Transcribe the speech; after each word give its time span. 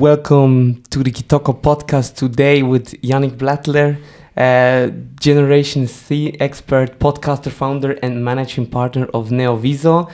welcome 0.00 0.82
to 0.88 1.02
the 1.02 1.10
Kitoko 1.10 1.52
podcast 1.60 2.16
today 2.16 2.62
with 2.62 2.92
Yannick 3.02 3.36
Blattler, 3.36 3.98
uh, 4.34 4.88
Generation 5.20 5.86
Z 5.86 6.36
expert, 6.40 6.98
podcaster, 6.98 7.50
founder, 7.52 7.92
and 8.02 8.24
managing 8.24 8.64
partner 8.66 9.04
of 9.12 9.28
Neoviso, 9.28 10.10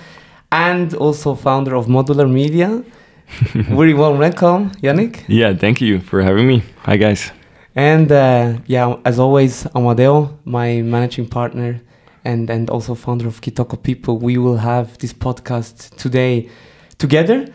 and 0.51 0.93
also 0.95 1.37
founder 1.37 1.77
of 1.77 1.87
Modular 1.87 2.29
Media. 2.29 2.83
Very 3.55 3.95
warm 3.95 4.19
welcome, 4.19 4.73
Yannick. 4.83 5.23
Yeah, 5.29 5.55
thank 5.55 5.81
you 5.81 6.01
for 6.01 6.21
having 6.21 6.49
me. 6.49 6.65
Hi, 6.83 6.97
guys. 6.97 7.31
And 7.77 8.11
uh, 8.11 8.59
yeah, 8.67 8.97
as 9.05 9.21
always, 9.21 9.67
Amadeo, 9.73 10.37
my 10.45 10.83
managing 10.83 11.29
partner 11.29 11.81
and, 12.25 12.51
and 12.51 12.69
also 12.71 12.97
founder 12.97 13.29
of 13.29 13.41
Kitoko 13.41 13.81
People. 13.81 14.19
We 14.19 14.37
will 14.37 14.57
have 14.57 14.99
this 14.99 15.13
podcast 15.13 15.95
today 15.97 16.51
together. 16.99 17.47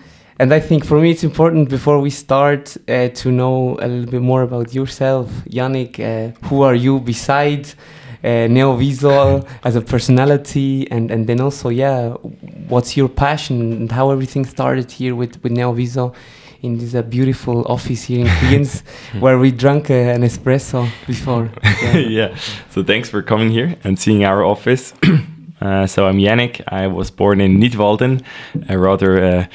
And 0.42 0.52
I 0.52 0.60
think 0.60 0.84
for 0.84 1.00
me 1.00 1.12
it's 1.12 1.24
important 1.24 1.70
before 1.70 2.00
we 2.00 2.10
start 2.10 2.76
uh, 2.90 3.10
to 3.10 3.32
know 3.32 3.78
a 3.80 3.88
little 3.88 4.10
bit 4.10 4.24
more 4.24 4.42
about 4.42 4.74
yourself, 4.74 5.28
Yannick. 5.48 6.00
Uh, 6.00 6.36
who 6.48 6.64
are 6.64 6.74
you 6.74 7.00
besides 7.00 7.76
uh, 8.24 8.50
Neoviso 8.50 9.48
as 9.64 9.76
a 9.76 9.82
personality, 9.82 10.90
and 10.90 11.12
and 11.12 11.28
then 11.28 11.40
also 11.42 11.70
yeah, 11.70 12.14
what's 12.70 12.98
your 12.98 13.08
passion 13.08 13.72
and 13.72 13.92
how 13.92 14.10
everything 14.10 14.44
started 14.48 14.90
here 14.90 15.14
with 15.14 15.34
with 15.44 15.52
Neoviso 15.52 16.12
in 16.64 16.80
this 16.80 16.96
uh, 16.96 17.04
beautiful 17.04 17.64
office 17.68 18.06
here 18.06 18.26
in 18.26 18.32
Queens, 18.40 18.82
where 19.20 19.38
we 19.38 19.52
drank 19.52 19.92
uh, 19.92 20.16
an 20.16 20.24
espresso 20.24 20.90
before. 21.06 21.52
Yeah. 21.64 21.98
yeah. 22.20 22.36
So 22.72 22.84
thanks 22.84 23.10
for 23.10 23.22
coming 23.22 23.52
here 23.52 23.76
and 23.84 24.00
seeing 24.00 24.26
our 24.26 24.44
office. 24.44 24.94
Uh, 25.62 25.86
so 25.86 26.08
I'm 26.08 26.18
Yannick. 26.18 26.60
I 26.70 26.88
was 26.88 27.12
born 27.12 27.40
in 27.40 27.60
Nidwalden, 27.60 28.24
a 28.68 28.80
rather 28.80 29.24
uh, 29.24 29.46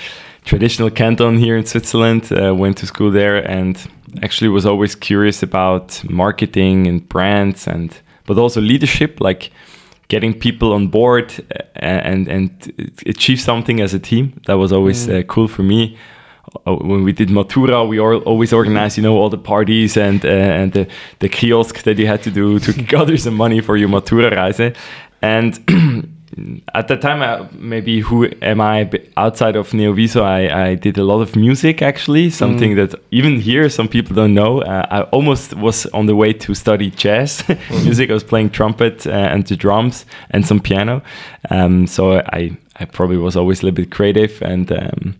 traditional 0.47 0.91
canton 0.91 1.37
here 1.37 1.57
in 1.57 1.67
Switzerland. 1.67 2.33
Uh, 2.33 2.55
went 2.55 2.79
to 2.79 2.87
school 2.87 3.11
there 3.11 3.37
and 3.37 3.77
actually 4.23 4.49
was 4.49 4.65
always 4.65 4.95
curious 4.95 5.43
about 5.43 6.03
marketing 6.09 6.87
and 6.87 7.07
brands 7.09 7.67
and 7.67 8.01
but 8.25 8.39
also 8.39 8.61
leadership, 8.61 9.21
like 9.21 9.51
getting 10.09 10.33
people 10.33 10.73
on 10.73 10.89
board 10.89 11.33
uh, 11.55 11.63
and 11.77 12.29
and 12.29 12.51
achieve 13.07 13.41
something 13.41 13.81
as 13.81 13.95
a 13.95 13.99
team. 13.99 14.33
That 14.47 14.55
was 14.55 14.73
always 14.73 15.07
mm. 15.07 15.21
uh, 15.21 15.23
cool 15.25 15.49
for 15.49 15.63
me. 15.63 15.99
Uh, 16.67 16.77
when 16.77 17.03
we 17.03 17.13
did 17.13 17.29
Matura, 17.29 17.87
we 17.87 17.99
always 18.01 18.53
organized, 18.53 18.97
you 18.97 19.03
know, 19.03 19.17
all 19.17 19.29
the 19.29 19.39
parties 19.39 19.97
and 19.97 20.25
uh, 20.25 20.29
and 20.29 20.73
the, 20.73 20.87
the 21.19 21.29
kiosk 21.29 21.83
that 21.83 21.99
you 21.99 22.07
had 22.07 22.23
to 22.23 22.31
do 22.31 22.59
to 22.61 22.73
gather 22.95 23.17
some 23.17 23.35
money 23.35 23.61
for 23.61 23.77
your 23.77 23.89
Matura 23.89 24.31
Reise. 24.31 24.75
And 25.23 25.59
at 26.75 26.89
that 26.89 27.01
time, 27.01 27.23
uh, 27.23 27.47
maybe 27.53 28.01
who 28.01 28.29
am 28.43 28.61
I 28.61 28.91
outside 29.17 29.57
of 29.57 29.71
Neoviso? 29.71 30.23
I, 30.23 30.69
I 30.69 30.75
did 30.75 30.99
a 30.99 31.05
lot 31.05 31.23
of 31.23 31.35
music 31.35 31.81
actually, 31.81 32.29
something 32.29 32.73
mm. 32.73 32.91
that 32.91 33.01
even 33.11 33.41
here 33.41 33.69
some 33.71 33.89
people 33.89 34.15
don't 34.15 34.35
know. 34.35 34.61
Uh, 34.61 34.87
I 34.91 35.03
almost 35.11 35.55
was 35.55 35.87
on 35.87 36.07
the 36.07 36.15
way 36.15 36.35
to 36.35 36.55
study 36.55 36.91
jazz 36.91 37.39
mm. 37.43 37.85
music. 37.85 38.11
I 38.11 38.15
was 38.15 38.25
playing 38.25 38.51
trumpet 38.51 39.07
uh, 39.07 39.11
and 39.11 39.47
the 39.47 39.57
drums 39.57 40.05
and 40.31 40.47
some 40.47 40.61
piano. 40.61 41.03
Um, 41.51 41.87
so 41.87 42.19
I, 42.19 42.57
I 42.77 42.85
probably 42.85 43.17
was 43.17 43.37
always 43.37 43.63
a 43.63 43.67
little 43.67 43.77
bit 43.77 43.91
creative 43.91 44.43
and 44.43 44.71
um, 44.73 45.17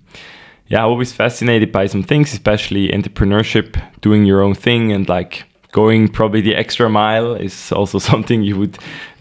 yeah, 0.69 0.83
always 0.83 1.13
fascinated 1.13 1.73
by 1.73 1.87
some 1.87 2.03
things, 2.03 2.33
especially 2.33 2.89
entrepreneurship, 2.89 3.83
doing 4.03 4.27
your 4.27 4.43
own 4.43 4.55
thing 4.55 4.93
and 4.93 5.09
like 5.09 5.45
going 5.73 6.09
probably 6.09 6.41
the 6.43 6.55
extra 6.55 6.91
mile 6.91 7.35
is 7.35 7.73
also 7.73 7.99
something 8.11 8.43
you 8.43 8.59
would. 8.59 8.79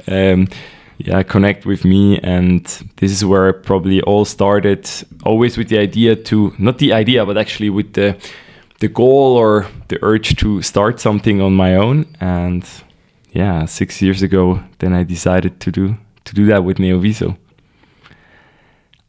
Um, 0.08 0.50
yeah 0.98 1.24
connect 1.24 1.66
with 1.66 1.86
me 1.86 2.20
and 2.20 2.66
this 2.98 3.12
is 3.12 3.24
where 3.26 3.50
it 3.50 3.64
probably 3.64 4.02
all 4.02 4.26
started. 4.26 4.90
Always 5.24 5.58
with 5.58 5.70
the 5.70 5.78
idea 5.78 6.16
to 6.16 6.54
not 6.58 6.78
the 6.78 6.94
idea 6.94 7.26
but 7.26 7.38
actually 7.38 7.70
with 7.70 7.94
the 7.94 8.16
the 8.80 8.88
goal 8.88 9.38
or 9.38 9.68
the 9.88 9.98
urge 10.02 10.36
to 10.38 10.62
start 10.62 11.00
something 11.00 11.42
on 11.42 11.54
my 11.54 11.76
own. 11.76 12.06
And 12.20 12.64
yeah 13.32 13.66
6 13.66 14.02
years 14.02 14.22
ago 14.22 14.62
then 14.80 14.94
I 14.94 15.04
decided 15.04 15.60
to 15.60 15.72
do 15.72 15.98
to 16.24 16.36
do 16.36 16.46
that 16.48 16.64
with 16.64 16.78
Neoviso 16.78 17.38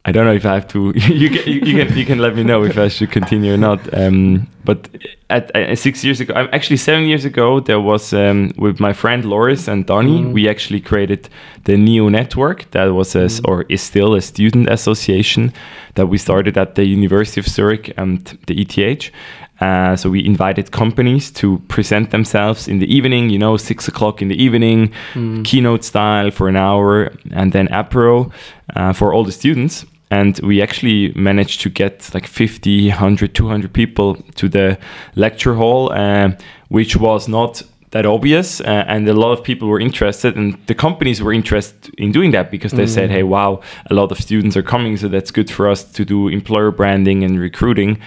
I 0.07 0.13
don't 0.13 0.25
know 0.25 0.33
if 0.33 0.45
I 0.45 0.53
have 0.53 0.69
to. 0.69 0.93
you, 0.95 1.29
can, 1.29 1.51
you, 1.51 1.59
can 1.59 1.97
you 1.97 2.05
can 2.05 2.19
let 2.19 2.33
me 2.33 2.41
know 2.41 2.63
if 2.63 2.77
I 2.77 2.87
should 2.87 3.11
continue 3.11 3.53
or 3.53 3.57
not. 3.57 3.93
Um, 3.93 4.47
but 4.63 4.87
at, 5.29 5.53
at, 5.53 5.77
six 5.77 6.01
years 6.01 6.21
ago, 6.21 6.33
actually 6.53 6.77
seven 6.77 7.03
years 7.03 7.25
ago, 7.25 7.59
there 7.59 7.81
was 7.81 8.13
um, 8.13 8.53
with 8.57 8.79
my 8.79 8.93
friend 8.93 9.25
Loris 9.25 9.67
and 9.67 9.85
Donny. 9.85 10.21
Mm. 10.21 10.31
We 10.31 10.47
actually 10.47 10.79
created 10.79 11.27
the 11.65 11.75
Neo 11.75 12.07
Network. 12.07 12.71
That 12.71 12.85
was 12.93 13.15
a, 13.15 13.25
mm. 13.25 13.41
or 13.49 13.65
is 13.67 13.81
still 13.81 14.15
a 14.15 14.21
student 14.21 14.69
association 14.69 15.51
that 15.95 16.07
we 16.07 16.17
started 16.17 16.57
at 16.57 16.75
the 16.75 16.85
University 16.85 17.41
of 17.41 17.47
Zurich 17.47 17.93
and 17.97 18.23
the 18.47 18.61
ETH. 18.61 19.11
Uh, 19.59 19.95
so 19.97 20.09
we 20.09 20.25
invited 20.25 20.71
companies 20.71 21.31
to 21.31 21.57
present 21.67 22.11
themselves 22.11 22.69
in 22.69 22.79
the 22.79 22.95
evening, 22.95 23.29
you 23.29 23.39
know, 23.39 23.57
six 23.57 23.89
o'clock 23.89 24.21
in 24.21 24.29
the 24.29 24.41
evening, 24.41 24.93
mm. 25.15 25.43
keynote 25.43 25.83
style 25.83 26.31
for 26.31 26.47
an 26.47 26.55
hour, 26.55 27.11
and 27.31 27.51
then 27.51 27.67
apero 27.69 28.31
uh, 28.75 28.93
for 28.93 29.13
all 29.13 29.25
the 29.25 29.31
students 29.33 29.85
and 30.09 30.39
we 30.39 30.61
actually 30.61 31.11
managed 31.13 31.61
to 31.61 31.69
get 31.69 32.13
like 32.13 32.27
50 32.27 32.89
100 32.89 33.33
200 33.33 33.73
people 33.73 34.15
to 34.35 34.47
the 34.47 34.77
lecture 35.15 35.55
hall 35.55 35.91
uh, 35.93 36.31
which 36.69 36.95
was 36.95 37.27
not 37.27 37.61
that 37.91 38.05
obvious 38.05 38.59
uh, 38.61 38.85
and 38.87 39.07
a 39.07 39.13
lot 39.13 39.31
of 39.31 39.43
people 39.43 39.67
were 39.67 39.79
interested 39.79 40.35
and 40.35 40.57
the 40.67 40.75
companies 40.75 41.21
were 41.21 41.31
interested 41.31 41.93
in 41.97 42.11
doing 42.11 42.31
that 42.31 42.51
because 42.51 42.73
they 42.73 42.85
mm. 42.85 42.89
said 42.89 43.09
hey 43.09 43.23
wow 43.23 43.61
a 43.89 43.93
lot 43.93 44.11
of 44.11 44.19
students 44.19 44.57
are 44.57 44.63
coming 44.63 44.97
so 44.97 45.07
that's 45.07 45.31
good 45.31 45.49
for 45.49 45.69
us 45.69 45.83
to 45.83 46.03
do 46.03 46.27
employer 46.27 46.71
branding 46.71 47.23
and 47.23 47.39
recruiting 47.39 47.99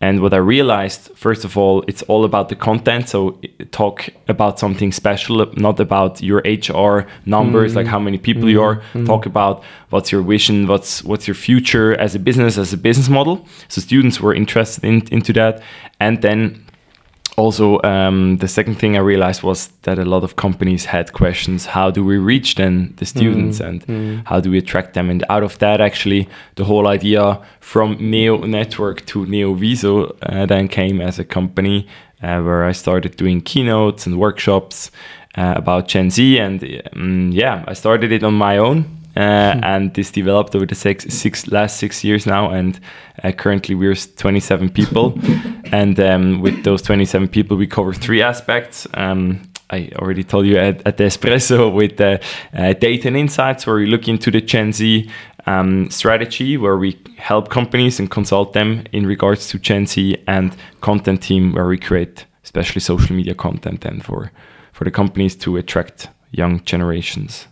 and 0.00 0.20
what 0.20 0.32
I 0.32 0.36
realized, 0.36 1.10
first 1.16 1.44
of 1.44 1.58
all, 1.58 1.82
it's 1.88 2.02
all 2.02 2.24
about 2.24 2.50
the 2.50 2.54
content. 2.54 3.08
So 3.08 3.40
talk 3.72 4.08
about 4.28 4.60
something 4.60 4.92
special, 4.92 5.44
not 5.56 5.80
about 5.80 6.22
your 6.22 6.38
HR 6.46 7.08
numbers, 7.26 7.72
mm. 7.72 7.76
like 7.76 7.86
how 7.88 7.98
many 7.98 8.16
people 8.16 8.44
mm. 8.44 8.50
you 8.52 8.62
are. 8.62 8.80
Mm. 8.94 9.06
Talk 9.06 9.26
about 9.26 9.64
what's 9.90 10.12
your 10.12 10.22
vision, 10.22 10.68
what's 10.68 11.02
what's 11.02 11.26
your 11.26 11.34
future 11.34 11.96
as 11.96 12.14
a 12.14 12.20
business, 12.20 12.58
as 12.58 12.72
a 12.72 12.76
business 12.76 13.08
model. 13.08 13.44
So 13.66 13.80
students 13.80 14.20
were 14.20 14.32
interested 14.32 14.84
in, 14.84 15.02
into 15.10 15.32
that, 15.32 15.62
and 15.98 16.22
then 16.22 16.64
also 17.38 17.80
um, 17.84 18.36
the 18.38 18.48
second 18.48 18.74
thing 18.74 18.96
i 18.96 18.98
realized 18.98 19.42
was 19.42 19.68
that 19.82 19.98
a 19.98 20.04
lot 20.04 20.24
of 20.24 20.34
companies 20.34 20.86
had 20.86 21.12
questions 21.12 21.66
how 21.66 21.90
do 21.90 22.04
we 22.04 22.18
reach 22.18 22.56
then 22.56 22.92
the 22.96 23.06
students 23.06 23.60
mm, 23.60 23.68
and 23.68 23.86
mm. 23.86 24.26
how 24.26 24.40
do 24.40 24.50
we 24.50 24.58
attract 24.58 24.94
them 24.94 25.08
and 25.08 25.24
out 25.30 25.44
of 25.44 25.56
that 25.60 25.80
actually 25.80 26.28
the 26.56 26.64
whole 26.64 26.88
idea 26.88 27.40
from 27.60 27.96
neo 28.00 28.38
network 28.38 29.06
to 29.06 29.24
neo 29.26 29.54
viso 29.54 30.16
uh, 30.22 30.44
then 30.46 30.66
came 30.66 31.00
as 31.00 31.18
a 31.18 31.24
company 31.24 31.86
uh, 32.22 32.40
where 32.40 32.64
i 32.64 32.72
started 32.72 33.16
doing 33.16 33.40
keynotes 33.40 34.04
and 34.04 34.18
workshops 34.18 34.90
uh, 35.36 35.54
about 35.56 35.86
gen 35.86 36.10
z 36.10 36.40
and 36.40 36.82
um, 36.92 37.30
yeah 37.32 37.64
i 37.68 37.72
started 37.72 38.10
it 38.10 38.24
on 38.24 38.34
my 38.34 38.58
own 38.58 38.97
uh, 39.18 39.58
and 39.64 39.92
this 39.94 40.12
developed 40.12 40.54
over 40.54 40.64
the 40.64 40.76
six, 40.76 41.04
six 41.12 41.48
last 41.48 41.76
six 41.78 42.04
years 42.04 42.24
now. 42.24 42.50
And 42.50 42.78
uh, 43.24 43.32
currently 43.32 43.74
we're 43.74 43.96
27 43.96 44.70
people, 44.70 45.18
and 45.72 45.98
um, 45.98 46.40
with 46.40 46.62
those 46.62 46.82
27 46.82 47.28
people, 47.28 47.56
we 47.56 47.66
cover 47.66 47.92
three 47.92 48.22
aspects. 48.22 48.86
Um, 48.94 49.42
I 49.70 49.90
already 49.96 50.22
told 50.22 50.46
you 50.46 50.56
at, 50.56 50.86
at 50.86 50.98
the 50.98 51.04
Espresso 51.04 51.72
with 51.80 52.00
uh, 52.00 52.18
data 52.74 53.08
and 53.08 53.16
insights, 53.16 53.66
where 53.66 53.76
we 53.76 53.86
look 53.86 54.06
into 54.06 54.30
the 54.30 54.40
Gen 54.40 54.72
Z 54.72 55.10
um, 55.46 55.90
strategy, 55.90 56.56
where 56.56 56.76
we 56.76 56.96
help 57.16 57.50
companies 57.50 57.98
and 57.98 58.08
consult 58.08 58.52
them 58.52 58.84
in 58.92 59.04
regards 59.04 59.48
to 59.48 59.58
Gen 59.58 59.86
Z, 59.86 60.16
and 60.28 60.56
content 60.80 61.22
team, 61.22 61.52
where 61.54 61.66
we 61.66 61.76
create 61.76 62.24
especially 62.44 62.80
social 62.80 63.16
media 63.16 63.34
content 63.34 63.84
and 63.84 64.04
for 64.04 64.30
for 64.72 64.84
the 64.84 64.92
companies 64.92 65.34
to 65.34 65.56
attract 65.56 66.08
young 66.30 66.62
generations 66.64 67.48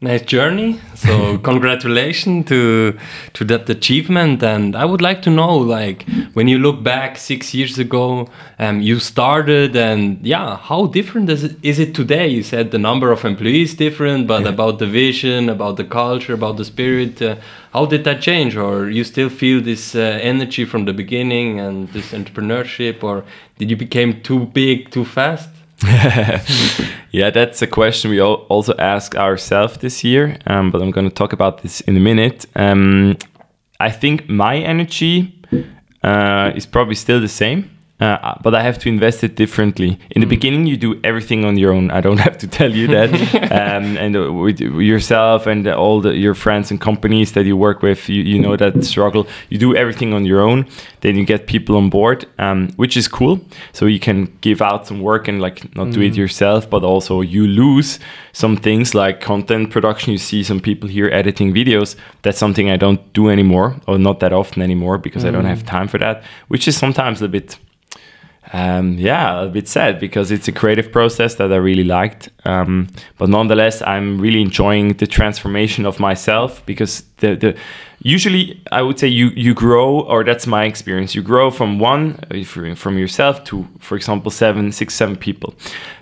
nice 0.00 0.22
journey. 0.22 0.78
So 0.94 1.38
congratulations 1.50 2.46
to 2.46 2.96
to 3.32 3.44
that 3.46 3.68
achievement. 3.68 4.42
And 4.42 4.76
i 4.76 4.84
would 4.84 5.02
like 5.02 5.22
to 5.22 5.30
know 5.30 5.56
like 5.56 6.06
when 6.34 6.46
you 6.46 6.58
look 6.58 6.84
back 6.84 7.18
six 7.18 7.52
years 7.52 7.78
ago 7.78 8.28
um, 8.60 8.80
you 8.80 9.00
started 9.00 9.74
and 9.74 10.24
yeah 10.24 10.56
how 10.56 10.86
different 10.86 11.28
is 11.30 11.44
it, 11.44 11.56
is 11.62 11.78
it 11.80 11.94
today? 11.96 12.28
You 12.28 12.44
said 12.44 12.70
the 12.70 12.78
number 12.78 13.10
of 13.10 13.24
employees 13.24 13.74
different 13.74 14.28
but 14.28 14.42
yeah. 14.42 14.50
about 14.50 14.78
the 14.78 14.86
vision 14.86 15.48
about 15.48 15.76
the 15.76 15.84
culture 15.84 16.34
about 16.34 16.58
the 16.58 16.64
spirit 16.64 17.20
uh, 17.20 17.36
how 17.72 17.84
did 17.84 18.04
that 18.04 18.22
change? 18.22 18.56
Or 18.56 18.88
you 18.88 19.04
still 19.04 19.28
feel 19.28 19.60
this 19.60 19.94
uh, 19.94 20.18
energy 20.22 20.64
from 20.64 20.84
the 20.84 20.92
beginning 20.92 21.58
and 21.58 21.88
this 21.88 22.12
entrepreneurship 22.12 23.02
or 23.02 23.24
did 23.58 23.68
you 23.68 23.76
become 23.76 24.22
too 24.22 24.46
big 24.46 24.90
too 24.90 25.04
fast 25.04 25.50
yeah, 27.12 27.30
that's 27.30 27.62
a 27.62 27.66
question 27.66 28.10
we 28.10 28.20
also 28.20 28.74
ask 28.78 29.14
ourselves 29.14 29.78
this 29.78 30.02
year, 30.02 30.36
um, 30.46 30.70
but 30.72 30.82
I'm 30.82 30.90
going 30.90 31.08
to 31.08 31.14
talk 31.14 31.32
about 31.32 31.62
this 31.62 31.80
in 31.82 31.96
a 31.96 32.00
minute. 32.00 32.46
Um, 32.56 33.16
I 33.78 33.90
think 33.90 34.28
my 34.28 34.56
energy 34.56 35.40
uh, 36.02 36.52
is 36.56 36.66
probably 36.66 36.96
still 36.96 37.20
the 37.20 37.28
same. 37.28 37.77
Uh, 38.00 38.34
but 38.42 38.54
I 38.54 38.62
have 38.62 38.78
to 38.80 38.88
invest 38.88 39.24
it 39.24 39.34
differently. 39.34 39.98
In 40.10 40.20
the 40.20 40.26
beginning, 40.26 40.66
you 40.66 40.76
do 40.76 41.00
everything 41.02 41.44
on 41.44 41.58
your 41.58 41.72
own. 41.72 41.90
I 41.90 42.00
don't 42.00 42.18
have 42.28 42.38
to 42.38 42.46
tell 42.46 42.72
you 42.72 42.86
that. 42.88 43.10
um, 43.52 43.96
and 43.96 44.16
uh, 44.16 44.32
with 44.32 44.60
yourself 44.60 45.46
and 45.46 45.66
all 45.66 46.00
the, 46.00 46.16
your 46.16 46.34
friends 46.34 46.70
and 46.70 46.80
companies 46.80 47.32
that 47.32 47.44
you 47.44 47.56
work 47.56 47.82
with, 47.82 48.08
you, 48.08 48.22
you 48.22 48.38
know 48.38 48.56
that 48.56 48.84
struggle. 48.84 49.26
You 49.48 49.58
do 49.58 49.74
everything 49.74 50.14
on 50.14 50.24
your 50.24 50.40
own. 50.40 50.66
Then 51.00 51.16
you 51.16 51.24
get 51.24 51.46
people 51.46 51.76
on 51.76 51.90
board, 51.90 52.26
um, 52.38 52.68
which 52.76 52.96
is 52.96 53.08
cool. 53.08 53.40
So 53.72 53.86
you 53.86 53.98
can 53.98 54.36
give 54.40 54.62
out 54.62 54.86
some 54.86 55.00
work 55.00 55.26
and 55.26 55.40
like 55.40 55.74
not 55.74 55.90
do 55.90 56.00
it 56.00 56.14
yourself, 56.14 56.70
but 56.70 56.84
also 56.84 57.20
you 57.20 57.46
lose 57.46 57.98
some 58.32 58.56
things 58.56 58.94
like 58.94 59.20
content 59.20 59.70
production. 59.70 60.12
You 60.12 60.18
see 60.18 60.44
some 60.44 60.60
people 60.60 60.88
here 60.88 61.08
editing 61.12 61.52
videos. 61.52 61.96
That's 62.22 62.38
something 62.38 62.70
I 62.70 62.76
don't 62.76 63.12
do 63.12 63.28
anymore, 63.28 63.76
or 63.86 63.98
not 63.98 64.20
that 64.20 64.32
often 64.32 64.62
anymore, 64.62 64.98
because 64.98 65.24
I 65.24 65.30
don't 65.30 65.44
have 65.44 65.64
time 65.64 65.88
for 65.88 65.98
that. 65.98 66.22
Which 66.48 66.68
is 66.68 66.76
sometimes 66.76 67.22
a 67.22 67.28
bit 67.28 67.58
um, 68.52 68.94
yeah, 68.94 69.42
a 69.42 69.48
bit 69.48 69.68
sad 69.68 70.00
because 70.00 70.30
it's 70.30 70.48
a 70.48 70.52
creative 70.52 70.90
process 70.90 71.34
that 71.34 71.52
I 71.52 71.56
really 71.56 71.84
liked. 71.84 72.30
Um, 72.44 72.88
but 73.18 73.28
nonetheless, 73.28 73.82
I'm 73.82 74.18
really 74.20 74.40
enjoying 74.40 74.94
the 74.94 75.06
transformation 75.06 75.84
of 75.84 76.00
myself 76.00 76.64
because 76.64 77.02
the, 77.18 77.34
the 77.36 77.58
usually 78.00 78.62
I 78.72 78.80
would 78.80 78.98
say 78.98 79.08
you 79.08 79.28
you 79.30 79.52
grow, 79.52 80.00
or 80.00 80.24
that's 80.24 80.46
my 80.46 80.64
experience. 80.64 81.14
You 81.14 81.22
grow 81.22 81.50
from 81.50 81.78
one 81.78 82.18
from 82.74 82.98
yourself 82.98 83.44
to, 83.44 83.68
for 83.80 83.96
example, 83.96 84.30
seven, 84.30 84.72
six, 84.72 84.94
seven 84.94 85.16
people. 85.16 85.54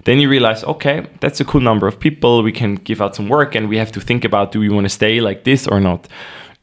Then 0.04 0.20
you 0.20 0.28
realize, 0.28 0.62
okay, 0.64 1.06
that's 1.20 1.40
a 1.40 1.44
cool 1.44 1.60
number 1.60 1.88
of 1.88 1.98
people. 1.98 2.42
We 2.42 2.52
can 2.52 2.76
give 2.76 3.02
out 3.02 3.16
some 3.16 3.28
work, 3.28 3.56
and 3.56 3.68
we 3.68 3.76
have 3.78 3.90
to 3.92 4.00
think 4.00 4.24
about 4.24 4.52
do 4.52 4.60
we 4.60 4.68
want 4.68 4.84
to 4.84 4.90
stay 4.90 5.20
like 5.20 5.42
this 5.42 5.66
or 5.66 5.80
not. 5.80 6.06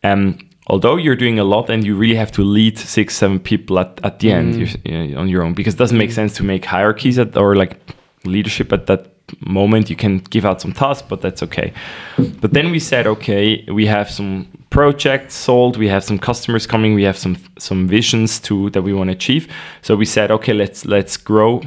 Um, 0.02 0.38
although 0.68 0.96
you're 0.96 1.16
doing 1.16 1.40
a 1.40 1.44
lot 1.44 1.70
and 1.70 1.84
you 1.84 1.96
really 1.96 2.16
have 2.16 2.32
to 2.32 2.44
lead 2.44 2.78
six 2.78 3.16
seven 3.16 3.40
people 3.40 3.80
at, 3.80 4.00
at 4.04 4.20
the 4.20 4.32
end 4.32 4.56
you're, 4.56 5.20
on 5.20 5.28
your 5.28 5.44
own 5.44 5.54
because 5.54 5.74
it 5.76 5.78
doesn't 5.78 5.98
make 5.98 6.12
sense 6.12 6.36
to 6.36 6.44
make 6.44 6.66
hierarchies 6.66 7.20
at, 7.20 7.36
or 7.36 7.56
like 7.56 7.78
leadership 8.26 8.72
at 8.72 8.88
that 8.88 9.10
moment. 9.46 9.90
You 9.90 9.96
can 9.96 10.20
give 10.20 10.46
out 10.46 10.62
some 10.62 10.74
tasks 10.74 11.06
but 11.08 11.22
that's 11.22 11.44
okay. 11.44 11.74
But 12.18 12.54
then 12.54 12.72
we 12.72 12.80
said 12.80 13.08
okay 13.08 13.66
we 13.68 13.86
have 13.88 14.10
some 14.10 14.48
projects 14.70 15.36
sold 15.36 15.78
we 15.78 15.88
have 15.88 16.04
some 16.04 16.18
customers 16.18 16.66
coming 16.66 16.96
we 16.96 17.04
have 17.04 17.18
some 17.18 17.38
some 17.60 17.88
visions 17.88 18.40
too 18.40 18.70
that 18.72 18.82
we 18.82 18.94
want 18.94 19.10
to 19.10 19.14
achieve. 19.14 19.52
So 19.82 19.96
we 19.96 20.06
said 20.06 20.32
okay 20.32 20.54
let's 20.54 20.86
let's 20.86 21.18
grow 21.18 21.62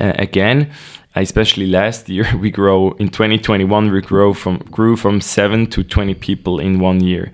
uh, 0.00 0.14
again 0.16 0.72
especially 1.22 1.66
last 1.66 2.08
year 2.08 2.26
we 2.40 2.50
grow 2.50 2.92
in 2.92 3.08
2021 3.08 3.90
we 3.90 4.00
grow 4.00 4.34
from 4.34 4.58
grew 4.70 4.96
from 4.96 5.20
7 5.20 5.66
to 5.68 5.84
20 5.84 6.14
people 6.14 6.58
in 6.58 6.80
one 6.80 7.00
year. 7.00 7.32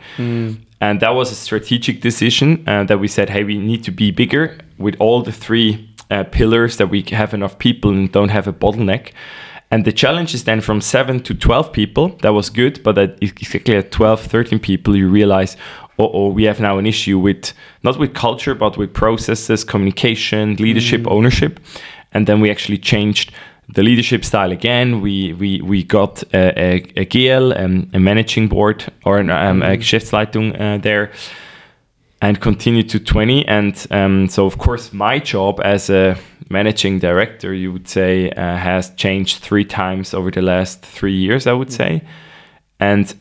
And 0.82 1.00
that 1.00 1.14
was 1.14 1.30
a 1.30 1.34
strategic 1.34 2.00
decision 2.00 2.64
uh, 2.66 2.84
that 2.84 2.98
we 2.98 3.08
said 3.08 3.30
hey 3.30 3.44
we 3.44 3.58
need 3.58 3.84
to 3.84 3.90
be 3.90 4.10
bigger 4.10 4.58
with 4.78 4.96
all 4.98 5.22
the 5.22 5.32
three 5.32 5.88
uh, 6.10 6.24
pillars 6.24 6.76
that 6.78 6.88
we 6.88 7.02
have 7.12 7.32
enough 7.34 7.58
people 7.58 7.90
and 7.90 8.10
don't 8.10 8.30
have 8.30 8.48
a 8.48 8.52
bottleneck. 8.52 9.12
And 9.72 9.84
the 9.84 9.92
challenge 9.92 10.34
is 10.34 10.44
then 10.44 10.60
from 10.60 10.80
7 10.80 11.20
to 11.20 11.34
12 11.34 11.72
people 11.72 12.08
that 12.22 12.32
was 12.32 12.50
good 12.50 12.82
but 12.82 12.98
at 12.98 13.22
exactly 13.22 13.76
at 13.76 13.92
12 13.92 14.20
13 14.20 14.58
people 14.58 14.96
you 14.96 15.08
realize 15.08 15.56
oh, 15.98 16.10
oh 16.12 16.28
we 16.28 16.44
have 16.44 16.60
now 16.60 16.78
an 16.78 16.86
issue 16.86 17.18
with 17.18 17.52
not 17.84 17.98
with 17.98 18.12
culture 18.12 18.54
but 18.54 18.76
with 18.76 18.92
processes 18.92 19.64
communication 19.64 20.56
leadership 20.56 21.06
ownership. 21.06 21.60
And 22.12 22.26
then 22.26 22.40
we 22.40 22.50
actually 22.50 22.78
changed 22.78 23.32
the 23.74 23.82
leadership 23.82 24.24
style 24.24 24.52
again. 24.52 25.00
We 25.00 25.32
we 25.32 25.60
we 25.60 25.84
got 25.84 26.22
a, 26.34 26.58
a, 26.58 26.74
a 26.96 27.06
GL, 27.06 27.58
um, 27.58 27.90
a 27.92 27.98
managing 27.98 28.48
board 28.48 28.92
or 29.04 29.18
an, 29.18 29.30
um, 29.30 29.62
a 29.62 29.76
Geschäftsleitung 29.76 30.60
uh, 30.60 30.78
there, 30.78 31.12
and 32.20 32.40
continued 32.40 32.88
to 32.90 33.00
20. 33.00 33.46
And 33.46 33.86
um, 33.90 34.28
so, 34.28 34.46
of 34.46 34.58
course, 34.58 34.92
my 34.92 35.18
job 35.18 35.60
as 35.64 35.90
a 35.90 36.16
managing 36.48 36.98
director, 36.98 37.54
you 37.54 37.72
would 37.72 37.88
say, 37.88 38.30
uh, 38.30 38.56
has 38.56 38.90
changed 38.94 39.42
three 39.42 39.64
times 39.64 40.14
over 40.14 40.30
the 40.30 40.42
last 40.42 40.82
three 40.82 41.16
years. 41.16 41.46
I 41.46 41.52
would 41.52 41.72
say, 41.72 42.02
and 42.78 43.14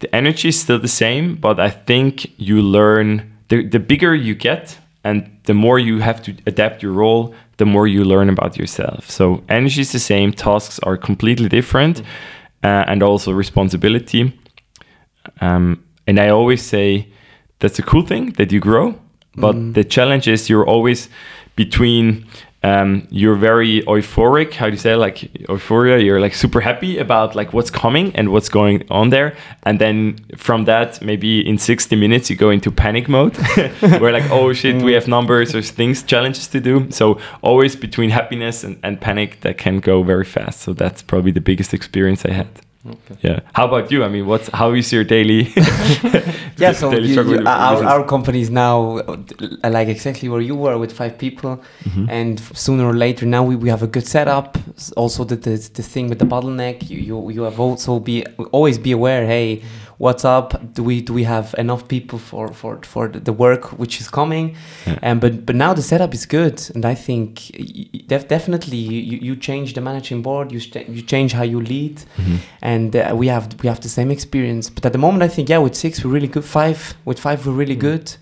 the 0.00 0.14
energy 0.14 0.48
is 0.48 0.60
still 0.60 0.78
the 0.78 0.88
same, 0.88 1.36
but 1.36 1.58
I 1.58 1.70
think 1.70 2.38
you 2.38 2.60
learn 2.60 3.32
the 3.48 3.66
the 3.66 3.80
bigger 3.80 4.14
you 4.14 4.34
get. 4.34 4.78
And 5.06 5.38
the 5.44 5.52
more 5.52 5.78
you 5.78 6.00
have 6.00 6.22
to 6.22 6.34
adapt 6.46 6.82
your 6.82 6.92
role, 6.92 7.34
the 7.56 7.66
more 7.66 7.86
you 7.86 8.04
learn 8.04 8.28
about 8.28 8.56
yourself. 8.56 9.10
So 9.10 9.42
energy 9.48 9.80
is 9.80 9.92
the 9.92 9.98
same, 9.98 10.32
tasks 10.32 10.78
are 10.80 10.96
completely 10.96 11.48
different, 11.48 12.00
uh, 12.62 12.84
and 12.86 13.02
also 13.02 13.32
responsibility. 13.32 14.38
Um, 15.40 15.84
and 16.06 16.18
I 16.18 16.28
always 16.28 16.62
say 16.62 17.08
that's 17.58 17.78
a 17.78 17.82
cool 17.82 18.02
thing 18.02 18.32
that 18.32 18.52
you 18.52 18.60
grow, 18.60 18.94
but 19.36 19.74
the 19.74 19.84
challenge 19.84 20.28
is 20.28 20.48
you're 20.48 20.66
always 20.66 21.08
between. 21.56 22.26
Um, 22.64 23.06
you're 23.10 23.34
very 23.34 23.82
euphoric. 23.82 24.54
How 24.54 24.66
do 24.66 24.72
you 24.72 24.78
say 24.78 24.96
like 24.96 25.18
euphoria? 25.50 25.98
You're 25.98 26.18
like 26.18 26.34
super 26.34 26.62
happy 26.62 26.96
about 26.96 27.34
like 27.34 27.52
what's 27.52 27.70
coming 27.70 28.16
and 28.16 28.32
what's 28.32 28.48
going 28.48 28.86
on 28.90 29.10
there, 29.10 29.36
and 29.64 29.78
then 29.78 30.16
from 30.36 30.64
that, 30.64 31.02
maybe 31.02 31.46
in 31.46 31.58
60 31.58 31.94
minutes 31.94 32.30
you 32.30 32.36
go 32.36 32.48
into 32.48 32.70
panic 32.70 33.06
mode, 33.06 33.36
where 34.00 34.12
like 34.12 34.30
oh 34.30 34.54
shit, 34.54 34.80
we 34.82 34.94
have 34.94 35.06
numbers 35.06 35.54
or 35.54 35.60
things, 35.60 36.02
challenges 36.02 36.48
to 36.48 36.60
do. 36.60 36.90
So 36.90 37.20
always 37.42 37.76
between 37.76 38.08
happiness 38.08 38.64
and, 38.64 38.78
and 38.82 38.98
panic, 38.98 39.40
that 39.40 39.58
can 39.58 39.80
go 39.80 40.02
very 40.02 40.24
fast. 40.24 40.62
So 40.62 40.72
that's 40.72 41.02
probably 41.02 41.32
the 41.32 41.42
biggest 41.42 41.74
experience 41.74 42.24
I 42.24 42.32
had. 42.32 42.48
Yeah. 43.22 43.40
How 43.54 43.64
about 43.66 43.90
you? 43.90 44.04
I 44.04 44.08
mean, 44.08 44.26
what's 44.26 44.48
how 44.52 44.72
is 44.74 44.92
your 44.92 45.04
daily? 45.04 45.52
yeah 46.58 46.72
so 46.72 46.90
daily 46.90 47.08
you- 47.14 47.22
you- 47.40 47.46
our, 47.46 47.82
our 47.84 48.04
company 48.04 48.40
is 48.40 48.50
now 48.50 48.98
uh, 48.98 49.16
like 49.70 49.88
exactly 49.88 50.28
where 50.28 50.40
you 50.40 50.54
were 50.54 50.76
with 50.78 50.92
five 50.92 51.16
people 51.18 51.52
Mm-hmm. 51.84 52.10
and 52.10 52.40
sooner 52.54 52.84
or 52.86 52.94
later 52.94 53.26
now 53.26 53.42
we, 53.44 53.54
we 53.56 53.68
have 53.68 53.82
a 53.82 53.86
good 53.86 54.06
setup 54.06 54.56
also 54.96 55.24
the, 55.24 55.36
the, 55.36 55.56
the 55.74 55.82
thing 55.82 56.08
with 56.08 56.18
the 56.18 56.24
bottleneck 56.24 56.88
you, 56.90 56.98
you, 56.98 57.30
you 57.30 57.42
have 57.42 57.60
also 57.60 58.00
be 58.00 58.24
always 58.52 58.78
be 58.78 58.92
aware 58.92 59.26
hey 59.26 59.62
what's 59.98 60.24
up 60.24 60.74
do 60.74 60.82
we 60.82 61.00
do 61.00 61.12
we 61.12 61.24
have 61.24 61.54
enough 61.58 61.86
people 61.88 62.18
for 62.18 62.48
for, 62.48 62.78
for 62.82 63.08
the, 63.08 63.32
work 63.32 63.64
which 63.78 64.00
is 64.00 64.08
coming 64.10 64.56
Yeah. 64.86 64.98
and 65.02 65.20
but 65.20 65.46
but 65.46 65.54
now 65.56 65.72
the 65.74 65.82
setup 65.82 66.12
is 66.14 66.26
good 66.26 66.60
and 66.74 66.84
i 66.84 66.94
think 66.94 67.50
def- 68.08 68.28
definitely 68.28 68.76
you, 68.76 69.18
you 69.28 69.36
change 69.36 69.74
the 69.74 69.80
managing 69.80 70.22
board 70.22 70.50
you, 70.52 70.60
st- 70.60 70.88
you 70.88 71.02
change 71.02 71.32
how 71.32 71.44
you 71.44 71.60
lead 71.60 71.96
Mm-hmm. 72.16 72.36
and 72.62 72.96
uh, 72.96 73.12
we 73.14 73.28
have 73.28 73.46
we 73.62 73.68
have 73.68 73.80
the 73.80 73.88
same 73.88 74.10
experience. 74.10 74.70
But 74.70 74.84
at 74.86 74.92
the 74.92 74.98
moment, 74.98 75.22
I 75.22 75.28
think 75.28 75.48
yeah, 75.48 75.58
with 75.58 75.74
six 75.74 76.02
we're 76.04 76.12
really 76.14 76.28
good. 76.28 76.44
Five 76.44 76.94
with 77.04 77.18
five 77.18 77.46
we're 77.46 77.52
really 77.52 77.76
good, 77.76 78.16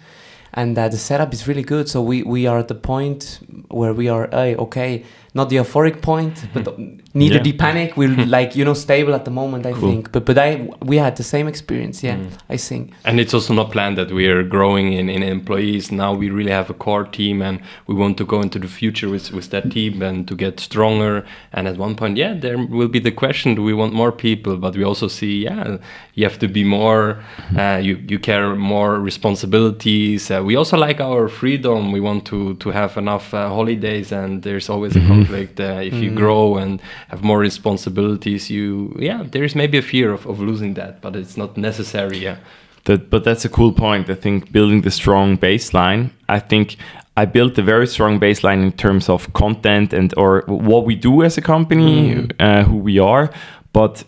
and 0.55 0.77
uh, 0.79 0.89
the 0.89 0.97
setup 0.99 1.33
is 1.33 1.47
really 1.49 1.63
good. 1.63 1.89
So 1.89 2.01
we 2.03 2.23
we 2.23 2.47
are 2.51 2.59
at 2.59 2.69
the 2.69 2.75
point 2.75 3.41
where 3.69 3.95
we 3.95 4.09
are 4.09 4.29
hey, 4.33 4.57
okay, 4.57 5.05
not 5.34 5.49
the 5.49 5.56
euphoric 5.56 6.02
point, 6.02 6.44
but 6.55 6.79
neither 7.14 7.37
Yeah. 7.37 7.43
the 7.43 7.52
panic. 7.52 7.96
We're 7.96 8.26
like 8.38 8.55
you 8.55 8.64
know 8.64 8.75
stable 8.75 9.14
at 9.14 9.25
the 9.25 9.31
moment. 9.31 9.64
I 9.67 9.73
Cool. 9.73 9.81
think, 9.90 10.12
but 10.12 10.25
but 10.26 10.37
I 10.38 10.68
we 10.85 10.99
had 10.99 11.16
the 11.16 11.23
same 11.25 11.49
experience. 11.49 12.02
Yeah, 12.07 12.18
I 12.50 12.57
think. 12.59 12.92
And 13.04 13.18
it's 13.21 13.33
also 13.35 13.54
not 13.54 13.71
planned 13.71 13.97
that 13.97 14.11
we 14.12 14.26
are 14.28 14.42
growing 14.42 14.92
in, 14.92 15.09
in 15.09 15.23
employees. 15.23 15.90
Now 15.90 16.12
we 16.14 16.28
really 16.30 16.50
have 16.52 16.68
a 16.71 16.75
core 16.75 17.04
team 17.04 17.42
and 17.42 17.61
we 17.87 17.95
want 17.95 18.16
to 18.18 18.25
go 18.25 18.40
into 18.42 18.59
the 18.59 18.68
future 18.68 19.09
with, 19.09 19.33
with 19.33 19.49
that 19.50 19.71
team 19.71 20.02
and 20.02 20.26
to 20.28 20.35
get 20.35 20.61
stronger. 20.61 21.25
And 21.52 21.66
at 21.68 21.76
one 21.78 21.95
point, 21.95 22.16
yeah, 22.18 22.35
there 22.35 22.59
will 22.59 22.88
be 22.88 23.00
the 23.00 23.11
question 23.12 23.54
do 23.54 23.62
we 23.62 23.73
want 23.75 23.92
more 23.95 24.12
people? 24.12 24.57
But 24.57 24.76
we 24.76 24.85
also 24.85 25.09
see, 25.09 25.45
yeah, 25.45 25.78
you 26.14 26.25
have 26.25 26.38
to 26.40 26.49
be 26.49 26.64
more, 26.64 27.23
uh, 27.59 27.80
you, 27.83 27.97
you 28.09 28.18
care 28.18 28.54
more 28.54 29.00
responsibilities. 29.00 30.30
Uh, 30.30 30.42
we 30.45 30.57
also 30.57 30.76
like 30.76 31.00
our 31.00 31.28
freedom. 31.28 31.92
We 31.92 32.00
want 32.00 32.25
to, 32.26 32.54
to 32.54 32.71
have 32.71 32.97
enough 32.97 33.33
uh, 33.35 33.49
holidays 33.49 34.12
and 34.12 34.42
there's 34.42 34.68
always 34.68 34.97
a 34.97 35.00
conflict. 35.25 35.61
Uh, 35.61 35.81
if 35.83 35.95
you 35.95 36.11
grow 36.11 36.57
and 36.57 36.81
have 37.09 37.23
more 37.23 37.38
responsibilities, 37.38 38.50
you, 38.50 38.95
yeah, 38.99 39.23
there 39.23 39.45
is 39.45 39.55
maybe 39.55 39.79
a 39.79 39.83
fear 39.83 40.12
of, 40.12 40.26
of 40.26 40.41
losing 40.41 40.75
that, 40.75 41.00
but 41.00 41.17
it's 41.17 41.37
not 41.37 41.57
necessary. 41.57 42.19
Yeah. 42.19 42.37
That, 42.85 43.11
but 43.11 43.25
that's 43.25 43.45
a 43.45 43.49
cool 43.49 43.73
point. 43.73 44.11
I 44.11 44.14
think 44.14 44.50
building 44.50 44.83
the 44.83 44.91
strong 44.91 45.38
baseline. 45.38 46.11
I 46.29 46.41
think 46.41 46.76
I 47.17 47.26
built 47.26 47.59
a 47.59 47.62
very 47.62 47.87
strong 47.87 48.19
baseline 48.19 48.62
in 48.62 48.73
terms 48.73 49.09
of 49.09 49.33
content 49.33 49.93
and 49.93 50.12
or 50.17 50.43
what 50.47 50.85
we 50.85 50.95
do 50.97 51.23
as 51.23 51.38
a 51.38 51.43
company, 51.43 52.29
uh, 52.41 52.64
who 52.64 52.76
we 52.76 52.99
are. 52.99 53.31
But 53.73 54.05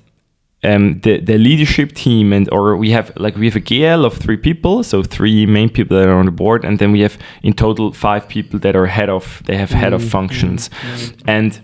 um, 0.65 1.01
the 1.01 1.21
the 1.21 1.39
leadership 1.39 1.93
team 1.93 2.33
and 2.33 2.49
or 2.53 2.77
we 2.77 2.91
have 2.91 3.13
like 3.17 3.37
we 3.37 3.47
have 3.47 3.57
a 3.57 3.61
GL 3.61 4.05
of 4.05 4.17
three 4.17 4.37
people, 4.37 4.83
so 4.83 5.03
three 5.03 5.47
main 5.47 5.69
people 5.69 5.97
that 5.99 6.09
are 6.09 6.19
on 6.19 6.27
the 6.27 6.33
board, 6.33 6.65
and 6.65 6.79
then 6.79 6.93
we 6.93 7.01
have 7.01 7.19
in 7.43 7.53
total 7.53 7.93
five 7.93 8.29
people 8.29 8.59
that 8.61 8.75
are 8.75 8.87
head 8.87 9.09
of 9.09 9.43
they 9.47 9.57
have 9.57 9.71
head 9.71 9.93
of 9.93 10.03
mm, 10.03 10.07
mm, 10.07 10.11
functions, 10.11 10.69
mm, 10.69 11.23
and. 11.27 11.61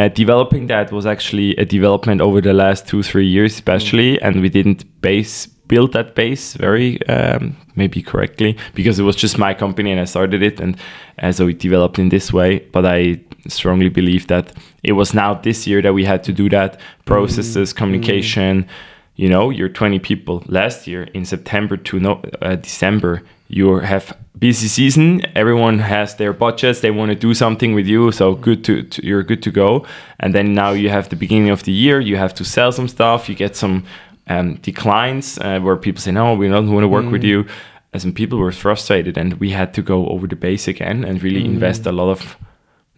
Uh, 0.00 0.06
developing 0.06 0.68
that 0.68 0.92
was 0.92 1.06
actually 1.06 1.56
a 1.56 1.64
development 1.64 2.20
over 2.20 2.40
the 2.40 2.52
last 2.52 2.86
two 2.86 3.02
three 3.02 3.26
years 3.26 3.54
especially 3.54 4.22
and 4.22 4.40
we 4.40 4.48
didn't 4.48 4.84
base 5.00 5.48
build 5.68 5.92
that 5.92 6.14
base 6.14 6.54
very 6.54 7.06
um, 7.08 7.56
maybe 7.76 8.02
correctly 8.02 8.56
because 8.74 8.98
it 8.98 9.04
was 9.04 9.16
just 9.16 9.38
my 9.38 9.54
company 9.54 9.92
and 9.92 10.00
I 10.00 10.04
started 10.04 10.42
it 10.42 10.60
and 10.60 10.76
uh, 11.18 11.32
so 11.32 11.46
it 11.48 11.58
developed 11.58 11.98
in 11.98 12.08
this 12.08 12.32
way. 12.32 12.60
But 12.72 12.86
I 12.86 13.20
strongly 13.46 13.88
believe 13.88 14.26
that 14.26 14.52
it 14.82 14.92
was 14.92 15.14
now 15.14 15.34
this 15.34 15.66
year 15.66 15.82
that 15.82 15.94
we 15.94 16.04
had 16.04 16.24
to 16.24 16.32
do 16.32 16.48
that. 16.50 16.80
Processes 17.04 17.72
communication 17.72 18.66
you 19.16 19.28
know 19.28 19.50
you're 19.50 19.68
20 19.68 19.98
people. 19.98 20.42
Last 20.46 20.86
year 20.86 21.02
in 21.12 21.24
September 21.24 21.76
to 21.76 22.00
no, 22.00 22.22
uh, 22.40 22.54
December 22.56 23.22
you 23.48 23.78
have 23.78 24.16
busy 24.38 24.68
season. 24.68 25.22
Everyone 25.34 25.80
has 25.80 26.14
their 26.16 26.32
budgets. 26.32 26.80
They 26.80 26.90
want 26.90 27.10
to 27.10 27.14
do 27.14 27.34
something 27.34 27.74
with 27.74 27.86
you 27.86 28.12
so 28.12 28.34
good 28.34 28.62
to, 28.64 28.82
to, 28.82 29.04
you're 29.04 29.22
good 29.22 29.42
to 29.42 29.50
go. 29.50 29.86
And 30.20 30.34
then 30.34 30.54
now 30.54 30.70
you 30.70 30.90
have 30.90 31.08
the 31.08 31.16
beginning 31.16 31.50
of 31.50 31.64
the 31.64 31.72
year. 31.72 31.98
You 31.98 32.16
have 32.16 32.34
to 32.34 32.44
sell 32.44 32.70
some 32.72 32.88
stuff. 32.88 33.28
You 33.28 33.34
get 33.34 33.56
some 33.56 33.84
um, 34.28 34.54
declines 34.56 35.38
uh, 35.38 35.58
where 35.60 35.76
people 35.76 36.00
say 36.00 36.12
no 36.12 36.34
we 36.34 36.48
don't 36.48 36.72
want 36.72 36.84
to 36.84 36.88
work 36.88 37.10
with 37.10 37.24
you 37.24 37.46
and 37.92 38.02
some 38.02 38.12
people 38.12 38.38
were 38.38 38.52
frustrated 38.52 39.16
and 39.16 39.34
we 39.34 39.50
had 39.50 39.72
to 39.74 39.82
go 39.82 40.08
over 40.08 40.26
the 40.26 40.36
base 40.36 40.68
again 40.68 41.04
and 41.04 41.22
really 41.22 41.44
invest 41.44 41.86
a 41.86 41.92
lot 41.92 42.10
of 42.10 42.36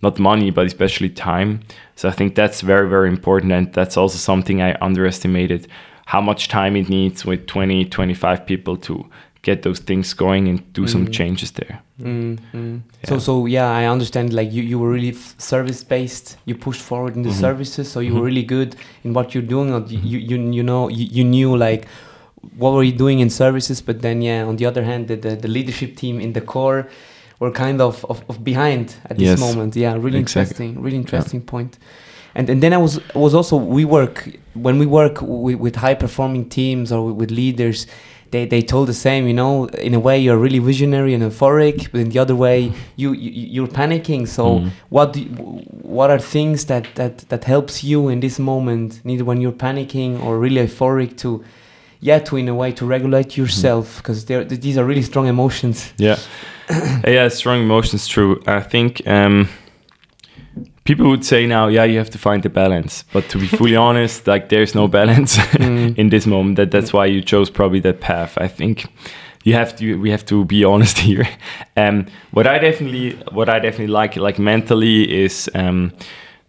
not 0.03 0.19
money 0.19 0.51
but 0.51 0.67
especially 0.67 1.11
time. 1.11 1.61
So 1.97 2.09
i 2.09 2.13
think 2.13 2.35
that's 2.35 2.61
very 2.63 2.89
very 2.89 3.09
important 3.09 3.53
and 3.53 3.73
that's 3.73 3.97
also 3.97 4.19
something 4.19 4.63
i 4.63 4.77
underestimated 4.81 5.69
how 6.07 6.21
much 6.21 6.49
time 6.49 6.75
it 6.77 6.89
needs 6.89 7.25
with 7.25 7.47
20 7.47 7.85
25 7.85 8.47
people 8.47 8.77
to 8.79 9.09
get 9.43 9.63
those 9.63 9.81
things 9.83 10.15
going 10.15 10.49
and 10.49 10.61
do 10.75 10.87
some 10.87 11.07
changes 11.11 11.51
there 11.53 11.81
Mm, 12.03 12.39
mm. 12.55 12.81
So 13.09 13.15
Yeah. 13.15 13.21
so 13.21 13.47
yeah, 13.47 13.69
I 13.81 13.85
understand. 13.93 14.33
Like 14.33 14.51
you, 14.57 14.63
you 14.63 14.79
were 14.81 14.91
really 14.91 15.13
service 15.39 15.85
based. 15.85 16.39
You 16.47 16.55
pushed 16.57 16.81
forward 16.81 17.15
in 17.17 17.23
the 17.25 17.29
Mhm. 17.31 17.41
services, 17.41 17.91
so 17.93 18.01
you 18.01 18.15
were 18.15 18.25
really 18.25 18.43
good 18.43 18.75
in 19.05 19.13
what 19.13 19.35
you're 19.35 19.49
doing. 19.49 19.69
You, 19.89 20.19
you 20.19 20.37
you 20.57 20.63
know 20.63 20.89
you, 20.89 21.07
you 21.19 21.25
knew 21.25 21.55
like 21.59 21.87
what 22.57 22.73
were 22.73 22.83
you 22.85 22.97
doing 22.97 23.21
in 23.21 23.29
services. 23.31 23.83
But 23.83 24.01
then 24.01 24.23
yeah, 24.23 24.49
on 24.49 24.57
the 24.57 24.65
other 24.67 24.83
hand, 24.85 25.07
the 25.09 25.17
the, 25.17 25.37
the 25.37 25.49
leadership 25.49 25.95
team 25.97 26.21
in 26.21 26.33
the 26.33 26.41
core 26.41 26.87
were 27.39 27.51
kind 27.53 27.81
of 27.81 28.05
of, 28.09 28.23
of 28.29 28.37
behind 28.45 28.95
at 29.11 29.17
this 29.19 29.29
Yes. 29.29 29.39
moment. 29.41 29.77
Yeah, 29.77 29.93
really 30.05 30.19
Exactly. 30.21 30.67
interesting. 30.69 30.85
Really 30.85 30.97
interesting 30.97 31.43
point. 31.43 31.79
And 32.35 32.49
and 32.51 32.61
then 32.63 32.73
I 32.73 32.79
was 32.79 32.99
was 33.15 33.35
also 33.35 33.57
we 33.57 33.85
work 33.85 34.29
when 34.55 34.79
we 34.79 34.87
work 34.87 35.19
with, 35.21 35.59
with 35.61 35.77
high 35.77 35.95
performing 35.97 36.49
teams 36.49 36.93
or 36.93 37.13
with 37.15 37.31
leaders 37.31 37.87
they, 38.31 38.47
they 38.47 38.63
told 38.63 38.87
the 38.89 38.95
same 38.95 39.27
you 39.27 39.35
know 39.35 39.67
in 39.89 39.95
a 39.95 39.99
way 40.01 40.19
you're 40.19 40.37
really 40.39 40.59
visionary 40.59 41.13
and 41.15 41.23
euphoric 41.23 41.91
but 41.93 42.01
in 42.01 42.09
the 42.11 42.19
other 42.19 42.37
way 42.37 42.73
you, 42.97 43.13
you 43.13 43.31
you're 43.55 43.69
panicking 43.69 44.27
so 44.27 44.45
Mm. 44.61 44.71
what 44.89 45.17
you, 45.17 45.25
what 45.83 46.11
are 46.11 46.19
things 46.19 46.65
that, 46.67 46.85
that 46.95 47.19
that 47.29 47.45
helps 47.45 47.83
you 47.85 48.09
in 48.09 48.21
this 48.21 48.39
moment 48.39 49.01
neither 49.05 49.25
when 49.25 49.41
you're 49.41 49.59
panicking 49.69 50.23
or 50.25 50.39
really 50.39 50.61
euphoric 50.67 51.17
to 51.19 51.43
yeah 52.01 52.19
to 52.19 52.37
in 52.37 52.49
a 52.49 52.55
way 52.55 52.73
to 52.73 52.87
regulate 52.87 53.37
yourself 53.37 53.97
because 53.99 54.25
they're 54.27 54.45
these 54.45 54.79
are 54.79 54.85
really 54.87 55.03
strong 55.03 55.27
emotions 55.29 55.93
Yeah, 55.99 56.17
yeah, 57.07 57.29
strong 57.29 57.63
emotions. 57.63 58.07
True. 58.07 58.41
I 58.47 58.61
think 58.61 59.03
um, 59.07 59.49
people 60.91 61.09
would 61.09 61.25
say 61.25 61.47
now, 61.47 61.69
yeah, 61.69 61.85
you 61.87 61.99
have 61.99 62.11
to 62.11 62.19
find 62.19 62.43
the 62.43 62.49
balance. 62.49 63.05
But 63.13 63.29
to 63.31 63.39
be 63.39 63.47
fully 63.47 63.77
honest, 63.89 64.27
like 64.27 64.49
there's 64.49 64.75
no 64.75 64.89
balance 64.89 65.37
Mm. 65.61 65.95
in 65.99 66.09
this 66.11 66.27
moment. 66.27 66.57
That 66.57 66.71
that's 66.71 66.93
why 66.93 67.07
you 67.07 67.23
chose 67.23 67.51
probably 67.51 67.81
that 67.81 68.01
path. 68.01 68.37
I 68.45 68.49
think 68.49 68.87
you 69.45 69.55
have 69.55 69.75
to. 69.77 69.85
We 70.01 70.11
have 70.11 70.25
to 70.25 70.45
be 70.45 70.65
honest 70.73 70.99
here. 70.99 71.27
Um, 71.77 72.07
what 72.33 72.47
I 72.47 72.59
definitely, 72.59 73.11
what 73.33 73.49
I 73.49 73.61
definitely 73.61 73.93
like, 74.03 74.17
like 74.17 74.39
mentally, 74.43 75.25
is. 75.25 75.49
Um, 75.55 75.93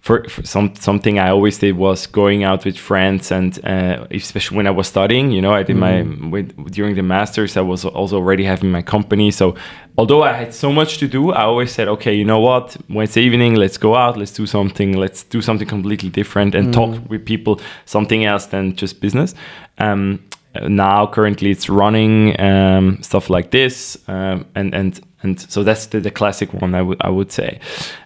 for, 0.01 0.27
for 0.27 0.43
some 0.43 0.73
something 0.75 1.19
I 1.19 1.29
always 1.29 1.59
did 1.59 1.77
was 1.77 2.07
going 2.07 2.43
out 2.43 2.65
with 2.65 2.75
friends 2.75 3.31
and 3.31 3.63
uh, 3.63 4.07
especially 4.09 4.57
when 4.57 4.65
I 4.65 4.71
was 4.71 4.87
studying, 4.87 5.31
you 5.31 5.41
know, 5.41 5.53
I 5.53 5.61
did 5.61 5.75
my 5.75 6.01
with, 6.01 6.71
during 6.71 6.95
the 6.95 7.03
masters. 7.03 7.55
I 7.55 7.61
was 7.61 7.85
also 7.85 8.17
already 8.17 8.43
having 8.43 8.71
my 8.71 8.81
company. 8.81 9.29
So 9.29 9.55
although 9.99 10.23
I 10.23 10.33
had 10.33 10.55
so 10.55 10.73
much 10.73 10.97
to 10.97 11.07
do, 11.07 11.31
I 11.31 11.43
always 11.43 11.71
said, 11.71 11.87
okay, 11.87 12.15
you 12.15 12.25
know 12.25 12.39
what, 12.39 12.75
Wednesday 12.89 13.21
evening, 13.21 13.53
let's 13.55 13.77
go 13.77 13.93
out, 13.95 14.17
let's 14.17 14.31
do 14.31 14.47
something, 14.47 14.97
let's 14.97 15.21
do 15.23 15.39
something 15.39 15.67
completely 15.67 16.09
different 16.09 16.55
and 16.55 16.73
talk 16.73 16.97
with 17.07 17.23
people, 17.23 17.61
something 17.85 18.25
else 18.25 18.47
than 18.47 18.75
just 18.75 19.01
business. 19.01 19.35
Um, 19.77 20.23
now 20.67 21.07
currently 21.07 21.51
it's 21.51 21.69
running 21.69 22.39
um, 22.41 23.01
stuff 23.01 23.29
like 23.29 23.51
this 23.51 23.97
um, 24.09 24.45
and 24.53 24.73
and 24.73 24.99
and 25.23 25.39
so 25.39 25.63
that's 25.63 25.85
the, 25.85 26.01
the 26.01 26.11
classic 26.11 26.53
one 26.53 26.75
I 26.75 26.81
would 26.81 27.01
I 27.01 27.09
would 27.09 27.31
say. 27.31 27.59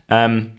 Um, 0.09 0.54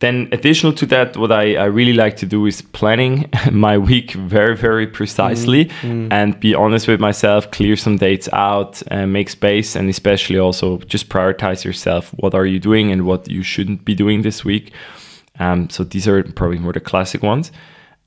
then 0.00 0.28
additional 0.30 0.72
to 0.74 0.86
that 0.86 1.16
what 1.16 1.32
I, 1.32 1.56
I 1.56 1.64
really 1.64 1.94
like 1.94 2.16
to 2.18 2.26
do 2.26 2.44
is 2.46 2.60
planning 2.60 3.30
my 3.52 3.78
week 3.78 4.12
very 4.12 4.54
very 4.56 4.86
precisely 4.86 5.70
and 5.82 6.38
be 6.38 6.54
honest 6.54 6.86
with 6.86 7.00
myself 7.00 7.50
clear 7.50 7.76
some 7.76 7.96
dates 7.96 8.28
out 8.32 8.82
and 8.88 9.12
make 9.12 9.30
space 9.30 9.74
and 9.74 9.88
especially 9.88 10.38
also 10.38 10.78
just 10.78 11.08
prioritize 11.08 11.64
yourself. 11.64 12.10
What 12.18 12.34
are 12.34 12.46
you 12.46 12.58
doing 12.58 12.92
and 12.92 13.06
what 13.06 13.28
you 13.28 13.42
shouldn't 13.42 13.84
be 13.84 13.94
doing 13.94 14.22
this 14.22 14.44
week? 14.44 14.72
Um, 15.38 15.70
so 15.70 15.84
these 15.84 16.06
are 16.08 16.22
probably 16.22 16.58
more 16.58 16.72
the 16.72 16.80
classic 16.80 17.22
ones. 17.22 17.50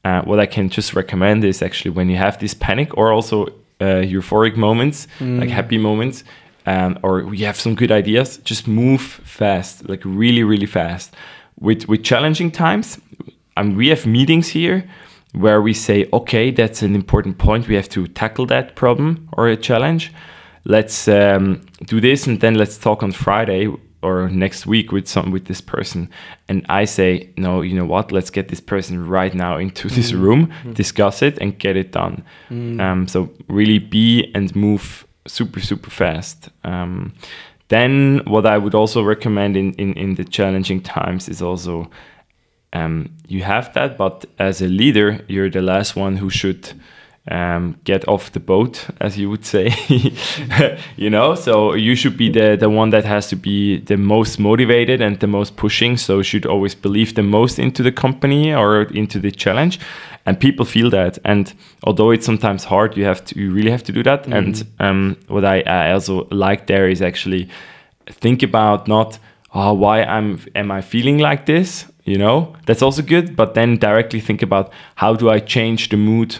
Uh, 0.05 0.21
what 0.21 0.39
i 0.39 0.45
can 0.45 0.69
just 0.69 0.93
recommend 0.93 1.43
is 1.43 1.61
actually 1.61 1.91
when 1.91 2.09
you 2.09 2.15
have 2.15 2.39
this 2.39 2.53
panic 2.53 2.97
or 2.97 3.11
also 3.11 3.47
uh, 3.81 4.01
euphoric 4.01 4.55
moments 4.55 5.07
like 5.19 5.49
happy 5.49 5.77
moments 5.77 6.23
um, 6.65 6.97
or 7.03 7.33
you 7.33 7.45
have 7.45 7.59
some 7.59 7.75
good 7.75 7.91
ideas 7.91 8.37
just 8.37 8.65
move 8.65 9.01
fast 9.01 9.89
like 9.89 10.01
really 10.05 10.41
really 10.41 10.65
fast 10.65 11.13
with 11.59 11.87
with 11.87 12.03
challenging 12.03 12.51
times 12.51 12.99
um, 13.57 13.75
we 13.75 13.89
have 13.89 14.05
meetings 14.05 14.49
here 14.49 14.89
where 15.33 15.61
we 15.61 15.73
say 15.73 16.07
okay 16.11 16.51
that's 16.51 16.81
an 16.81 16.95
important 16.95 17.37
point. 17.37 17.67
We 17.67 17.75
have 17.75 17.89
to 17.89 18.07
tackle 18.07 18.45
that 18.47 18.75
problem 18.75 19.29
or 19.33 19.47
a 19.47 19.57
challenge. 19.57 20.11
Let's 20.65 21.07
um, 21.07 21.65
do 21.85 21.99
this 22.01 22.27
and 22.27 22.39
then 22.39 22.55
let's 22.55 22.77
talk 22.77 23.03
on 23.03 23.11
friday 23.11 23.67
or 24.01 24.29
next 24.29 24.65
week 24.65 24.91
with 24.91 25.07
some 25.07 25.31
with 25.31 25.45
this 25.45 25.61
person. 25.61 26.09
And 26.47 26.65
i 26.69 26.85
say 26.85 27.29
no 27.37 27.61
you 27.61 27.75
know 27.75 27.85
what? 27.85 28.11
Let's 28.11 28.29
get 28.29 28.47
this 28.47 28.61
person 28.61 29.07
right 29.07 29.33
now 29.33 29.57
into 29.57 29.87
this 29.89 30.13
room 30.13 30.51
discuss 30.73 31.21
it 31.21 31.37
and 31.39 31.57
get 31.59 31.75
it 31.75 31.91
done. 31.91 32.23
Um, 32.79 33.07
so 33.07 33.29
really 33.47 33.79
be 33.79 34.31
and 34.33 34.55
move 34.55 35.05
super 35.27 35.59
super 35.59 35.89
fast. 35.89 36.49
Um, 36.63 37.13
then 37.69 38.21
what 38.25 38.45
i 38.45 38.57
would 38.57 38.75
also 38.75 39.01
recommend 39.01 39.55
in, 39.57 39.73
in 39.73 39.93
in 39.93 40.15
the 40.15 40.23
challenging 40.25 40.81
times 40.81 41.29
is 41.29 41.41
also 41.41 41.89
um, 42.71 43.09
you 43.27 43.41
have 43.41 43.73
that 43.73 43.97
but 43.97 44.25
as 44.37 44.61
a 44.61 44.67
leader 44.67 45.25
you're 45.27 45.49
the 45.49 45.61
last 45.61 45.95
one 45.95 46.17
who 46.17 46.29
should 46.29 46.73
um, 47.29 47.79
get 47.83 48.07
off 48.07 48.31
the 48.31 48.39
boat 48.39 48.87
as 48.99 49.17
you 49.17 49.29
would 49.29 49.45
say 49.45 49.71
you 50.97 51.09
know? 51.09 51.35
So 51.35 51.73
you 51.73 51.95
should 51.95 52.17
be 52.17 52.29
the 52.29 52.57
the 52.59 52.69
one 52.69 52.89
that 52.89 53.05
has 53.05 53.27
to 53.27 53.35
be 53.35 53.79
the 53.79 53.97
most 53.97 54.39
motivated 54.39 55.01
and 55.01 55.19
the 55.19 55.27
most 55.27 55.55
pushing 55.55 55.97
so 55.97 56.21
should 56.21 56.45
always 56.45 56.75
believe 56.75 57.13
the 57.13 57.23
most 57.23 57.59
into 57.59 57.83
the 57.83 57.91
company 57.91 58.53
or 58.53 58.83
into 58.83 59.19
the 59.19 59.31
challenge. 59.31 59.79
And 60.25 60.39
people 60.39 60.65
feel 60.65 60.89
that. 60.89 61.17
And 61.23 61.53
although 61.83 62.11
it's 62.11 62.25
sometimes 62.25 62.65
hard 62.65 62.97
you 62.97 63.05
have 63.05 63.23
to 63.25 63.39
you 63.39 63.51
really 63.51 63.71
have 63.71 63.83
to 63.83 63.91
do 63.91 64.03
that. 64.03 64.27
And 64.27 64.63
um, 64.79 65.17
what 65.27 65.45
I, 65.45 65.61
I 65.61 65.91
also 65.91 66.27
like 66.31 66.67
there 66.67 66.89
is 66.89 67.01
actually 67.01 67.49
think 68.07 68.41
about 68.41 68.87
not 68.87 69.19
oh 69.53 69.73
why 69.73 70.01
i'm 70.03 70.39
am 70.55 70.71
i 70.71 70.81
feeling 70.81 71.19
like 71.19 71.45
this? 71.45 71.85
You 72.05 72.17
know? 72.17 72.55
That's 72.65 72.81
also 72.81 73.03
good. 73.03 73.35
But 73.35 73.53
then 73.53 73.77
directly 73.77 74.19
think 74.19 74.41
about 74.41 74.71
how 74.95 75.13
do 75.13 75.29
i 75.29 75.39
change 75.39 75.89
the 75.89 75.97
mood 75.97 76.39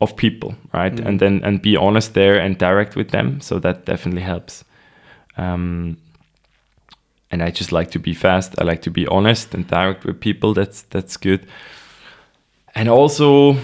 of 0.00 0.14
people 0.16 0.54
right? 0.72 1.00
And 1.00 1.20
then 1.20 1.40
and 1.42 1.62
be 1.62 1.76
honest 1.76 2.14
there 2.14 2.38
and 2.38 2.58
direct 2.58 2.96
with 2.96 3.10
them. 3.10 3.40
So 3.40 3.58
that 3.60 3.86
definitely 3.86 4.22
helps. 4.22 4.64
Um, 5.36 5.96
and 7.30 7.42
i 7.42 7.50
just 7.50 7.72
like 7.72 7.90
to 7.90 7.98
be 7.98 8.14
fast. 8.14 8.54
I 8.60 8.64
like 8.64 8.82
to 8.82 8.90
be 8.90 9.06
honest 9.06 9.54
and 9.54 9.66
direct 9.66 10.04
with 10.04 10.20
people. 10.20 10.54
That's 10.54 10.82
that's 10.82 11.16
good. 11.16 11.46
And 12.74 12.88
also 12.88 13.56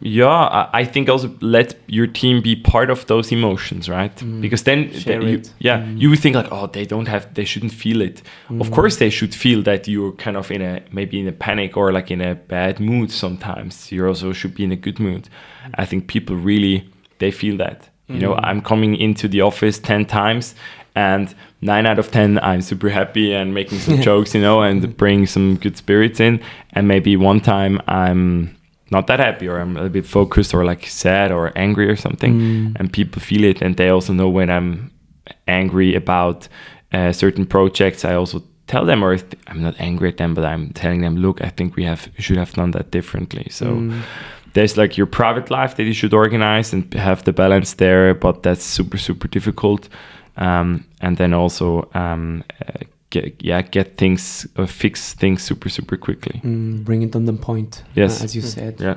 yeah 0.00 0.68
I, 0.72 0.84
think 0.84 1.08
also 1.08 1.34
let 1.40 1.74
your 1.88 2.06
team 2.06 2.40
be 2.40 2.54
part 2.54 2.88
of 2.88 3.06
those 3.06 3.32
emotions 3.32 3.88
right? 3.88 4.14
Mm-hmm. 4.14 4.40
Because 4.40 4.62
then 4.62 4.92
then 5.04 5.22
you, 5.22 5.42
yeah 5.58 5.78
mm-hmm. 5.78 5.96
you 5.96 6.10
would 6.10 6.20
think 6.20 6.36
like 6.36 6.48
oh 6.52 6.68
they 6.68 6.84
don't 6.84 7.06
have 7.06 7.34
they 7.34 7.44
shouldn't 7.44 7.72
feel 7.72 8.00
it. 8.00 8.20
Of 8.20 8.56
mm-hmm. 8.56 8.74
course 8.74 8.96
they 8.96 9.10
should 9.10 9.34
feel 9.34 9.62
that 9.62 9.88
you're 9.88 10.12
kind 10.12 10.36
of 10.36 10.50
in 10.50 10.62
a 10.62 10.82
maybe 10.92 11.18
in 11.18 11.26
a 11.26 11.32
panic 11.32 11.76
or 11.76 11.92
like 11.92 12.10
in 12.10 12.20
a 12.20 12.36
bad 12.36 12.78
mood 12.78 13.10
sometimes. 13.10 13.90
You 13.90 14.06
also 14.06 14.32
should 14.32 14.54
be 14.54 14.64
in 14.64 14.72
a 14.72 14.76
good 14.76 15.00
mood. 15.00 15.28
I 15.74 15.84
think 15.84 16.06
people 16.06 16.36
really 16.36 16.88
they 17.18 17.30
feel 17.30 17.56
that. 17.58 17.88
You 18.10 18.20
know 18.20 18.36
i'm 18.36 18.62
coming 18.62 18.96
into 18.96 19.28
the 19.28 19.42
office 19.42 19.78
10 19.78 20.06
times 20.06 20.54
and 20.94 21.34
nine 21.60 21.84
out 21.84 21.98
of 21.98 22.10
10 22.10 22.38
i'm 22.38 22.62
super 22.62 22.88
happy 22.88 23.34
and 23.34 23.52
making 23.52 23.80
some 23.80 24.00
jokes 24.10 24.34
you 24.34 24.40
know 24.40 24.62
and 24.62 24.96
bring 24.96 25.26
some 25.26 25.56
good 25.56 25.76
spirits 25.76 26.18
in. 26.18 26.40
And 26.72 26.88
maybe 26.88 27.18
one 27.18 27.40
time 27.42 27.82
i'm 27.86 28.57
not 28.90 29.06
that 29.06 29.20
happy 29.20 29.46
or 29.48 29.58
i'm 29.58 29.76
a 29.76 29.88
bit 29.88 30.06
focused 30.06 30.54
or 30.54 30.64
like 30.64 30.86
sad 30.86 31.30
or 31.30 31.52
angry 31.56 31.88
or 31.88 31.96
something. 31.96 32.32
And 32.78 32.92
people 32.92 33.20
feel 33.20 33.44
it 33.44 33.62
and 33.62 33.76
they 33.76 33.88
also 33.88 34.12
know 34.12 34.28
when 34.28 34.50
i'm 34.50 34.90
angry 35.46 35.94
about 35.94 36.48
uh, 36.92 37.12
certain 37.12 37.46
projects 37.46 38.04
i 38.04 38.14
also 38.14 38.42
tell 38.66 38.84
them 38.84 39.02
or 39.04 39.12
if 39.12 39.24
i'm 39.46 39.62
not 39.62 39.74
angry 39.78 40.08
at 40.08 40.16
them 40.16 40.34
but 40.34 40.44
i'm 40.44 40.72
telling 40.72 41.00
them 41.02 41.16
look 41.16 41.40
i 41.42 41.48
think 41.48 41.76
we 41.76 41.84
have 41.84 42.08
should 42.18 42.36
have 42.38 42.52
done 42.54 42.70
that 42.72 42.90
differently. 42.90 43.46
So 43.50 43.66
there's 44.54 44.76
like 44.76 44.96
your 44.96 45.06
private 45.06 45.50
life 45.50 45.76
that 45.76 45.84
you 45.84 45.92
should 45.92 46.14
organize 46.14 46.72
and 46.72 46.92
have 46.94 47.22
the 47.24 47.32
balance 47.32 47.74
there 47.74 48.14
but 48.14 48.42
that's 48.42 48.64
super 48.64 48.98
super 48.98 49.28
difficult. 49.28 49.88
Um, 50.36 50.84
and 51.00 51.16
then 51.16 51.34
also 51.34 51.88
um, 51.94 52.44
uh, 52.66 52.84
get, 53.20 53.44
yeah 53.44 53.62
get 53.62 53.96
things 53.96 54.46
uh, 54.56 54.66
fix 54.66 55.14
things 55.14 55.42
super 55.42 55.68
super 55.70 55.96
quickly. 55.96 56.40
Mm, 56.44 56.84
bring 56.84 57.02
it 57.02 57.14
on 57.16 57.24
the 57.24 57.32
point 57.32 57.82
Yes. 57.94 58.20
uh, 58.20 58.24
as 58.24 58.34
you 58.34 58.42
said. 58.42 58.74
Yeah. 58.80 58.96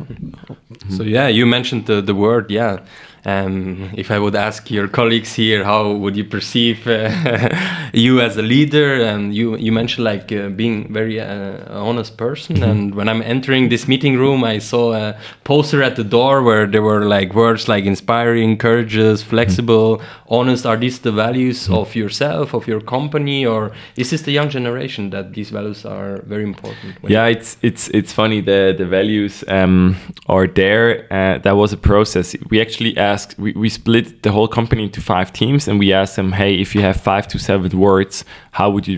So 0.98 1.04
yeah, 1.04 1.28
you 1.28 1.46
mentioned 1.46 1.86
the, 1.86 2.02
the 2.02 2.14
word 2.16 2.52
yeah, 2.52 2.78
um, 3.26 3.92
if 3.94 4.10
I 4.10 4.18
would 4.18 4.36
ask 4.36 4.72
your 4.72 4.88
colleagues 4.88 5.34
here, 5.34 5.64
how 5.64 5.92
would 5.92 6.16
you 6.16 6.24
perceive 6.24 6.88
uh, 6.88 7.50
you 7.94 8.20
as 8.20 8.38
a 8.38 8.42
leader? 8.42 9.02
And 9.02 9.34
you 9.34 9.56
you 9.58 9.72
mentioned 9.72 10.06
like 10.06 10.32
uh, 10.32 10.50
being 10.50 10.92
very 10.92 11.20
uh, 11.20 11.58
honest 11.70 12.18
person. 12.18 12.58
Mm-hmm. 12.58 12.72
And 12.72 12.96
when 12.96 13.08
I'm 13.08 13.22
entering 13.22 13.70
this 13.70 13.88
meeting 13.88 14.18
room, 14.18 14.44
I 14.44 14.60
saw 14.60 14.94
a 14.94 15.18
poster 15.44 15.84
at 15.84 15.96
the 15.96 16.04
door 16.04 16.42
where 16.42 16.66
there 16.66 16.82
were 16.82 17.06
like 17.06 17.34
words 17.34 17.68
like 17.68 17.86
inspiring, 17.86 18.58
courageous, 18.58 19.22
flexible, 19.22 20.02
honest. 20.28 20.66
Are 20.66 20.78
these 20.78 21.00
the 21.00 21.12
values 21.12 21.70
of 21.70 21.96
yourself, 21.96 22.54
of 22.54 22.68
your 22.68 22.82
company, 22.82 23.46
or 23.46 23.72
is 23.96 24.10
this 24.10 24.24
the 24.24 24.32
young 24.32 24.50
generation 24.50 25.12
that 25.12 25.34
these 25.34 25.52
values 25.52 25.86
are 25.86 26.22
very 26.24 26.44
important? 26.44 26.96
yeah 27.08 27.26
it's 27.26 27.58
it's 27.62 27.90
it's 27.90 28.14
funny 28.14 28.42
the 28.42 28.74
the 28.78 28.86
values 28.86 29.44
um 29.48 29.96
are 30.28 30.48
there 30.48 31.08
uh, 31.12 31.38
that 31.40 31.56
was 31.56 31.74
a 31.74 31.78
process 31.78 32.36
we 32.50 32.62
actually 32.62 32.98
we, 33.38 33.52
we 33.54 33.70
split 33.70 34.24
the 34.24 34.32
whole 34.32 34.48
company 34.48 34.84
into 34.84 35.02
five 35.02 35.32
teams 35.32 35.68
and 35.68 35.80
we 35.80 35.94
asked 35.94 36.16
them 36.16 36.32
hey 36.32 36.56
if 36.62 36.76
you 36.76 36.82
have 36.82 36.98
five 36.98 37.28
to 37.28 37.38
seven 37.40 37.78
words 37.78 38.26
how 38.52 38.70
would 38.70 38.88
you 38.88 38.98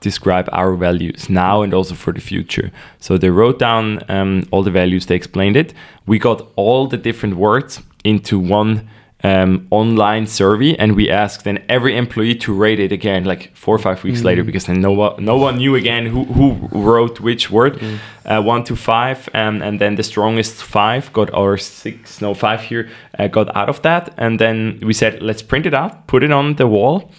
describe 0.00 0.48
our 0.52 0.74
values 0.74 1.28
now 1.28 1.62
and 1.62 1.74
also 1.74 1.94
for 1.94 2.12
the 2.12 2.20
future? 2.20 2.70
So 2.98 3.18
they 3.18 3.30
wrote 3.30 3.58
down 3.58 4.02
um, 4.08 4.44
all 4.50 4.62
the 4.62 4.70
values 4.70 5.06
they 5.06 5.16
explained 5.16 5.56
it. 5.56 5.74
We 6.06 6.18
got 6.18 6.46
all 6.56 6.86
the 6.86 6.96
different 6.96 7.36
words 7.36 7.82
into 8.04 8.38
one 8.38 8.88
um, 9.24 9.66
online 9.70 10.26
survey 10.26 10.76
and 10.76 10.94
we 10.94 11.10
asked 11.10 11.44
then 11.44 11.64
every 11.68 11.96
employee 11.96 12.36
to 12.36 12.54
rate 12.54 12.78
it 12.78 12.92
again 12.92 13.24
like 13.24 13.54
four 13.56 13.74
or 13.74 13.78
five 13.78 14.04
weeks 14.04 14.22
later 14.22 14.44
because 14.44 14.66
then 14.66 14.80
no 14.80 14.92
one 14.92 15.24
no 15.24 15.36
one 15.36 15.56
knew 15.56 15.74
again 15.74 16.06
who, 16.06 16.24
who 16.24 16.68
wrote 16.70 17.18
which 17.18 17.50
word 17.50 17.82
uh, 18.26 18.40
one 18.40 18.62
to 18.62 18.76
five 18.76 19.28
um, 19.34 19.60
and 19.60 19.80
then 19.80 19.96
the 19.96 20.04
strongest 20.04 20.62
five 20.62 21.12
got 21.12 21.32
our 21.34 21.56
six 21.56 22.20
no 22.20 22.32
five 22.32 22.60
here 22.60 22.88
uh, 23.18 23.26
got 23.26 23.54
out 23.56 23.68
of 23.68 23.82
that 23.82 24.14
and 24.18 24.38
then 24.38 24.78
we 24.82 24.92
said 24.92 25.20
let's 25.20 25.42
print 25.42 25.66
it 25.66 25.74
out 25.74 26.06
put 26.06 26.22
it 26.22 26.30
on 26.30 26.54
the 26.54 26.66
wall 26.66 27.10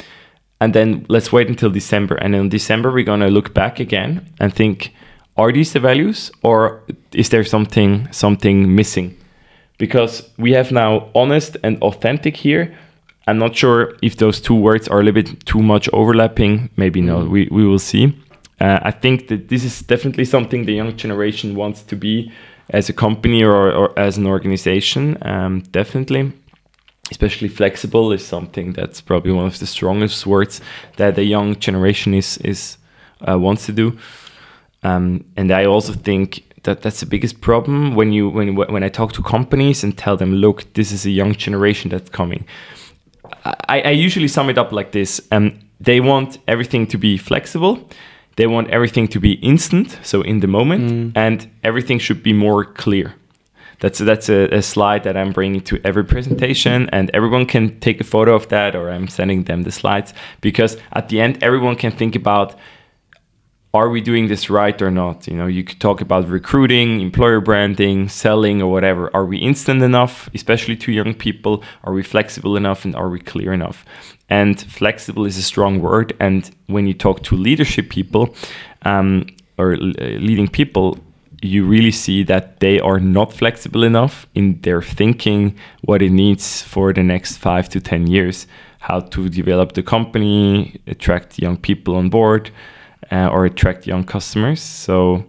and 0.62 0.74
then 0.74 1.06
let's 1.10 1.32
wait 1.32 1.48
until 1.48 1.70
December. 1.70 2.16
And 2.16 2.36
in 2.36 2.50
December, 2.50 2.92
we're 2.92 3.06
gonna 3.06 3.30
look 3.30 3.54
back 3.54 3.80
again 3.80 4.28
and 4.40 4.54
think: 4.54 4.94
Are 5.38 5.52
these 5.52 5.74
the 5.74 5.80
values, 5.80 6.32
or 6.44 6.84
is 7.14 7.30
there 7.30 7.44
something 7.44 8.12
something 8.12 8.76
missing? 8.76 9.16
Because 9.80 10.30
we 10.38 10.52
have 10.52 10.72
now 10.72 11.10
honest 11.16 11.58
and 11.64 11.82
authentic 11.82 12.38
here. 12.38 12.76
I'm 13.26 13.40
not 13.40 13.56
sure 13.56 13.98
if 14.02 14.18
those 14.18 14.42
two 14.42 14.56
words 14.56 14.88
are 14.88 15.00
a 15.00 15.04
little 15.04 15.24
bit 15.24 15.46
too 15.46 15.64
much 15.64 15.90
overlapping. 15.94 16.70
Maybe 16.76 17.02
no. 17.02 17.26
We 17.26 17.48
we 17.52 17.66
will 17.66 17.80
see. 17.80 18.14
Uh, 18.62 18.80
I 18.84 18.92
think 18.92 19.28
that 19.30 19.48
this 19.48 19.64
is 19.64 19.82
definitely 19.82 20.26
something 20.26 20.66
the 20.66 20.74
young 20.74 20.96
generation 20.98 21.56
wants 21.56 21.82
to 21.84 21.96
be 21.96 22.32
as 22.70 22.90
a 22.90 22.94
company 22.94 23.44
or, 23.44 23.72
or 23.72 23.98
as 23.98 24.18
an 24.18 24.28
organization. 24.28 25.18
Um, 25.22 25.62
definitely 25.72 26.34
especially 27.12 27.48
flexible 27.48 28.12
is 28.12 28.26
something 28.26 28.74
that's 28.74 29.02
probably 29.02 29.32
one 29.32 29.46
of 29.46 29.58
the 29.60 29.66
strongest 29.66 30.26
words 30.26 30.62
that 30.98 31.16
the 31.16 31.24
young 31.24 31.56
generation 31.60 32.14
is 32.14 32.38
is 32.40 32.78
uh, 33.28 33.38
wants 33.38 33.66
to 33.66 33.72
do 33.72 33.98
um, 34.84 35.26
and 35.36 35.52
I 35.52 35.66
also 35.66 35.94
think 35.94 36.44
that 36.64 36.82
that's 36.82 37.00
the 37.00 37.06
biggest 37.06 37.42
problem 37.42 37.96
when 37.96 38.12
you 38.12 38.30
when 38.30 38.56
when 38.56 38.84
I 38.84 38.90
talk 38.90 39.14
to 39.14 39.24
companies 39.24 39.84
and 39.84 39.98
tell 39.98 40.18
them 40.18 40.34
look 40.34 40.74
this 40.74 40.92
is 40.92 41.06
a 41.06 41.12
young 41.12 41.34
generation 41.34 41.90
that's 41.90 42.10
coming. 42.10 42.46
I, 43.68 43.82
I 43.82 43.92
usually 43.92 44.28
sum 44.28 44.50
it 44.50 44.58
up 44.58 44.72
like 44.72 44.92
this 44.92 45.22
um, 45.32 45.60
they 45.80 46.00
want 46.00 46.40
everything 46.48 46.88
to 46.88 46.98
be 46.98 47.18
flexible 47.18 47.88
they 48.40 48.48
want 48.48 48.70
everything 48.70 49.08
to 49.10 49.20
be 49.20 49.34
instant 49.34 50.00
so 50.02 50.22
in 50.22 50.40
the 50.40 50.48
moment 50.48 51.18
and 51.18 51.50
everything 51.62 52.00
should 52.00 52.24
be 52.24 52.32
more 52.32 52.64
clear. 52.64 53.14
That's 53.82 54.00
that's 54.00 54.30
a, 54.30 54.48
a 54.56 54.62
slide 54.62 55.04
that 55.04 55.18
I'm 55.18 55.32
bringing 55.34 55.62
to 55.62 55.80
every 55.84 56.04
presentation, 56.04 56.90
and 56.92 57.10
everyone 57.14 57.46
can 57.46 57.80
take 57.80 58.00
a 58.00 58.04
photo 58.04 58.36
of 58.36 58.48
that, 58.48 58.76
or 58.76 58.90
I'm 58.90 59.08
sending 59.08 59.44
them 59.44 59.64
the 59.64 59.72
slides 59.72 60.14
because 60.42 60.78
at 60.94 61.10
the 61.10 61.20
end, 61.22 61.44
everyone 61.44 61.76
can 61.76 61.92
think 61.92 62.16
about 62.16 62.56
are 63.74 63.90
we 63.90 64.02
doing 64.02 64.28
this 64.28 64.50
right 64.50 64.82
or 64.82 64.90
not? 64.90 65.28
You 65.28 65.36
know, 65.36 65.46
you 65.46 65.64
could 65.64 65.80
talk 65.80 66.02
about 66.02 66.28
recruiting, 66.28 67.02
employer 67.02 67.40
branding, 67.40 68.10
selling, 68.10 68.62
or 68.62 68.72
whatever. 68.72 69.16
Are 69.16 69.26
we 69.26 69.38
instant 69.38 69.84
enough, 69.84 70.30
especially 70.34 70.76
to 70.78 70.92
young 70.92 71.14
people? 71.14 71.64
Are 71.84 71.94
we 71.94 72.02
flexible 72.02 72.56
enough 72.58 72.84
and 72.84 72.96
are 72.96 73.10
we 73.10 73.20
clear 73.20 73.54
enough? 73.54 73.86
And 74.28 74.60
flexible 74.60 75.26
is 75.26 75.38
a 75.38 75.44
strong 75.44 75.82
word. 75.82 76.14
And 76.20 76.50
when 76.66 76.88
you 76.88 76.96
talk 76.96 77.22
to 77.24 77.36
leadership 77.36 77.90
people 77.90 78.36
um, 78.84 79.28
or 79.60 79.74
uh, 79.74 79.76
leading 79.76 80.48
people, 80.48 80.98
you 81.42 81.66
really 81.66 81.92
see 81.92 82.24
that 82.24 82.60
they 82.60 82.80
are 82.80 83.00
not 83.00 83.34
flexible 83.34 83.84
enough 83.84 84.28
in 84.34 84.60
their 84.62 84.82
thinking 84.82 85.56
what 85.82 86.02
it 86.02 86.12
needs 86.12 86.64
for 86.64 86.92
the 86.92 87.04
next 87.04 87.38
five 87.38 87.70
to 87.70 87.80
10 87.80 88.08
years, 88.08 88.48
how 88.80 89.00
to 89.00 89.30
develop 89.30 89.74
the 89.74 89.84
company, 89.84 90.82
attract 90.88 91.40
young 91.40 91.56
people 91.56 91.96
on 91.96 92.10
board, 92.10 92.52
uh, 93.12 93.28
or 93.28 93.46
attract 93.46 93.88
young 93.88 94.04
customers. 94.04 94.62
So, 94.62 95.26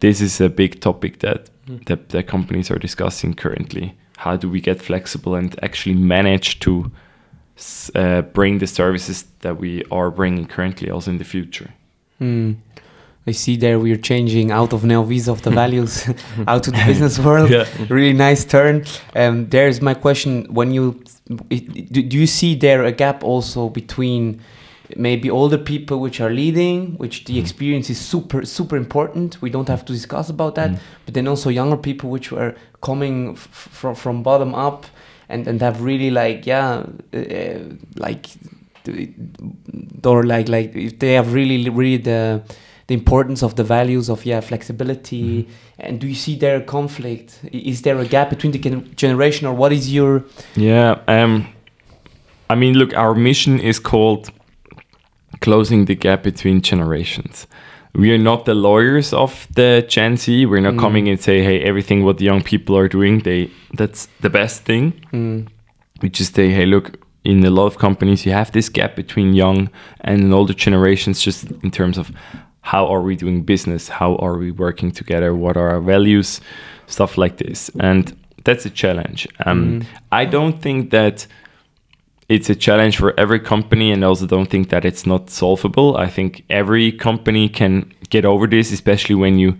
this 0.00 0.20
is 0.20 0.40
a 0.40 0.48
big 0.48 0.80
topic 0.80 1.20
that, 1.20 1.50
that 1.86 2.10
the 2.10 2.22
companies 2.22 2.70
are 2.70 2.78
discussing 2.78 3.34
currently. 3.34 3.96
How 4.18 4.36
do 4.36 4.48
we 4.48 4.60
get 4.60 4.82
flexible 4.82 5.34
and 5.34 5.56
actually 5.62 5.94
manage 5.94 6.60
to 6.60 6.90
uh, 7.94 8.22
bring 8.22 8.58
the 8.58 8.66
services 8.66 9.26
that 9.40 9.58
we 9.58 9.84
are 9.90 10.10
bringing 10.10 10.46
currently 10.46 10.90
also 10.90 11.10
in 11.10 11.18
the 11.18 11.24
future? 11.24 11.70
Hmm. 12.18 12.54
I 13.26 13.32
see 13.32 13.56
there 13.56 13.78
we're 13.78 13.98
changing 13.98 14.50
out 14.50 14.72
of 14.72 14.82
Neovis 14.82 15.28
of 15.28 15.42
the 15.42 15.50
values 15.62 16.08
out 16.46 16.62
to 16.64 16.70
the 16.70 16.82
business 16.86 17.18
world. 17.18 17.50
Yeah. 17.50 17.66
Really 17.88 18.14
nice 18.14 18.44
turn. 18.44 18.84
Um, 19.14 19.48
there's 19.50 19.80
my 19.82 19.94
question: 19.94 20.46
When 20.52 20.72
you 20.72 21.02
do, 21.28 22.02
do 22.02 22.16
you 22.18 22.26
see 22.26 22.54
there 22.54 22.84
a 22.84 22.92
gap 22.92 23.22
also 23.22 23.68
between 23.68 24.40
maybe 24.96 25.30
older 25.30 25.58
people 25.58 25.98
which 26.00 26.20
are 26.20 26.30
leading, 26.30 26.96
which 26.98 27.24
the 27.24 27.38
experience 27.38 27.90
is 27.90 27.98
super 27.98 28.44
super 28.44 28.76
important. 28.76 29.40
We 29.42 29.50
don't 29.50 29.68
have 29.68 29.84
to 29.86 29.92
discuss 29.92 30.30
about 30.30 30.54
that. 30.54 30.70
Mm. 30.70 30.78
But 31.04 31.14
then 31.14 31.28
also 31.28 31.50
younger 31.50 31.76
people 31.76 32.10
which 32.10 32.32
were 32.32 32.54
coming 32.80 33.32
f- 33.32 33.48
from 33.72 33.94
from 33.94 34.22
bottom 34.22 34.54
up 34.54 34.86
and 35.28 35.46
and 35.46 35.60
have 35.60 35.82
really 35.82 36.10
like 36.10 36.46
yeah 36.46 36.84
uh, 37.14 37.58
like 37.96 38.26
or 40.04 40.22
like 40.22 40.48
like 40.48 40.74
if 40.74 40.98
they 40.98 41.14
have 41.14 41.34
really 41.34 41.68
really 41.68 41.98
the 41.98 42.42
the 42.86 42.94
importance 42.94 43.42
of 43.42 43.54
the 43.56 43.64
values 43.64 44.08
of 44.08 44.24
yeah 44.24 44.40
flexibility 44.40 45.46
and 45.78 46.00
do 46.00 46.06
you 46.06 46.14
see 46.14 46.36
there 46.36 46.56
a 46.56 46.62
conflict 46.62 47.40
is 47.52 47.82
there 47.82 47.98
a 47.98 48.06
gap 48.06 48.30
between 48.30 48.52
the 48.52 48.58
generation 48.96 49.46
or 49.46 49.52
what 49.52 49.72
is 49.72 49.92
your 49.92 50.24
Yeah. 50.56 50.98
Um, 51.06 51.46
I 52.50 52.54
mean, 52.54 52.74
look, 52.74 52.94
our 52.94 53.14
mission 53.14 53.60
is 53.60 53.78
called 53.78 54.30
closing 55.40 55.86
the 55.86 55.94
gap 55.94 56.22
between 56.22 56.60
generations. 56.62 57.46
We 57.94 58.12
are 58.12 58.18
not 58.22 58.44
the 58.44 58.54
lawyers 58.54 59.12
of 59.12 59.46
the 59.54 59.84
Gen 59.88 60.16
Z. 60.16 60.46
We're 60.46 60.60
not 60.60 60.74
Mm. 60.74 60.78
coming 60.80 61.08
and 61.08 61.20
say, 61.20 61.42
"Hey, 61.42 61.60
everything 61.60 62.04
what 62.04 62.18
the 62.18 62.24
young 62.24 62.42
people 62.42 62.76
are 62.76 62.88
doing, 62.88 63.20
they 63.22 63.48
that's 63.74 64.08
the 64.20 64.30
best 64.30 64.64
thing." 64.64 64.92
mm, 65.12 65.46
We 66.02 66.08
just 66.08 66.34
say, 66.34 66.50
"Hey, 66.50 66.66
look." 66.66 66.90
In 67.24 67.44
a 67.44 67.50
lot 67.50 67.66
of 67.66 67.76
companies, 67.78 68.24
you 68.24 68.32
have 68.32 68.52
this 68.52 68.70
gap 68.70 68.94
between 68.96 69.34
young 69.34 69.68
and 70.00 70.32
older 70.32 70.54
generations, 70.54 71.20
just 71.20 71.50
in 71.62 71.70
terms 71.70 71.98
of 71.98 72.10
how 72.60 72.86
are 72.86 73.02
we 73.02 73.16
doing 73.16 73.42
business, 73.44 73.88
how 73.88 74.14
are 74.16 74.38
we 74.38 74.50
working 74.50 74.92
together, 74.92 75.34
what 75.34 75.56
are 75.56 75.68
our 75.68 75.80
values, 75.80 76.40
stuff 76.86 77.18
like 77.18 77.36
this, 77.36 77.70
and 77.80 78.12
that's 78.44 78.64
a 78.64 78.70
challenge. 78.70 79.26
Um, 79.44 79.60
Mhm. 79.60 79.82
I 80.22 80.24
don't 80.24 80.62
think 80.62 80.90
that 80.90 81.26
it's 82.28 82.50
a 82.50 82.54
challenge 82.54 82.96
for 82.98 83.18
every 83.18 83.40
company 83.40 83.90
and 83.90 84.04
also 84.04 84.26
don't 84.26 84.50
think 84.50 84.68
that 84.68 84.84
it's 84.84 85.06
not 85.06 85.30
solvable. 85.30 85.96
I 85.96 86.08
think 86.08 86.44
every 86.50 86.92
company 86.92 87.48
can 87.48 87.92
get 88.10 88.24
over 88.24 88.46
this, 88.46 88.70
especially 88.72 89.14
when 89.14 89.38
you 89.38 89.56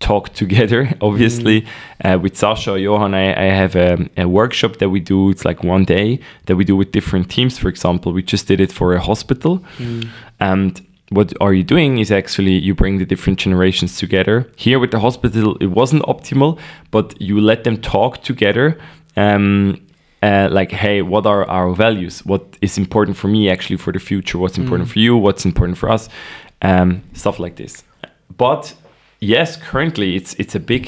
talk 0.00 0.32
together. 0.34 0.90
Obviously, 1.00 1.66
uh, 2.04 2.18
with 2.22 2.36
Sasha 2.36 2.78
Johan, 2.78 3.14
I, 3.14 3.32
I 3.32 3.44
have 3.54 3.74
a, 3.76 4.08
a 4.16 4.28
workshop 4.28 4.76
that 4.76 4.90
we 4.90 5.00
do. 5.00 5.30
It's 5.30 5.44
like 5.44 5.64
one 5.64 5.84
day 5.84 6.20
that 6.46 6.56
we 6.56 6.64
do 6.64 6.76
with 6.76 6.92
different 6.92 7.30
teams. 7.30 7.58
For 7.58 7.68
example, 7.68 8.12
we 8.12 8.22
just 8.22 8.46
did 8.46 8.60
it 8.60 8.72
for 8.72 8.94
a 8.94 9.00
hospital. 9.00 9.58
mm, 9.78 10.08
And 10.38 10.80
what 11.10 11.32
are 11.40 11.52
you 11.52 11.62
doing 11.64 11.98
is 11.98 12.10
actually 12.12 12.52
you 12.58 12.74
bring 12.74 12.98
the 12.98 13.04
different 13.06 13.38
generations 13.38 13.98
together. 13.98 14.50
Here 14.56 14.78
with 14.78 14.90
the 14.90 15.00
hospital, 15.00 15.56
it 15.60 15.66
wasn't 15.70 16.02
optimal, 16.04 16.58
but 16.90 17.20
you 17.20 17.40
let 17.40 17.64
them 17.64 17.76
talk 17.80 18.22
together. 18.22 18.78
Um, 19.16 19.80
uh, 20.26 20.48
like, 20.58 20.72
hey, 20.82 21.02
what 21.02 21.24
are 21.26 21.44
our 21.48 21.74
values? 21.76 22.24
What 22.26 22.42
is 22.60 22.78
important 22.78 23.16
for 23.16 23.28
me 23.28 23.50
actually 23.54 23.78
for 23.78 23.92
the 23.92 23.98
future? 24.00 24.38
What's 24.42 24.58
important 24.58 24.88
Mm. 24.88 24.92
for 24.92 24.98
you? 25.00 25.16
What's 25.26 25.44
important 25.44 25.78
for 25.78 25.88
us? 25.94 26.08
Um, 26.62 27.02
stuff 27.12 27.38
like 27.38 27.54
this. 27.56 27.84
But 28.36 28.74
yes, 29.20 29.56
currently 29.70 30.08
it's 30.16 30.34
it's 30.38 30.54
a 30.54 30.60
big 30.60 30.84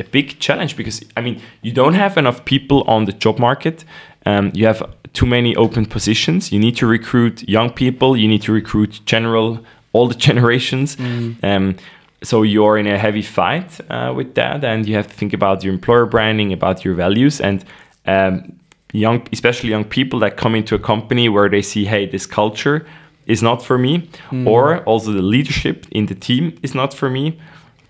a 0.00 0.04
big 0.10 0.26
challenge 0.40 0.74
because 0.76 1.04
I 1.16 1.20
mean 1.22 1.36
you 1.62 1.72
don't 1.72 1.94
have 1.94 2.18
enough 2.18 2.38
people 2.44 2.78
on 2.86 3.04
the 3.06 3.12
job 3.24 3.38
market. 3.38 3.84
Um, 4.26 4.50
you 4.54 4.66
have 4.66 4.82
too 5.12 5.26
many 5.26 5.54
open 5.56 5.86
positions. 5.86 6.50
You 6.52 6.60
need 6.60 6.76
to 6.76 6.86
recruit 6.86 7.42
young 7.48 7.70
people. 7.72 8.16
You 8.16 8.28
need 8.28 8.42
to 8.42 8.52
recruit 8.52 9.00
general 9.06 9.58
all 9.92 10.08
the 10.08 10.14
generations. 10.28 10.96
mm, 10.96 11.34
Um, 11.42 11.74
so 12.22 12.42
you're 12.42 12.78
in 12.80 12.86
a 12.86 12.98
heavy 12.98 13.22
fight 13.22 13.80
uh, 13.90 14.12
with 14.16 14.34
that, 14.34 14.64
and 14.64 14.86
you 14.86 14.94
have 14.96 15.06
to 15.06 15.14
think 15.14 15.32
about 15.34 15.64
your 15.64 15.72
employer 15.74 16.06
branding, 16.06 16.52
about 16.52 16.84
your 16.84 16.94
values, 16.96 17.40
and 17.40 17.64
um, 18.06 18.52
young, 18.92 19.26
especially 19.32 19.70
young 19.70 19.84
people 19.84 20.18
that 20.20 20.36
come 20.36 20.54
into 20.54 20.74
a 20.74 20.78
company 20.78 21.28
where 21.28 21.48
they 21.48 21.62
see, 21.62 21.84
hey, 21.86 22.06
this 22.06 22.26
culture 22.26 22.86
is 23.26 23.42
not 23.42 23.62
for 23.62 23.78
me, 23.78 24.08
or 24.46 24.78
also 24.84 25.12
the 25.12 25.22
leadership 25.22 25.86
in 25.90 26.06
the 26.06 26.14
team 26.14 26.58
is 26.62 26.74
not 26.74 26.92
for 26.94 27.08
me, 27.08 27.38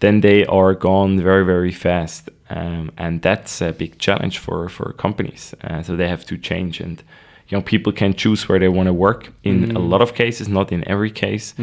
then 0.00 0.20
they 0.20 0.44
are 0.46 0.74
gone 0.74 1.20
very, 1.20 1.44
very 1.44 1.72
fast. 1.72 2.28
Um, 2.50 2.90
and 2.98 3.22
that's 3.22 3.60
a 3.62 3.72
big 3.72 3.98
challenge 3.98 4.38
for, 4.38 4.68
for 4.68 4.92
companies. 4.92 5.54
Uh, 5.62 5.82
so 5.82 5.96
they 5.96 6.08
have 6.08 6.24
to 6.26 6.36
change, 6.36 6.80
and 6.80 7.02
young 7.48 7.62
people 7.62 7.92
can 7.92 8.14
choose 8.14 8.48
where 8.48 8.58
they 8.58 8.68
want 8.68 8.86
to 8.88 8.92
work 8.92 9.32
in 9.42 9.70
a 9.76 9.78
lot 9.78 10.02
of 10.02 10.14
cases, 10.14 10.48
not 10.48 10.72
in 10.72 10.86
every 10.88 11.10
case. 11.10 11.54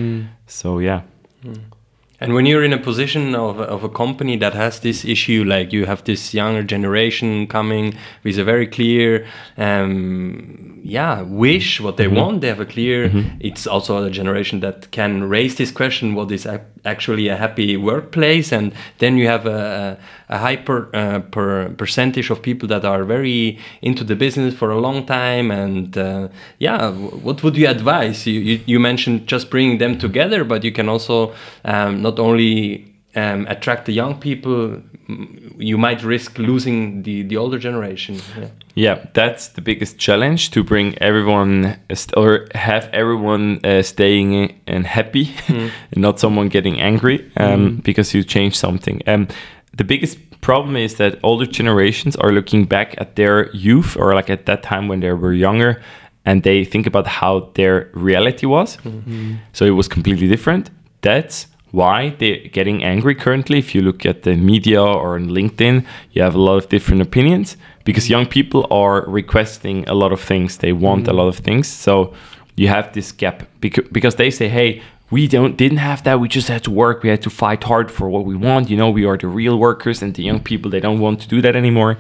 So, 0.48 0.80
yeah. 0.80 1.02
And 2.20 2.34
when 2.34 2.48
you're 2.48 2.64
in 2.64 2.74
a 2.74 2.80
position 2.80 3.36
of, 3.36 3.60
of 3.60 3.84
a 3.84 3.90
company 3.90 4.38
that 4.38 4.56
has 4.56 4.80
this 4.80 5.06
issue, 5.06 5.44
like 5.44 5.72
you 5.72 5.86
have 5.86 6.04
this 6.04 6.34
younger 6.34 6.64
generation 6.64 7.46
coming 7.46 7.96
with 8.24 8.40
a 8.40 8.44
very 8.44 8.66
clear, 8.66 9.28
um, 9.58 10.80
yeah, 10.84 11.22
wish 11.22 11.80
what 11.80 11.98
they 11.98 12.08
want. 12.08 12.42
They 12.42 12.48
have 12.48 12.60
a 12.60 12.66
clear. 12.66 13.12
It's 13.40 13.68
also 13.68 14.04
a 14.04 14.10
generation 14.10 14.62
that 14.62 14.90
can 14.92 15.30
raise 15.30 15.56
this 15.56 15.72
question: 15.72 16.16
what 16.16 16.32
is 16.32 16.46
ac- 16.46 16.64
actually 16.86 17.28
a 17.28 17.36
happy 17.36 17.78
workplace? 17.78 18.52
And 18.52 18.74
then 18.98 19.18
you 19.18 19.28
have 19.28 19.46
a, 19.46 20.00
a 20.30 20.38
high 20.38 20.56
per, 20.56 20.90
uh, 20.94 21.20
per 21.20 21.70
percentage 21.70 22.32
of 22.32 22.42
people 22.42 22.68
that 22.70 22.86
are 22.86 23.04
very 23.04 23.60
into 23.82 24.04
the 24.04 24.16
business 24.16 24.56
for 24.56 24.72
a 24.72 24.80
long 24.80 25.06
time. 25.06 25.52
And 25.52 25.96
uh, 25.98 26.30
yeah, 26.58 26.92
what 26.92 27.44
would 27.44 27.58
you 27.58 27.68
advise? 27.68 28.26
You, 28.26 28.40
you 28.40 28.60
you 28.66 28.80
mentioned 28.80 29.28
just 29.28 29.50
bringing 29.50 29.78
them 29.78 29.98
together, 30.00 30.44
but 30.44 30.64
you 30.64 30.72
can 30.72 30.90
also 30.90 31.34
um, 31.66 32.02
not 32.08 32.20
only 32.20 32.86
um, 33.16 33.46
attract 33.48 33.86
the 33.86 33.94
young 33.94 34.20
people, 34.20 34.82
mm, 35.10 35.54
you 35.58 35.78
might 35.78 36.04
risk 36.04 36.38
losing 36.38 37.04
the, 37.04 37.24
the 37.24 37.38
older 37.38 37.60
generation. 37.60 38.16
Yeah. 38.38 38.50
Yeah, 38.76 39.06
that's 39.14 39.48
the 39.50 39.62
biggest 39.62 39.98
challenge 39.98 40.52
to 40.52 40.64
bring 40.64 40.96
everyone 41.00 41.66
uh, 41.90 41.96
or 42.16 42.48
have 42.54 42.90
everyone 42.94 43.60
uh, 43.66 43.82
staying 43.82 44.62
and 44.68 44.86
happy, 44.86 45.34
and 45.48 45.72
not 45.96 46.20
someone 46.20 46.48
getting 46.50 46.80
angry 46.80 47.18
um, 47.38 47.78
because 47.84 48.14
you 48.14 48.24
change 48.24 48.56
something. 48.56 49.02
Um, 49.08 49.28
the 49.76 49.84
biggest 49.84 50.18
problem 50.42 50.76
is 50.76 50.96
that 50.98 51.20
older 51.24 51.48
generations 51.48 52.16
are 52.18 52.32
looking 52.32 52.66
back 52.68 52.94
at 53.00 53.16
their 53.16 53.50
youth 53.52 53.98
or 53.98 54.14
like 54.14 54.30
at 54.30 54.46
that 54.46 54.62
time 54.62 54.88
when 54.88 55.00
they 55.00 55.12
were 55.12 55.34
younger, 55.34 55.82
and 56.24 56.44
they 56.44 56.64
think 56.64 56.86
about 56.86 57.08
how 57.08 57.50
their 57.56 57.90
reality 57.96 58.46
was. 58.46 58.78
So 59.54 59.66
it 59.66 59.76
was 59.76 59.88
completely 59.88 60.28
different. 60.28 60.70
That's 61.02 61.48
why 61.72 62.10
they're 62.20 62.48
getting 62.48 62.84
angry 62.84 63.16
currently. 63.16 63.60
If 63.60 63.76
you 63.76 63.82
look 63.82 64.06
at 64.06 64.24
the 64.24 64.36
media 64.36 64.82
or 64.82 65.16
on 65.16 65.30
LinkedIn, 65.30 65.86
you 66.12 66.22
have 66.22 66.36
a 66.36 66.42
lot 66.42 66.58
of 66.58 66.70
different 66.70 67.02
opinions 67.02 67.58
because 67.84 68.10
young 68.10 68.26
people 68.26 68.68
are 68.72 69.06
requesting 69.10 69.88
a 69.88 69.94
lot 69.94 70.12
of 70.12 70.22
things. 70.22 70.58
They 70.58 70.74
want 70.74 71.08
a 71.08 71.12
mm. 71.12 71.16
lot 71.16 71.28
of 71.28 71.38
things. 71.38 71.68
So 71.68 72.14
you 72.56 72.68
have 72.70 72.94
this 72.94 73.12
gap 73.12 73.48
because, 73.60 73.88
because 73.92 74.16
they 74.16 74.32
say, 74.32 74.48
hey, 74.48 74.82
we 75.10 75.28
don't 75.28 75.56
didn't 75.56 75.78
have 75.78 76.04
that. 76.04 76.20
We 76.20 76.28
just 76.28 76.50
had 76.50 76.64
to 76.66 76.72
work. 76.72 77.04
We 77.04 77.10
had 77.10 77.22
to 77.22 77.30
fight 77.30 77.64
hard 77.64 77.90
for 77.92 78.10
what 78.10 78.26
we 78.26 78.36
want. 78.36 78.70
You 78.70 78.76
know, 78.76 78.90
we 78.90 79.06
are 79.06 79.18
the 79.18 79.28
real 79.28 79.58
workers, 79.58 80.02
and 80.02 80.14
the 80.14 80.24
young 80.24 80.42
people 80.42 80.70
they 80.70 80.82
don't 80.82 81.00
want 81.00 81.22
to 81.22 81.28
do 81.30 81.42
that 81.42 81.56
anymore 81.56 81.98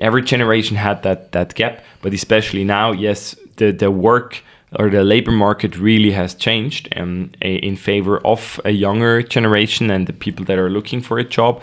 every 0.00 0.22
generation 0.22 0.76
had 0.76 1.02
that 1.02 1.32
that 1.32 1.54
gap 1.54 1.82
but 2.02 2.12
especially 2.12 2.64
now 2.64 2.92
yes 2.92 3.36
the 3.56 3.70
the 3.70 3.90
work 3.90 4.42
or 4.78 4.90
the 4.90 5.02
labor 5.02 5.32
market 5.32 5.76
really 5.78 6.12
has 6.12 6.34
changed 6.34 6.88
um, 6.96 7.30
in 7.40 7.76
favor 7.76 8.18
of 8.26 8.60
a 8.64 8.70
younger 8.70 9.22
generation 9.22 9.90
and 9.90 10.06
the 10.06 10.12
people 10.12 10.44
that 10.46 10.58
are 10.58 10.70
looking 10.70 11.00
for 11.00 11.18
a 11.18 11.24
job. 11.24 11.62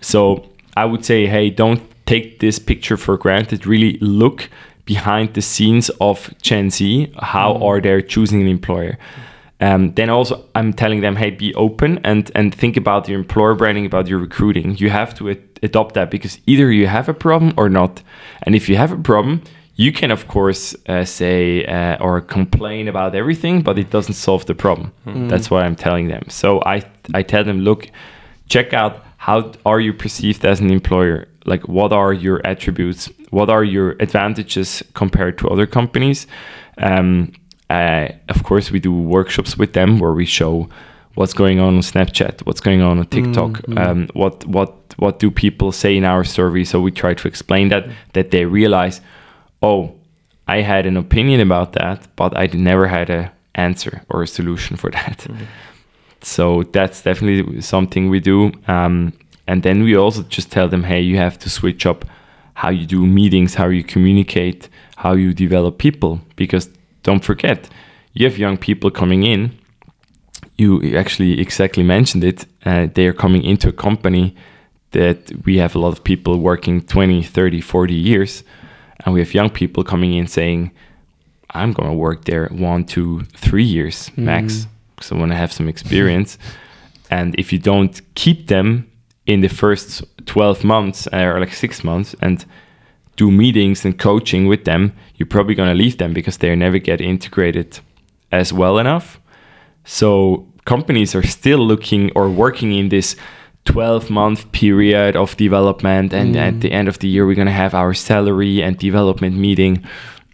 So 0.00 0.46
i 0.76 0.84
would 0.84 1.04
say 1.04 1.26
hey 1.26 1.50
don't 1.50 1.82
take 2.10 2.40
this 2.40 2.58
picture 2.58 2.96
for 2.96 3.16
granted. 3.16 3.66
Really 3.66 3.96
look 4.00 4.48
behind 4.84 5.34
the 5.34 5.42
scenes 5.42 5.90
of 6.00 6.16
gen 6.42 6.70
z. 6.70 7.12
How 7.34 7.50
are 7.66 7.80
they 7.80 8.02
choosing 8.02 8.40
an 8.42 8.48
employer? 8.48 8.98
Um, 9.60 9.92
then 9.94 10.10
also 10.10 10.34
I'm 10.54 10.72
telling 10.72 11.02
them, 11.02 11.16
hey, 11.16 11.30
be 11.30 11.54
open 11.54 12.00
and 12.02 12.30
and 12.34 12.54
think 12.62 12.76
about 12.76 13.08
your 13.08 13.18
employer 13.18 13.54
branding, 13.54 13.86
about 13.86 14.08
your 14.08 14.18
recruiting. 14.18 14.76
You 14.82 14.90
have 14.90 15.14
to 15.18 15.30
ad- 15.30 15.60
adopt 15.62 15.94
that 15.94 16.10
because 16.10 16.40
either 16.46 16.72
you 16.72 16.86
have 16.88 17.08
a 17.08 17.14
problem 17.14 17.52
or 17.56 17.68
not. 17.68 18.02
And 18.44 18.54
if 18.54 18.68
you 18.68 18.76
have 18.76 18.92
a 18.92 19.02
problem, 19.10 19.42
you 19.84 19.92
can 19.92 20.10
of 20.10 20.22
course 20.28 20.76
uh, 20.88 21.04
say 21.04 21.64
uh, 21.64 22.04
or 22.04 22.20
complain 22.20 22.88
about 22.88 23.14
everything, 23.14 23.62
but 23.62 23.78
it 23.78 23.88
doesn't 23.90 24.14
solve 24.14 24.44
the 24.44 24.54
problem. 24.54 24.92
That's 25.28 25.50
what 25.50 25.64
I'm 25.64 25.76
telling 25.76 26.08
them. 26.08 26.24
So 26.28 26.60
I 26.74 26.76
I 27.14 27.22
tell 27.22 27.44
them, 27.44 27.60
look, 27.60 27.82
check 28.54 28.74
out 28.74 28.94
how 29.16 29.52
are 29.64 29.80
you 29.80 29.92
perceived 29.94 30.44
as 30.44 30.60
an 30.60 30.70
employer. 30.70 31.28
Like 31.46 31.64
what 31.76 31.92
are 31.92 32.12
your 32.12 32.38
attributes? 32.44 33.10
What 33.30 33.48
are 33.48 33.64
your 33.64 33.96
advantages 34.00 34.82
compared 34.92 35.38
to 35.38 35.48
other 35.48 35.66
companies? 35.66 36.26
Um, 36.76 37.32
uh, 37.70 38.08
of 38.28 38.42
course, 38.42 38.70
we 38.74 38.80
do 38.80 38.92
workshops 38.92 39.56
with 39.56 39.72
them 39.72 39.98
where 40.00 40.12
we 40.12 40.26
show 40.26 40.68
what's 41.14 41.32
going 41.34 41.58
on 41.60 41.74
on 41.76 41.82
Snapchat, 41.82 42.44
what's 42.46 42.60
going 42.60 42.82
on 42.82 42.98
on 42.98 43.06
TikTok, 43.06 43.52
um, 43.78 44.08
what 44.12 44.44
what 44.46 44.70
what 44.96 45.18
do 45.20 45.30
people 45.30 45.72
say 45.72 45.96
in 45.96 46.04
our 46.04 46.24
survey. 46.24 46.64
So 46.64 46.80
we 46.82 46.90
try 46.92 47.14
to 47.14 47.28
explain 47.28 47.68
that 47.68 47.84
that 48.12 48.30
they 48.30 48.44
realize, 48.44 49.00
oh, 49.62 49.94
I 50.46 50.62
had 50.62 50.86
an 50.86 50.96
opinion 50.96 51.40
about 51.40 51.72
that, 51.72 52.08
but 52.16 52.36
I 52.36 52.46
never 52.52 52.88
had 52.88 53.10
a 53.10 53.32
answer 53.54 54.02
or 54.08 54.22
a 54.22 54.26
solution 54.26 54.76
for 54.76 54.90
that. 54.98 55.26
So 56.22 56.64
that's 56.64 57.02
definitely 57.02 57.60
something 57.60 58.10
we 58.10 58.20
do. 58.20 58.52
Um, 58.68 59.12
and 59.46 59.62
then 59.62 59.82
we 59.82 59.96
also 59.96 60.22
just 60.22 60.52
tell 60.52 60.68
them, 60.68 60.84
hey, 60.84 61.00
you 61.00 61.16
have 61.16 61.38
to 61.38 61.50
switch 61.50 61.86
up 61.86 62.04
how 62.54 62.68
you 62.68 62.86
do 62.86 63.06
meetings, 63.06 63.54
how 63.54 63.68
you 63.68 63.82
communicate, 63.82 64.68
how 64.96 65.14
you 65.14 65.32
develop 65.32 65.78
people, 65.78 66.20
because 66.36 66.68
don't 67.02 67.24
forget, 67.24 67.68
you 68.12 68.26
have 68.26 68.38
young 68.38 68.58
people 68.58 68.90
coming 68.90 69.22
in. 69.22 69.52
You 70.56 70.96
actually 70.96 71.40
exactly 71.40 71.82
mentioned 71.82 72.22
it. 72.22 72.44
Uh, 72.64 72.88
they 72.92 73.06
are 73.06 73.14
coming 73.14 73.42
into 73.44 73.68
a 73.68 73.72
company 73.72 74.36
that 74.90 75.32
we 75.44 75.56
have 75.58 75.74
a 75.74 75.78
lot 75.78 75.92
of 75.92 76.04
people 76.04 76.38
working 76.38 76.82
20, 76.82 77.22
30, 77.22 77.60
40 77.60 77.94
years. 77.94 78.44
And 79.04 79.14
we 79.14 79.20
have 79.20 79.34
young 79.34 79.50
people 79.50 79.84
coming 79.84 80.14
in 80.14 80.26
saying, 80.26 80.72
I'm 81.50 81.72
going 81.72 81.88
to 81.88 81.96
work 81.96 82.24
there 82.24 82.46
one, 82.48 82.84
two, 82.84 83.22
three 83.34 83.64
years 83.64 84.10
mm-hmm. 84.10 84.24
max 84.24 84.66
because 84.94 85.12
I 85.12 85.16
want 85.16 85.32
to 85.32 85.36
have 85.36 85.52
some 85.52 85.68
experience. 85.68 86.38
and 87.10 87.34
if 87.38 87.52
you 87.52 87.58
don't 87.58 88.00
keep 88.14 88.48
them 88.48 88.90
in 89.26 89.40
the 89.40 89.48
first 89.48 90.04
12 90.26 90.64
months 90.64 91.06
uh, 91.12 91.18
or 91.18 91.40
like 91.40 91.52
six 91.52 91.82
months 91.82 92.14
and 92.20 92.44
do 93.16 93.30
meetings 93.30 93.84
and 93.84 93.98
coaching 93.98 94.46
with 94.46 94.64
them, 94.64 94.92
you're 95.16 95.26
probably 95.26 95.54
going 95.54 95.68
to 95.68 95.74
leave 95.74 95.98
them 95.98 96.12
because 96.12 96.38
they 96.38 96.54
never 96.54 96.78
get 96.78 97.00
integrated 97.00 97.80
as 98.32 98.52
well 98.52 98.78
enough. 98.78 99.20
So 99.84 100.46
companies 100.64 101.14
are 101.14 101.26
still 101.26 101.58
looking 101.58 102.10
or 102.14 102.28
working 102.28 102.72
in 102.72 102.88
this 102.88 103.16
12 103.70 104.10
month 104.10 104.50
period 104.52 105.16
of 105.16 105.36
development. 105.36 106.12
And 106.12 106.36
at 106.36 106.60
the 106.60 106.72
end 106.72 106.88
of 106.88 106.98
the 106.98 107.08
year, 107.08 107.24
we're 107.26 107.36
going 107.36 107.46
to 107.46 107.52
have 107.52 107.74
our 107.74 107.94
salary 107.94 108.62
and 108.62 108.76
development 108.76 109.36
meeting. 109.36 109.84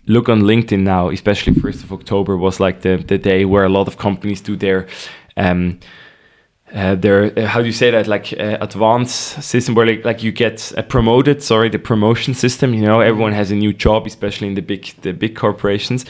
Look 0.06 0.28
on 0.28 0.42
LinkedIn 0.42 0.80
now, 0.80 1.10
especially 1.10 1.52
1st 1.52 1.84
of 1.84 1.92
October 1.92 2.36
was 2.36 2.60
like 2.60 2.80
the, 2.80 2.96
the 2.96 3.18
day 3.18 3.44
where 3.44 3.64
a 3.64 3.68
lot 3.68 3.88
of 3.88 3.98
companies 3.98 4.40
do 4.40 4.56
their 4.56 4.86
um, 5.36 5.80
uh, 6.72 6.94
their 6.96 7.38
uh, 7.38 7.46
how 7.46 7.60
do 7.60 7.66
you 7.66 7.72
say 7.72 7.90
that 7.90 8.06
like 8.06 8.32
uh, 8.32 8.58
advanced 8.60 9.42
system 9.42 9.74
where 9.74 9.86
like, 9.86 10.04
like 10.04 10.22
you 10.22 10.32
get 10.32 10.72
uh, 10.76 10.82
promoted 10.82 11.40
sorry 11.40 11.68
the 11.68 11.78
promotion 11.78 12.34
system 12.34 12.74
you 12.74 12.82
know 12.82 13.00
everyone 13.00 13.32
has 13.32 13.52
a 13.52 13.54
new 13.54 13.72
job 13.72 14.04
especially 14.04 14.48
in 14.48 14.54
the 14.54 14.62
big 14.62 14.86
the 15.02 15.12
big 15.12 15.36
corporations 15.36 16.04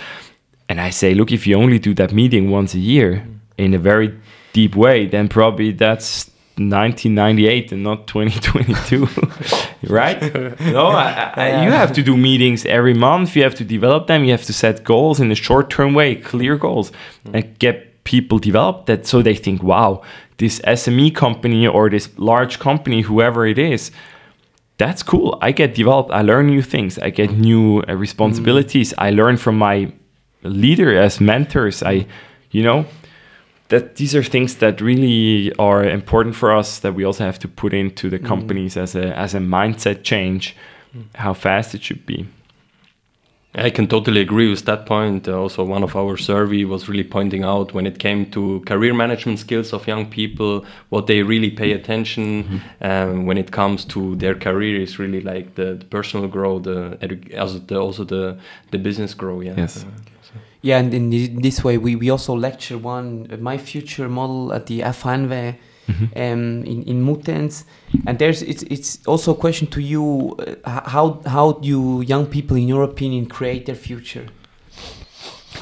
and 0.68 0.80
i 0.80 0.88
say 0.88 1.12
look 1.14 1.30
if 1.30 1.46
you 1.46 1.54
only 1.54 1.78
do 1.78 1.92
that 1.92 2.10
meeting 2.10 2.50
once 2.50 2.72
a 2.72 2.78
year 2.78 3.26
in 3.58 3.74
a 3.74 3.78
very 3.78 4.18
deep 4.54 4.74
way 4.74 5.04
then 5.06 5.28
probably 5.28 5.72
that's 5.72 6.30
1998 6.58 7.72
and 7.72 7.82
not 7.82 8.06
2022 8.06 9.08
right? 9.92 10.20
No 10.60 10.86
I, 10.86 11.32
I, 11.36 11.64
you 11.64 11.70
have 11.70 11.92
to 11.92 12.02
do 12.02 12.16
meetings 12.16 12.64
every 12.64 12.94
month. 12.94 13.36
You 13.36 13.42
have 13.42 13.54
to 13.56 13.64
develop 13.64 14.06
them. 14.06 14.24
You 14.24 14.30
have 14.30 14.44
to 14.44 14.52
set 14.52 14.82
goals 14.82 15.20
in 15.20 15.30
a 15.30 15.34
short 15.34 15.68
term 15.68 15.92
way 15.92 16.14
clear 16.14 16.56
goals 16.56 16.92
mm. 17.26 17.34
and 17.34 17.58
get 17.58 18.04
people 18.04 18.38
developed 18.38 18.86
that 18.86 19.06
so 19.06 19.20
they 19.20 19.34
think 19.34 19.62
wow 19.62 20.00
this 20.38 20.60
sme 20.60 21.14
company 21.14 21.66
or 21.66 21.90
this 21.90 22.08
large 22.16 22.58
company 22.58 23.02
whoever 23.02 23.46
it 23.46 23.58
is 23.58 23.90
that's 24.78 25.02
cool. 25.02 25.38
I 25.40 25.52
get 25.52 25.74
developed. 25.74 26.10
I 26.10 26.22
learn 26.22 26.48
new 26.48 26.62
things. 26.62 26.98
I 26.98 27.10
get 27.10 27.30
mm. 27.30 27.38
new 27.38 27.82
uh, 27.88 27.94
responsibilities. 27.94 28.92
Mm. 28.92 28.94
I 28.98 29.10
learn 29.10 29.36
from 29.38 29.56
my 29.56 29.92
leader 30.42 30.94
as 30.96 31.20
mentors. 31.20 31.82
I 31.82 32.06
you 32.50 32.62
know 32.62 32.84
that 33.68 33.96
these 33.96 34.14
are 34.14 34.22
things 34.22 34.56
that 34.56 34.80
really 34.80 35.52
are 35.58 35.84
important 35.84 36.36
for 36.36 36.54
us 36.54 36.78
that 36.80 36.94
we 36.94 37.04
also 37.04 37.24
have 37.24 37.38
to 37.40 37.48
put 37.48 37.74
into 37.74 38.08
the 38.08 38.18
companies 38.18 38.76
as 38.76 38.94
a 38.94 39.16
as 39.16 39.34
a 39.34 39.38
mindset 39.38 40.02
change 40.02 40.56
how 41.14 41.34
fast 41.34 41.74
it 41.74 41.82
should 41.82 42.06
be 42.06 42.26
I 43.58 43.70
can 43.70 43.86
totally 43.86 44.20
agree 44.20 44.50
with 44.50 44.66
that 44.66 44.84
point. 44.84 45.26
Uh, 45.26 45.40
also, 45.40 45.64
one 45.64 45.82
of 45.82 45.96
our 45.96 46.18
survey 46.18 46.64
was 46.64 46.90
really 46.90 47.04
pointing 47.04 47.42
out 47.42 47.72
when 47.72 47.86
it 47.86 47.98
came 47.98 48.30
to 48.32 48.60
career 48.66 48.92
management 48.92 49.38
skills 49.38 49.72
of 49.72 49.86
young 49.86 50.10
people, 50.10 50.66
what 50.90 51.06
they 51.06 51.22
really 51.22 51.50
pay 51.50 51.72
attention 51.72 52.44
mm-hmm. 52.44 52.84
um, 52.84 53.24
when 53.24 53.38
it 53.38 53.52
comes 53.52 53.86
to 53.86 54.14
their 54.16 54.34
career 54.34 54.78
is 54.78 54.98
really 54.98 55.22
like 55.22 55.54
the, 55.54 55.74
the 55.74 55.86
personal 55.86 56.28
growth, 56.28 56.64
the, 56.64 56.98
also 57.40 57.58
the 57.58 57.80
also 57.80 58.04
the 58.04 58.38
the 58.72 58.78
business 58.78 59.14
growth. 59.14 59.44
Yeah. 59.44 59.54
Yes. 59.56 59.84
Uh, 59.84 59.88
Yeah, 60.62 60.78
and 60.78 60.92
in 60.92 61.40
this 61.42 61.62
way, 61.62 61.78
we, 61.78 61.96
we 61.96 62.10
also 62.10 62.34
lecture 62.34 62.78
one 62.78 63.28
uh, 63.30 63.36
my 63.36 63.58
future 63.58 64.08
model 64.08 64.52
at 64.52 64.66
the 64.66 64.80
FHNW 64.80 65.56
mm-hmm. 65.88 66.04
um, 66.04 66.64
in 66.64 66.82
in 66.84 67.04
Muttenz, 67.04 67.64
and 68.06 68.18
there's 68.18 68.42
it's 68.42 68.62
it's 68.64 68.98
also 69.06 69.32
a 69.32 69.36
question 69.36 69.66
to 69.68 69.80
you: 69.80 70.36
uh, 70.64 70.90
how 70.90 71.20
how 71.26 71.52
do 71.52 72.02
young 72.06 72.26
people, 72.26 72.56
in 72.56 72.68
your 72.68 72.82
opinion, 72.82 73.26
create 73.26 73.66
their 73.66 73.76
future? 73.76 74.26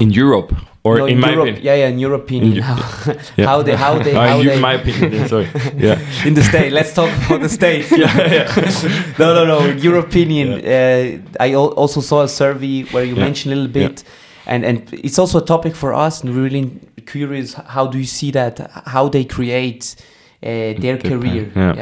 In 0.00 0.10
Europe 0.10 0.52
or 0.84 0.98
no, 0.98 1.06
in, 1.06 1.12
in 1.14 1.20
my 1.20 1.30
Europe, 1.30 1.48
opinion? 1.48 1.64
yeah, 1.64 1.74
yeah, 1.74 1.88
in 1.88 1.98
your 1.98 2.14
opinion, 2.14 2.56
in 2.56 2.62
how, 2.62 2.76
yeah. 3.36 3.46
how 3.46 3.62
they 3.62 3.74
how 3.74 3.98
they 3.98 4.12
how 4.30 4.40
in 4.40 4.46
they, 4.46 4.60
my 4.60 4.74
opinion, 4.74 5.28
sorry, 5.28 5.48
yeah, 5.76 5.98
in 6.26 6.34
the 6.34 6.42
state. 6.42 6.72
Let's 6.72 6.92
talk 6.92 7.10
about 7.26 7.40
the 7.40 7.48
states. 7.48 7.90
yeah, 7.90 8.32
yeah. 8.32 9.14
no, 9.18 9.34
no, 9.34 9.44
no. 9.46 9.66
In 9.70 9.78
your 9.78 9.98
opinion, 9.98 10.60
yeah. 10.60 11.20
uh, 11.40 11.42
I 11.42 11.54
also 11.54 12.00
saw 12.00 12.22
a 12.22 12.28
survey 12.28 12.82
where 12.84 13.04
you 13.04 13.16
mentioned 13.16 13.52
a 13.52 13.56
little 13.56 13.72
bit 13.72 14.04
and 14.46 14.64
and 14.64 14.92
it's 14.92 15.18
also 15.18 15.38
a 15.38 15.44
topic 15.44 15.74
for 15.74 15.94
us 15.94 16.22
and 16.22 16.34
we're 16.34 16.44
really 16.44 16.80
curious 17.06 17.54
how 17.54 17.86
do 17.86 17.98
you 17.98 18.06
see 18.06 18.30
that? 18.30 18.58
How 18.86 19.08
they 19.08 19.24
create 19.24 19.96
uh, 20.42 20.74
their 20.78 20.98
career? 20.98 21.50
yeah, 21.54 21.74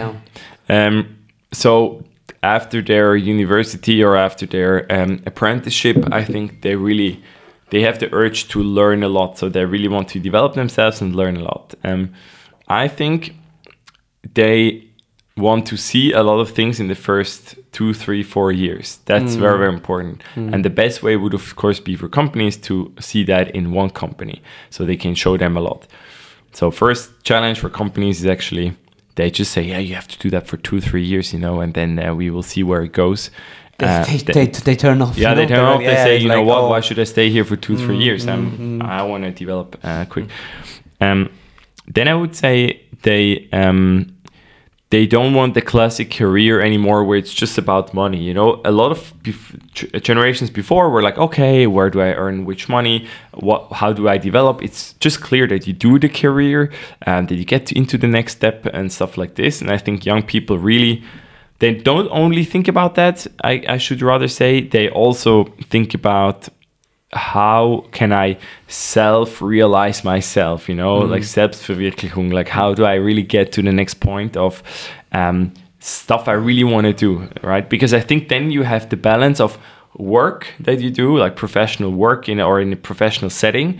yeah. 0.69 0.87
Um, 0.87 1.19
so 1.53 2.05
after 2.43 2.83
their 2.83 3.15
university 3.17 4.03
or 4.03 4.17
after 4.17 4.47
their 4.47 4.91
um, 4.91 5.23
apprenticeship 5.27 5.97
i 6.13 6.25
think 6.25 6.63
they 6.63 6.75
really 6.75 7.23
they 7.73 7.81
have 7.81 7.99
the 7.99 8.13
urge 8.13 8.49
to 8.49 8.63
learn 8.63 9.03
a 9.03 9.09
lot. 9.09 9.39
So 9.39 9.49
they 9.49 9.65
really 9.65 9.89
want 9.89 10.09
to 10.11 10.21
develop 10.21 10.53
themselves 10.53 11.01
and 11.01 11.17
learn 11.17 11.39
a 11.39 11.43
lot. 11.43 11.75
Um, 11.83 12.13
i 12.69 12.87
think 12.87 13.35
they 14.35 14.89
want 15.37 15.67
to 15.67 15.77
see 15.77 16.13
a 16.13 16.23
lot 16.23 16.41
of 16.41 16.51
things 16.51 16.79
in 16.79 16.89
the 16.89 16.95
first 16.95 17.55
two, 17.73 17.95
three, 17.95 18.23
four 18.23 18.53
years. 18.53 18.99
That's 19.07 19.35
mm. 19.35 19.41
very, 19.41 19.59
very 19.59 19.73
important. 19.73 20.23
Mm. 20.35 20.53
And 20.53 20.65
the 20.65 20.71
best 20.71 21.03
way 21.03 21.17
would, 21.17 21.35
of 21.35 21.57
course, 21.57 21.81
be 21.81 21.97
for 21.97 22.09
companies 22.09 22.57
to 22.59 22.93
see 23.01 23.25
that 23.25 23.51
in 23.55 23.73
one 23.73 23.91
company 23.91 24.43
so 24.71 24.85
they 24.85 24.97
can 24.97 25.15
show 25.15 25.37
them 25.37 25.57
a 25.57 25.61
lot. 25.61 25.87
So, 26.53 26.71
first 26.71 27.25
challenge 27.25 27.61
for 27.61 27.71
companies 27.71 28.21
is 28.21 28.27
actually 28.27 28.77
they 29.15 29.31
just 29.31 29.53
say, 29.53 29.63
yeah, 29.63 29.79
you 29.79 29.95
have 29.95 30.09
to 30.09 30.19
do 30.19 30.31
that 30.31 30.47
for 30.47 30.57
two, 30.57 30.81
three 30.81 31.05
years, 31.05 31.33
you 31.33 31.39
know, 31.39 31.61
and 31.61 31.75
then 31.75 31.99
uh, 31.99 32.15
we 32.15 32.31
will 32.31 32.43
see 32.43 32.63
where 32.63 32.83
it 32.83 32.93
goes. 32.93 33.31
They, 33.79 33.87
uh, 33.87 34.05
they, 34.05 34.17
they, 34.19 34.47
they, 34.47 34.77
turn 34.77 35.03
off. 35.03 35.19
Yeah, 35.19 35.35
they 35.35 35.47
turn 35.47 35.65
off. 35.65 35.81
They 35.81 35.87
yeah, 35.87 36.05
say, 36.05 36.19
you 36.19 36.29
like, 36.29 36.37
know 36.37 36.43
what? 36.43 36.59
Oh. 36.59 36.69
Why 36.69 36.81
should 36.81 36.99
I 36.99 37.05
stay 37.05 37.31
here 37.31 37.45
for 37.45 37.57
two, 37.57 37.77
three 37.77 37.99
mm, 37.99 38.05
years? 38.05 38.27
Mm, 38.27 38.83
I 38.83 39.03
want 39.03 39.25
to 39.25 39.31
develop 39.31 39.79
uh, 39.83 40.05
quick. 40.07 40.29
Um, 41.01 41.31
then 41.87 42.07
I 42.09 42.15
would 42.15 42.37
say 42.37 42.83
they 43.03 43.49
um, 43.53 44.12
they 44.93 45.07
don't 45.07 45.33
want 45.33 45.55
the 45.55 45.63
classic 45.63 46.11
career 46.11 46.61
anymore 46.61 47.03
where 47.03 47.17
it's 47.17 47.33
just 47.33 47.57
about 47.57 47.95
money 47.95 48.23
you 48.29 48.35
know? 48.35 48.61
A 48.65 48.71
lot 48.71 48.91
of 48.93 49.01
bef- 49.23 50.03
generations 50.03 50.51
before 50.51 50.91
were 50.91 51.03
like 51.09 51.19
okay 51.19 51.67
where 51.67 51.91
do 51.91 52.01
i 52.01 52.13
earn 52.23 52.45
which 52.45 52.69
money? 52.69 53.09
What 53.49 53.61
how 53.81 53.91
do 53.99 54.09
i 54.15 54.19
develop? 54.19 54.63
It's 54.63 54.93
just 55.05 55.23
clear 55.29 55.47
that 55.53 55.67
you 55.67 55.73
do 55.73 55.99
the 55.99 56.11
career 56.23 56.71
and 57.11 57.29
that 57.29 57.37
you 57.37 57.47
get 57.47 57.73
into 57.73 57.97
the 57.97 58.07
next 58.07 58.33
step 58.41 58.67
and 58.67 58.93
stuff 58.93 59.17
like 59.17 59.35
this 59.35 59.63
and 59.63 59.71
i 59.71 59.79
think 59.85 60.05
young 60.05 60.23
people 60.23 60.59
really 60.59 61.03
they 61.61 61.73
don't 61.91 62.09
only 62.23 62.45
think 62.45 62.69
about 62.69 62.95
that 63.01 63.27
i, 63.45 63.55
I 63.75 63.79
should 63.79 64.03
rather 64.03 64.29
say 64.29 64.51
they 64.77 64.87
also 64.91 65.45
think 65.73 65.95
about 65.95 66.49
how 67.13 67.85
can 67.93 68.13
I 68.13 68.39
self-realize 68.69 70.03
myself, 70.03 70.69
you 70.69 70.75
know, 70.75 71.03
mm. 71.03 71.11
like 71.11 71.23
Selbstverwirklichung, 71.23 72.33
like 72.33 72.49
how 72.49 72.75
do 72.75 72.85
I 72.85 72.95
really 72.95 73.23
get 73.23 73.53
to 73.53 73.63
the 73.63 73.73
next 73.73 73.95
point 73.95 74.37
of 74.37 74.63
um, 75.13 75.53
stuff 75.79 76.27
I 76.27 76.33
really 76.33 76.65
want 76.65 76.87
to 76.87 76.93
do, 76.93 77.29
right? 77.43 77.69
Because 77.69 77.93
I 77.93 78.01
think 78.01 78.29
then 78.29 78.51
you 78.51 78.63
have 78.63 78.89
the 78.89 78.97
balance 78.97 79.41
of 79.41 79.59
work 79.99 80.49
that 80.61 80.81
you 80.81 80.91
do, 80.91 81.19
like 81.19 81.37
professional 81.37 81.91
work 81.91 82.29
in 82.29 82.41
or 82.41 82.61
in 82.61 82.73
a 82.73 82.77
professional 82.77 83.31
setting, 83.31 83.79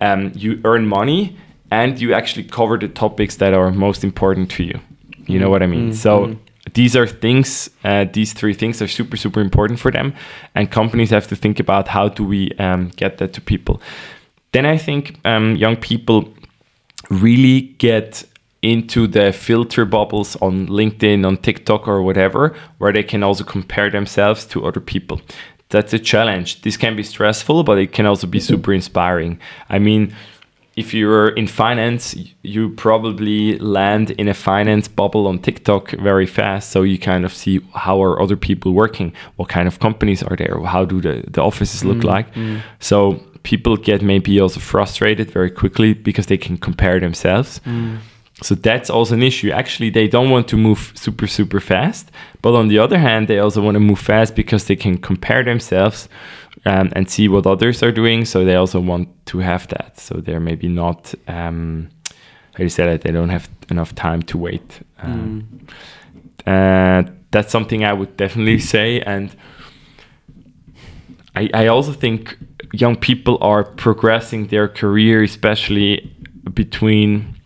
um, 0.00 0.32
you 0.34 0.60
earn 0.64 0.86
money 0.86 1.36
and 1.70 2.00
you 2.00 2.14
actually 2.14 2.44
cover 2.44 2.78
the 2.78 2.88
topics 2.88 3.36
that 3.36 3.52
are 3.52 3.70
most 3.70 4.02
important 4.02 4.50
to 4.52 4.64
you. 4.64 4.80
You 5.26 5.38
know 5.38 5.50
what 5.50 5.62
I 5.62 5.66
mean? 5.66 5.90
Mm. 5.90 5.94
So 5.94 6.26
mm 6.26 6.38
these 6.74 6.96
are 6.96 7.06
things 7.06 7.70
uh, 7.84 8.04
these 8.12 8.32
three 8.32 8.54
things 8.54 8.82
are 8.82 8.88
super 8.88 9.16
super 9.16 9.40
important 9.40 9.78
for 9.78 9.90
them 9.90 10.14
and 10.54 10.70
companies 10.70 11.10
have 11.10 11.26
to 11.28 11.36
think 11.36 11.60
about 11.60 11.88
how 11.88 12.08
do 12.08 12.24
we 12.24 12.50
um, 12.58 12.88
get 12.96 13.18
that 13.18 13.32
to 13.32 13.40
people. 13.40 13.80
Then 14.52 14.66
i 14.66 14.76
think 14.76 15.18
um, 15.24 15.56
young 15.56 15.76
people 15.76 16.32
really 17.08 17.60
get 17.78 18.24
into 18.62 19.06
the 19.06 19.32
filter 19.32 19.84
bubbles 19.84 20.36
on 20.36 20.66
linkedin 20.66 21.26
on 21.26 21.36
tiktok 21.38 21.88
or 21.88 22.02
whatever 22.02 22.54
where 22.78 22.92
they 22.92 23.02
can 23.02 23.22
also 23.22 23.42
compare 23.42 23.90
themselves 23.90 24.44
to 24.44 24.66
other 24.66 24.80
people. 24.80 25.20
That's 25.70 25.92
a 25.92 26.00
challenge. 26.00 26.62
This 26.62 26.76
can 26.76 26.96
be 26.96 27.02
stressful 27.02 27.64
but 27.64 27.78
it 27.78 27.92
can 27.92 28.06
also 28.06 28.26
be 28.26 28.40
super 28.40 28.72
inspiring. 28.72 29.38
I 29.68 29.78
mean 29.78 30.14
if 30.76 30.94
you're 30.94 31.28
in 31.30 31.46
finance, 31.46 32.14
you 32.42 32.70
probably 32.70 33.58
land 33.58 34.12
in 34.12 34.28
a 34.28 34.34
finance 34.34 34.88
bubble 34.88 35.26
on 35.26 35.38
TikTok 35.38 35.90
very 35.92 36.26
fast. 36.26 36.70
So 36.70 36.82
you 36.82 36.98
kind 36.98 37.24
of 37.24 37.32
see 37.32 37.60
how 37.74 38.02
are 38.02 38.20
other 38.22 38.36
people 38.36 38.72
working, 38.72 39.12
what 39.36 39.48
kind 39.48 39.66
of 39.66 39.80
companies 39.80 40.22
are 40.22 40.36
there, 40.36 40.58
how 40.60 40.84
do 40.84 41.00
the, 41.00 41.24
the 41.28 41.42
offices 41.42 41.84
look 41.84 41.98
mm, 41.98 42.04
like. 42.04 42.32
Mm. 42.34 42.62
So 42.78 43.20
people 43.42 43.76
get 43.76 44.02
maybe 44.02 44.40
also 44.40 44.60
frustrated 44.60 45.30
very 45.30 45.50
quickly 45.50 45.92
because 45.92 46.26
they 46.26 46.38
can 46.38 46.56
compare 46.56 47.00
themselves. 47.00 47.60
Mm. 47.64 47.98
So 48.42 48.54
that's 48.54 48.88
also 48.88 49.14
an 49.14 49.22
issue. 49.22 49.50
Actually, 49.50 49.90
they 49.90 50.08
don't 50.08 50.30
want 50.30 50.48
to 50.48 50.56
move 50.56 50.92
super, 50.94 51.26
super 51.26 51.60
fast. 51.60 52.10
But 52.40 52.54
on 52.54 52.68
the 52.68 52.78
other 52.78 52.98
hand, 52.98 53.28
they 53.28 53.38
also 53.38 53.60
want 53.60 53.74
to 53.74 53.80
move 53.80 53.98
fast 53.98 54.34
because 54.34 54.64
they 54.64 54.76
can 54.76 54.96
compare 54.96 55.44
themselves 55.44 56.08
um, 56.64 56.90
and 56.96 57.10
see 57.10 57.28
what 57.28 57.46
others 57.46 57.82
are 57.82 57.92
doing. 57.92 58.24
So 58.24 58.44
they 58.44 58.54
also 58.54 58.80
want 58.80 59.08
to 59.26 59.38
have 59.38 59.68
that. 59.68 60.00
So 60.00 60.14
they're 60.14 60.40
maybe 60.40 60.68
not, 60.68 61.14
um, 61.28 61.90
how 62.54 62.64
you 62.64 62.70
said 62.70 62.88
it, 62.88 63.02
they 63.02 63.12
don't 63.12 63.28
have 63.28 63.48
enough 63.68 63.94
time 63.94 64.22
to 64.22 64.38
wait. 64.38 64.80
Um, 65.02 65.66
mm. 66.46 67.06
uh, 67.06 67.10
that's 67.30 67.52
something 67.52 67.84
I 67.84 67.92
would 67.92 68.16
definitely 68.16 68.58
say. 68.74 69.02
And 69.02 69.36
I, 71.34 71.50
I 71.52 71.66
also 71.66 71.92
think 71.92 72.38
young 72.72 72.96
people 72.96 73.36
are 73.42 73.64
progressing 73.64 74.46
their 74.46 74.66
career, 74.66 75.22
especially 75.22 76.10
between 76.54 77.39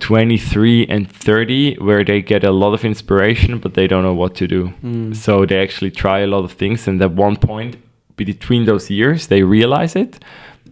23 0.00 0.86
and 0.86 1.10
30 1.10 1.76
where 1.76 2.04
they 2.04 2.20
get 2.20 2.44
a 2.44 2.50
lot 2.50 2.74
of 2.74 2.84
inspiration 2.84 3.58
but 3.58 3.74
they 3.74 3.86
don't 3.86 4.02
know 4.02 4.14
what 4.14 4.34
to 4.34 4.46
do 4.46 4.72
mm. 4.82 5.14
so 5.14 5.46
they 5.46 5.60
actually 5.60 5.90
try 5.90 6.20
a 6.20 6.26
lot 6.26 6.44
of 6.44 6.52
things 6.52 6.86
and 6.86 7.00
at 7.02 7.12
one 7.12 7.36
point 7.36 7.76
between 8.16 8.64
those 8.64 8.90
years 8.90 9.28
they 9.28 9.42
realize 9.42 9.96
it 9.96 10.22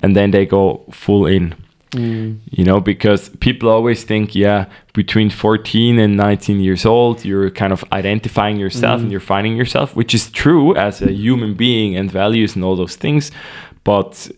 and 0.03 0.15
then 0.15 0.31
they 0.31 0.45
go 0.45 0.85
full 0.91 1.27
in 1.27 1.55
mm. 1.93 2.39
you 2.51 2.65
know 2.65 2.81
because 2.81 3.31
people 3.41 3.69
always 3.69 4.05
think 4.05 4.35
yeah 4.35 4.67
between 4.93 5.31
14 5.31 5.99
and 5.99 6.17
19 6.17 6.61
years 6.61 6.85
old 6.85 7.25
you're 7.25 7.51
kind 7.51 7.73
of 7.73 7.85
identifying 7.93 8.59
yourself 8.59 9.01
mm. 9.01 9.05
and 9.05 9.11
you're 9.11 9.21
finding 9.21 9.57
yourself 9.57 9.97
which 9.97 10.15
is 10.15 10.31
true 10.31 10.77
as 10.77 11.01
a 11.01 11.13
human 11.13 11.55
being 11.55 11.97
and 11.97 12.11
values 12.11 12.55
and 12.55 12.65
all 12.65 12.77
those 12.77 12.97
things 12.97 13.31
but 13.85 14.31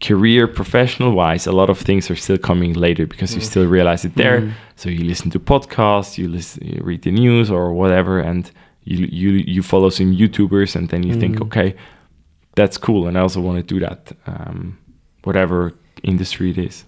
career 0.00 0.48
professional 0.48 1.12
wise 1.12 1.46
a 1.46 1.52
lot 1.52 1.68
of 1.68 1.78
things 1.78 2.10
are 2.10 2.16
still 2.16 2.38
coming 2.38 2.72
later 2.72 3.06
because 3.06 3.32
mm. 3.32 3.36
you 3.36 3.40
still 3.42 3.66
realize 3.66 4.04
it 4.04 4.14
there 4.14 4.40
mm. 4.40 4.52
so 4.74 4.88
you 4.88 5.04
listen 5.04 5.30
to 5.30 5.38
podcasts 5.38 6.16
you 6.16 6.26
listen 6.26 6.66
you 6.66 6.80
read 6.82 7.02
the 7.02 7.10
news 7.10 7.50
or 7.50 7.72
whatever 7.72 8.18
and 8.18 8.50
you 8.84 9.06
you 9.10 9.30
you 9.32 9.62
follow 9.62 9.90
some 9.90 10.14
youtubers 10.14 10.74
and 10.74 10.88
then 10.88 11.02
you 11.02 11.14
think 11.20 11.36
mm. 11.36 11.42
okay 11.42 11.76
that's 12.54 12.76
cool, 12.76 13.06
and 13.06 13.16
I 13.16 13.20
also 13.20 13.40
want 13.40 13.56
to 13.58 13.62
do 13.62 13.80
that, 13.80 14.12
um, 14.26 14.78
whatever 15.24 15.72
industry 16.02 16.50
it 16.50 16.58
is. 16.58 16.84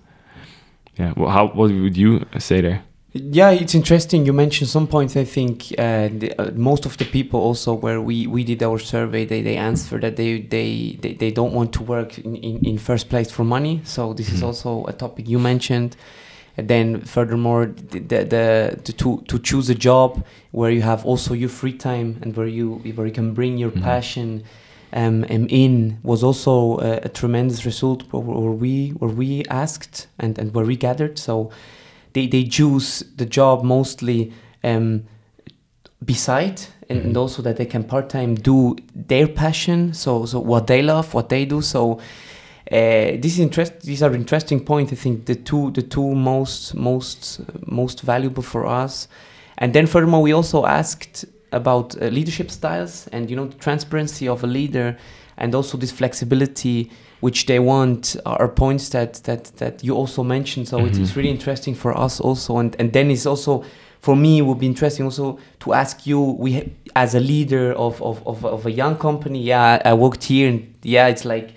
Yeah. 0.98 1.12
Well, 1.16 1.30
how 1.30 1.46
what 1.46 1.70
would 1.70 1.96
you 1.96 2.26
say 2.38 2.60
there? 2.60 2.84
Yeah, 3.14 3.50
it's 3.50 3.74
interesting. 3.74 4.24
You 4.24 4.32
mentioned 4.32 4.70
some 4.70 4.86
points. 4.86 5.16
I 5.16 5.24
think 5.24 5.66
uh, 5.76 6.08
the, 6.08 6.32
uh, 6.38 6.50
most 6.52 6.86
of 6.86 6.96
the 6.96 7.04
people 7.04 7.40
also 7.40 7.74
where 7.74 8.00
we, 8.00 8.26
we 8.26 8.42
did 8.42 8.62
our 8.62 8.78
survey, 8.78 9.26
they, 9.26 9.42
they 9.42 9.56
answer 9.58 9.98
that 9.98 10.16
they, 10.16 10.40
they, 10.40 10.96
they, 10.98 11.12
they 11.12 11.30
don't 11.30 11.52
want 11.52 11.74
to 11.74 11.82
work 11.82 12.18
in, 12.18 12.36
in, 12.36 12.64
in 12.64 12.78
first 12.78 13.10
place 13.10 13.30
for 13.30 13.44
money. 13.44 13.82
So 13.84 14.14
this 14.14 14.30
mm. 14.30 14.32
is 14.32 14.38
mm-hmm. 14.38 14.46
also 14.46 14.86
a 14.86 14.94
topic 14.94 15.28
you 15.28 15.38
mentioned. 15.38 15.94
And 16.56 16.68
then 16.68 17.02
furthermore, 17.02 17.66
the, 17.66 17.98
the, 17.98 18.76
the, 18.82 18.92
to 18.94 19.22
to 19.28 19.38
choose 19.38 19.70
a 19.70 19.74
job 19.74 20.24
where 20.50 20.70
you 20.70 20.82
have 20.82 21.04
also 21.06 21.32
your 21.34 21.48
free 21.48 21.72
time 21.72 22.18
and 22.22 22.36
where 22.36 22.46
you 22.46 22.74
where 22.94 23.06
you 23.06 23.12
can 23.12 23.32
bring 23.32 23.56
your 23.56 23.70
mm. 23.70 23.82
passion 23.82 24.44
um, 24.92 25.24
um, 25.30 25.46
in 25.48 25.98
was 26.02 26.22
also 26.22 26.78
a, 26.78 27.00
a, 27.04 27.08
tremendous 27.08 27.64
result 27.64 28.02
where 28.12 28.20
we 28.52 28.90
where 28.90 29.10
we 29.10 29.44
asked 29.48 30.08
and, 30.18 30.38
and 30.38 30.52
where 30.52 30.66
we 30.66 30.76
gathered. 30.76 31.18
So 31.18 31.50
they, 32.12 32.26
they 32.26 32.44
choose 32.44 33.04
the 33.16 33.26
job 33.26 33.64
mostly 33.64 34.32
um, 34.64 35.04
beside 36.04 36.60
and, 36.88 37.00
and 37.06 37.16
also 37.16 37.42
that 37.42 37.56
they 37.56 37.66
can 37.66 37.84
part-time 37.84 38.34
do 38.34 38.76
their 38.94 39.26
passion 39.28 39.94
so 39.94 40.26
so 40.26 40.40
what 40.40 40.66
they 40.66 40.82
love 40.82 41.14
what 41.14 41.28
they 41.28 41.44
do. 41.44 41.62
So 41.62 42.00
uh, 42.70 43.18
this 43.20 43.34
is 43.34 43.40
interest 43.40 43.80
these 43.80 44.02
are 44.02 44.14
interesting 44.14 44.64
points. 44.64 44.92
I 44.92 44.96
think 44.96 45.26
the 45.26 45.34
two 45.34 45.70
the 45.72 45.82
two 45.82 46.14
most 46.14 46.74
most 46.74 47.40
most 47.66 48.00
valuable 48.02 48.42
for 48.42 48.66
us. 48.66 49.08
And 49.58 49.72
then 49.74 49.86
furthermore 49.86 50.22
we 50.22 50.32
also 50.32 50.64
asked 50.64 51.24
about 51.52 52.00
uh, 52.00 52.06
leadership 52.06 52.50
styles 52.50 53.08
and 53.08 53.30
you 53.30 53.36
know 53.36 53.46
the 53.46 53.58
transparency 53.58 54.26
of 54.28 54.42
a 54.42 54.46
leader 54.46 54.96
and 55.36 55.54
also 55.54 55.76
this 55.76 55.92
flexibility 55.92 56.90
which 57.22 57.46
they 57.46 57.58
want 57.58 58.16
are 58.26 58.48
points 58.48 58.88
that 58.90 59.12
that 59.24 59.44
that 59.56 59.82
you 59.84 59.94
also 59.96 60.22
mentioned. 60.24 60.66
So 60.68 60.78
Mhm. 60.78 61.00
it's 61.00 61.16
really 61.16 61.30
interesting 61.30 61.74
for 61.76 61.92
us 62.06 62.20
also. 62.20 62.58
And 62.58 62.76
and 62.80 62.92
then 62.92 63.10
it's 63.10 63.26
also 63.26 63.62
for 64.00 64.16
me 64.16 64.38
it 64.38 64.42
would 64.46 64.58
be 64.58 64.66
interesting 64.66 65.06
also 65.06 65.38
to 65.60 65.72
ask 65.72 66.06
you 66.06 66.18
we 66.44 66.50
ha- 66.52 66.68
as 66.96 67.14
a 67.14 67.20
leader 67.20 67.72
of, 67.86 68.02
of, 68.02 68.20
of, 68.26 68.44
of 68.44 68.66
a 68.66 68.70
young 68.70 68.96
company 68.96 69.38
yeah 69.52 69.80
i 69.84 69.94
worked 69.94 70.24
here 70.24 70.48
and 70.48 70.60
yeah 70.82 71.06
it's 71.12 71.24
like 71.24 71.48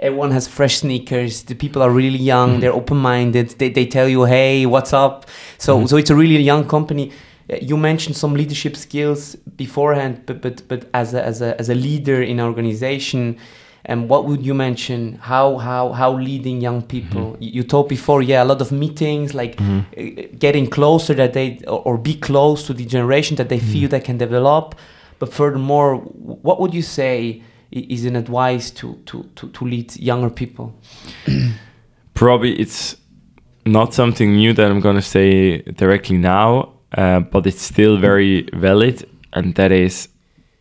everyone 0.00 0.32
has 0.34 0.48
fresh 0.48 0.76
sneakers. 0.78 1.44
The 1.44 1.54
people 1.54 1.80
are 1.82 1.90
really 2.02 2.18
young. 2.34 2.48
Mhm. 2.56 2.60
they're 2.60 2.74
open-minded. 2.82 3.48
They, 3.58 3.70
they 3.70 3.86
tell 3.86 4.08
you 4.08 4.24
hey 4.26 4.66
what's 4.66 4.92
up? 4.92 5.24
So 5.58 5.78
Mhm. 5.78 5.88
so 5.88 5.96
it's 5.96 6.10
a 6.10 6.16
really 6.22 6.42
young 6.52 6.64
company. 6.66 7.04
Uh, 7.48 7.56
you 7.70 7.76
mentioned 7.76 8.16
some 8.16 8.34
leadership 8.36 8.74
skills 8.76 9.36
beforehand 9.56 10.14
but 10.26 10.40
but 10.42 10.62
but 10.68 10.80
as 10.92 11.14
a 11.14 11.20
as 11.30 11.40
a, 11.42 11.50
as 11.60 11.68
a 11.68 11.74
leader 11.74 12.18
in 12.22 12.40
an 12.40 12.46
organization 12.46 13.36
and 13.86 14.08
what 14.08 14.24
would 14.24 14.42
you 14.46 14.54
mention 14.54 15.18
how 15.20 15.58
how 15.58 15.92
how 15.92 16.12
leading 16.28 16.60
young 16.62 16.82
people 16.82 17.20
Mhm. 17.32 17.36
you, 17.40 17.50
you 17.56 17.62
told 17.62 17.88
before 17.88 18.22
yeah 18.22 18.42
a 18.42 18.48
lot 18.52 18.60
of 18.60 18.70
meetings 18.72 19.34
like 19.34 19.56
Mhm. 19.56 19.80
uh, 19.80 20.36
getting 20.38 20.66
closer 20.70 21.14
that 21.14 21.32
they 21.32 21.58
or, 21.66 21.98
be 21.98 22.14
close 22.14 22.66
to 22.66 22.72
the 22.74 22.84
generation 22.86 23.36
that 23.36 23.48
they 23.48 23.58
Mhm. 23.60 23.72
feel 23.72 23.88
they 23.88 24.00
can 24.00 24.18
develop 24.18 24.74
but 25.18 25.32
furthermore 25.32 25.96
what 26.42 26.56
would 26.60 26.74
you 26.74 26.82
say 26.82 27.42
is 27.70 28.04
an 28.06 28.16
advice 28.16 28.70
to 28.70 28.86
to 29.06 29.24
to, 29.36 29.48
to 29.48 29.64
lead 29.64 29.88
younger 30.00 30.30
people 30.30 30.66
probably 32.14 32.52
it's 32.60 32.96
not 33.66 33.94
something 33.94 34.36
new 34.36 34.52
that 34.52 34.70
I'm 34.70 34.80
going 34.80 34.96
to 34.96 35.02
say 35.02 35.62
directly 35.62 36.18
now, 36.18 36.68
uh, 36.98 37.20
but 37.20 37.46
it's 37.46 37.62
still 37.62 37.96
very 37.96 38.46
valid, 38.52 39.06
and 39.32 39.54
that 39.54 39.72
is 39.72 40.08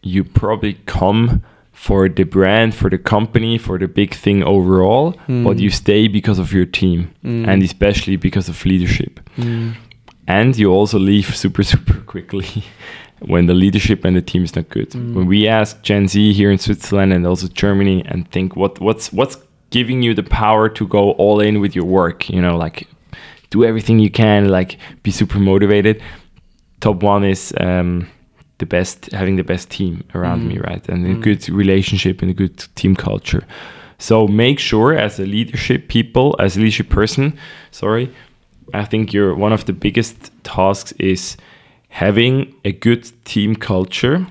you 0.02 0.24
probably 0.24 0.78
come 0.86 1.42
for 1.74 2.08
the 2.08 2.24
brand, 2.24 2.74
for 2.74 2.90
the 2.90 2.98
company, 2.98 3.58
for 3.58 3.78
the 3.78 3.88
big 3.88 4.14
thing 4.14 4.44
overall, 4.44 5.12
but 5.28 5.58
Mm. 5.58 5.60
you 5.60 5.70
stay 5.70 6.08
because 6.08 6.40
of 6.40 6.54
your 6.54 6.66
team, 6.66 7.08
Mm. 7.26 7.48
and 7.48 7.64
especially 7.64 8.16
because 8.18 8.48
of 8.50 8.66
leadership. 8.66 9.20
Mm. 9.38 9.74
And 10.28 10.56
you 10.58 10.72
also 10.72 10.98
leave 11.00 11.36
super, 11.44 11.64
super 11.64 11.96
quickly 12.06 12.64
when 13.20 13.48
the 13.48 13.54
leadership 13.54 14.06
and 14.06 14.16
the 14.16 14.22
team 14.22 14.44
is 14.44 14.56
not 14.56 14.70
good. 14.70 14.92
Mm. 14.92 15.14
When 15.16 15.26
we 15.28 15.48
ask 15.48 15.82
Gen 15.84 16.08
Z 16.08 16.34
here 16.34 16.52
in 16.52 16.58
Switzerland 16.60 17.12
and 17.14 17.26
also 17.28 17.48
Germany 17.48 18.04
and 18.06 18.30
think 18.32 18.56
what 18.56 18.80
what's 18.80 19.12
what's 19.12 19.38
giving 19.72 20.04
you 20.04 20.14
the 20.14 20.24
power 20.24 20.70
to 20.70 20.88
go 20.88 21.12
all 21.18 21.40
in 21.42 21.60
with 21.60 21.76
your 21.76 21.86
work, 21.86 22.30
you 22.30 22.42
know, 22.42 22.56
like 22.66 22.88
do 23.50 23.64
everything 23.66 24.00
you 24.00 24.10
can, 24.12 24.48
like 24.50 24.78
be 25.04 25.12
super 25.12 25.40
motivated. 25.40 25.96
Top 26.80 27.04
one 27.04 27.24
is 27.30 27.54
um, 27.60 28.08
the 28.60 28.66
best 28.66 29.12
having 29.12 29.36
the 29.38 29.44
best 29.44 29.70
team 29.70 30.04
around 30.16 30.42
Mm. 30.42 30.48
me, 30.48 30.58
right? 30.60 30.88
And 30.90 31.06
a 31.06 31.10
Mm. 31.16 31.22
good 31.24 31.50
relationship 31.50 32.22
and 32.22 32.32
a 32.32 32.34
good 32.34 32.58
team 32.76 32.96
culture. 32.96 33.44
So 33.98 34.28
make 34.28 34.60
sure 34.60 34.94
as 34.98 35.20
a 35.20 35.24
leadership 35.26 35.88
people, 35.88 36.36
as 36.40 36.58
a 36.58 36.60
leadership 36.60 36.90
person, 36.90 37.34
sorry, 37.72 38.10
I 38.74 38.86
think 38.86 39.14
you're 39.14 39.36
one 39.36 39.54
of 39.54 39.64
the 39.66 39.74
biggest 39.74 40.32
tasks 40.44 40.94
is 41.00 41.38
having 41.90 42.54
a 42.66 42.72
good 42.72 43.04
team 43.26 43.56
culture. 43.56 44.26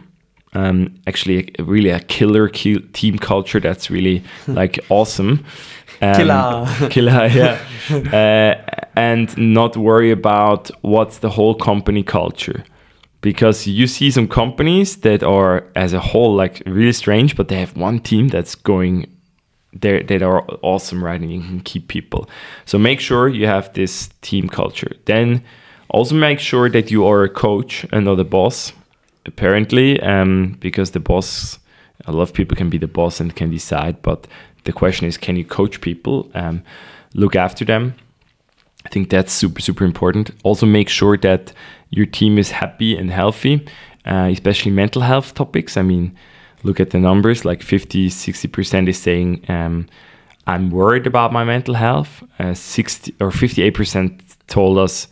Um, 0.54 0.88
actually, 1.06 1.50
a, 1.58 1.62
really 1.64 1.90
a 1.90 2.00
killer 2.00 2.48
ki- 2.48 2.80
team 2.92 3.18
culture 3.18 3.60
that's 3.60 3.90
really 3.90 4.22
like 4.46 4.78
awesome. 4.88 5.44
Um, 6.00 6.14
Killer. 6.14 6.66
killer, 6.90 7.26
yeah. 7.28 7.58
uh, 8.12 8.54
and 8.96 9.36
not 9.38 9.76
worry 9.76 10.10
about 10.10 10.70
what's 10.82 11.18
the 11.18 11.30
whole 11.30 11.54
company 11.54 12.02
culture. 12.02 12.64
Because 13.22 13.66
you 13.66 13.86
see 13.86 14.10
some 14.10 14.28
companies 14.28 14.96
that 14.98 15.22
are, 15.22 15.64
as 15.74 15.94
a 15.94 16.00
whole, 16.00 16.34
like 16.34 16.62
really 16.66 16.92
strange, 16.92 17.34
but 17.36 17.48
they 17.48 17.58
have 17.60 17.76
one 17.76 18.00
team 18.00 18.28
that's 18.28 18.54
going 18.54 19.06
they 19.72 20.02
that 20.02 20.22
are 20.22 20.44
awesome, 20.62 21.02
right? 21.02 21.20
And 21.20 21.32
you 21.32 21.40
can 21.40 21.60
keep 21.60 21.88
people. 21.88 22.28
So 22.66 22.78
make 22.78 23.00
sure 23.00 23.28
you 23.28 23.46
have 23.46 23.72
this 23.72 24.10
team 24.20 24.48
culture. 24.48 24.92
Then 25.06 25.42
also 25.88 26.14
make 26.14 26.40
sure 26.40 26.68
that 26.68 26.90
you 26.90 27.06
are 27.06 27.22
a 27.22 27.28
coach 27.28 27.86
and 27.92 28.04
not 28.04 28.20
a 28.20 28.24
boss. 28.24 28.72
Apparently, 29.24 30.00
um, 30.00 30.56
because 30.60 30.90
the 30.90 31.00
boss, 31.00 31.58
a 32.06 32.12
lot 32.12 32.22
of 32.22 32.34
people 32.34 32.56
can 32.56 32.68
be 32.68 32.78
the 32.78 32.88
boss 32.88 33.20
and 33.20 33.36
can 33.36 33.50
decide, 33.50 34.02
but 34.02 34.26
the 34.64 34.72
question 34.72 35.06
is, 35.06 35.16
can 35.16 35.36
you 35.36 35.44
coach 35.44 35.80
people, 35.80 36.30
um, 36.34 36.62
look 37.14 37.36
after 37.36 37.64
them? 37.64 37.94
Think 38.92 39.10
that's 39.10 39.32
super 39.32 39.60
super 39.60 39.84
important. 39.84 40.30
Also, 40.44 40.66
make 40.66 40.88
sure 40.88 41.16
that 41.18 41.52
your 41.90 42.06
team 42.06 42.38
is 42.38 42.50
happy 42.52 42.96
and 42.96 43.10
healthy, 43.10 43.66
uh, 44.06 44.28
especially 44.30 44.70
mental 44.70 45.02
health 45.02 45.34
topics. 45.34 45.76
I 45.76 45.82
mean, 45.82 46.14
look 46.62 46.80
at 46.80 46.90
the 46.90 46.98
numbers 46.98 47.44
like 47.44 47.62
50 47.62 48.08
60% 48.08 48.88
is 48.88 48.98
saying 48.98 49.44
um, 49.48 49.86
i'm 50.46 50.70
worried 50.70 51.06
about 51.06 51.32
my 51.32 51.44
mental 51.44 51.74
health 51.74 52.22
uh, 52.38 52.54
60 52.54 53.14
or 53.20 53.30
58% 53.30 54.36
told 54.46 54.78
us 54.78 55.08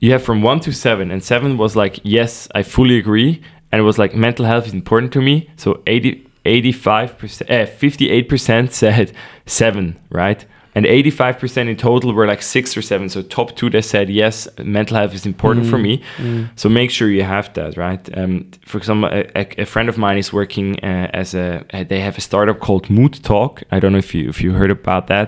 you 0.00 0.12
have 0.12 0.22
from 0.22 0.42
1 0.42 0.60
to 0.60 0.72
7 0.72 1.10
and 1.10 1.22
7 1.22 1.56
was 1.56 1.76
like 1.76 2.00
yes 2.02 2.48
i 2.54 2.62
fully 2.62 2.98
agree 2.98 3.42
and 3.70 3.80
it 3.80 3.84
was 3.84 3.98
like 3.98 4.14
mental 4.14 4.46
health 4.46 4.66
is 4.66 4.74
important 4.74 5.12
to 5.12 5.20
me 5.20 5.50
so 5.56 5.82
80 5.86 6.24
85% 6.44 7.42
uh, 7.42 7.66
58% 7.66 8.70
said 8.70 9.12
7 9.44 9.98
right 10.10 10.46
and 10.78 10.86
85% 10.86 11.68
in 11.68 11.76
total 11.76 12.12
were 12.12 12.26
like 12.32 12.42
6 12.42 12.76
or 12.76 12.82
7 12.82 13.08
so 13.08 13.22
top 13.22 13.48
2 13.56 13.70
they 13.70 13.82
said 13.82 14.08
yes 14.08 14.48
mental 14.62 14.96
health 14.96 15.14
is 15.14 15.26
important 15.26 15.66
for 15.66 15.78
Mm. 15.78 15.82
me 15.88 16.02
Mm. 16.18 16.48
so 16.60 16.68
make 16.68 16.90
sure 16.96 17.08
you 17.18 17.24
have 17.24 17.46
that, 17.54 17.76
right? 17.76 18.02
Um, 18.20 18.32
for 18.70 18.78
example, 18.78 19.08
a, 19.12 19.46
a, 19.64 19.66
friend 19.66 19.88
of 19.88 19.96
mine 19.98 20.18
is 20.18 20.32
working 20.32 20.68
uh, 20.84 21.08
as 21.22 21.34
a. 21.34 21.46
They 21.88 22.00
have 22.08 22.16
a 22.18 22.20
startup 22.20 22.58
called 22.66 22.84
Mood 22.90 23.14
Talk. 23.22 23.52
I 23.74 23.80
don't 23.80 23.92
know 23.92 23.98
if 24.06 24.14
you 24.14 24.28
if 24.28 24.38
you 24.44 24.50
heard 24.60 24.70
about 24.70 25.06
that. 25.06 25.26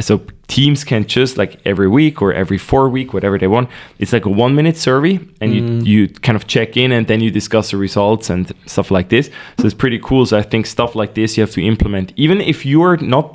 So 0.00 0.20
teams 0.56 0.84
can 0.84 1.02
just 1.18 1.36
like 1.38 1.52
every 1.64 1.88
week 1.88 2.22
or 2.22 2.32
every 2.42 2.58
four 2.58 2.88
week, 2.96 3.08
whatever 3.14 3.38
they 3.38 3.48
want. 3.56 3.68
It's 4.00 4.12
like 4.12 4.26
a 4.26 4.34
one 4.44 4.54
minute 4.54 4.76
survey, 4.88 5.14
and 5.42 5.50
Mm. 5.52 5.86
you 5.86 5.92
you 5.92 6.08
kind 6.26 6.36
of 6.36 6.44
check 6.46 6.76
in, 6.76 6.92
and 6.92 7.06
then 7.06 7.20
you 7.20 7.30
discuss 7.30 7.70
the 7.70 7.76
results 7.78 8.30
and 8.30 8.42
stuff 8.66 8.90
like 8.90 9.08
this. 9.08 9.26
So 9.58 9.64
it's 9.66 9.78
pretty 9.84 9.98
cool. 10.08 10.26
So 10.26 10.36
I 10.38 10.42
think 10.50 10.66
stuff 10.66 10.94
like 10.94 11.12
this 11.14 11.36
you 11.36 11.42
have 11.46 11.54
to 11.54 11.62
implement, 11.72 12.12
even 12.16 12.40
if 12.40 12.58
you're 12.70 12.96
not 13.16 13.26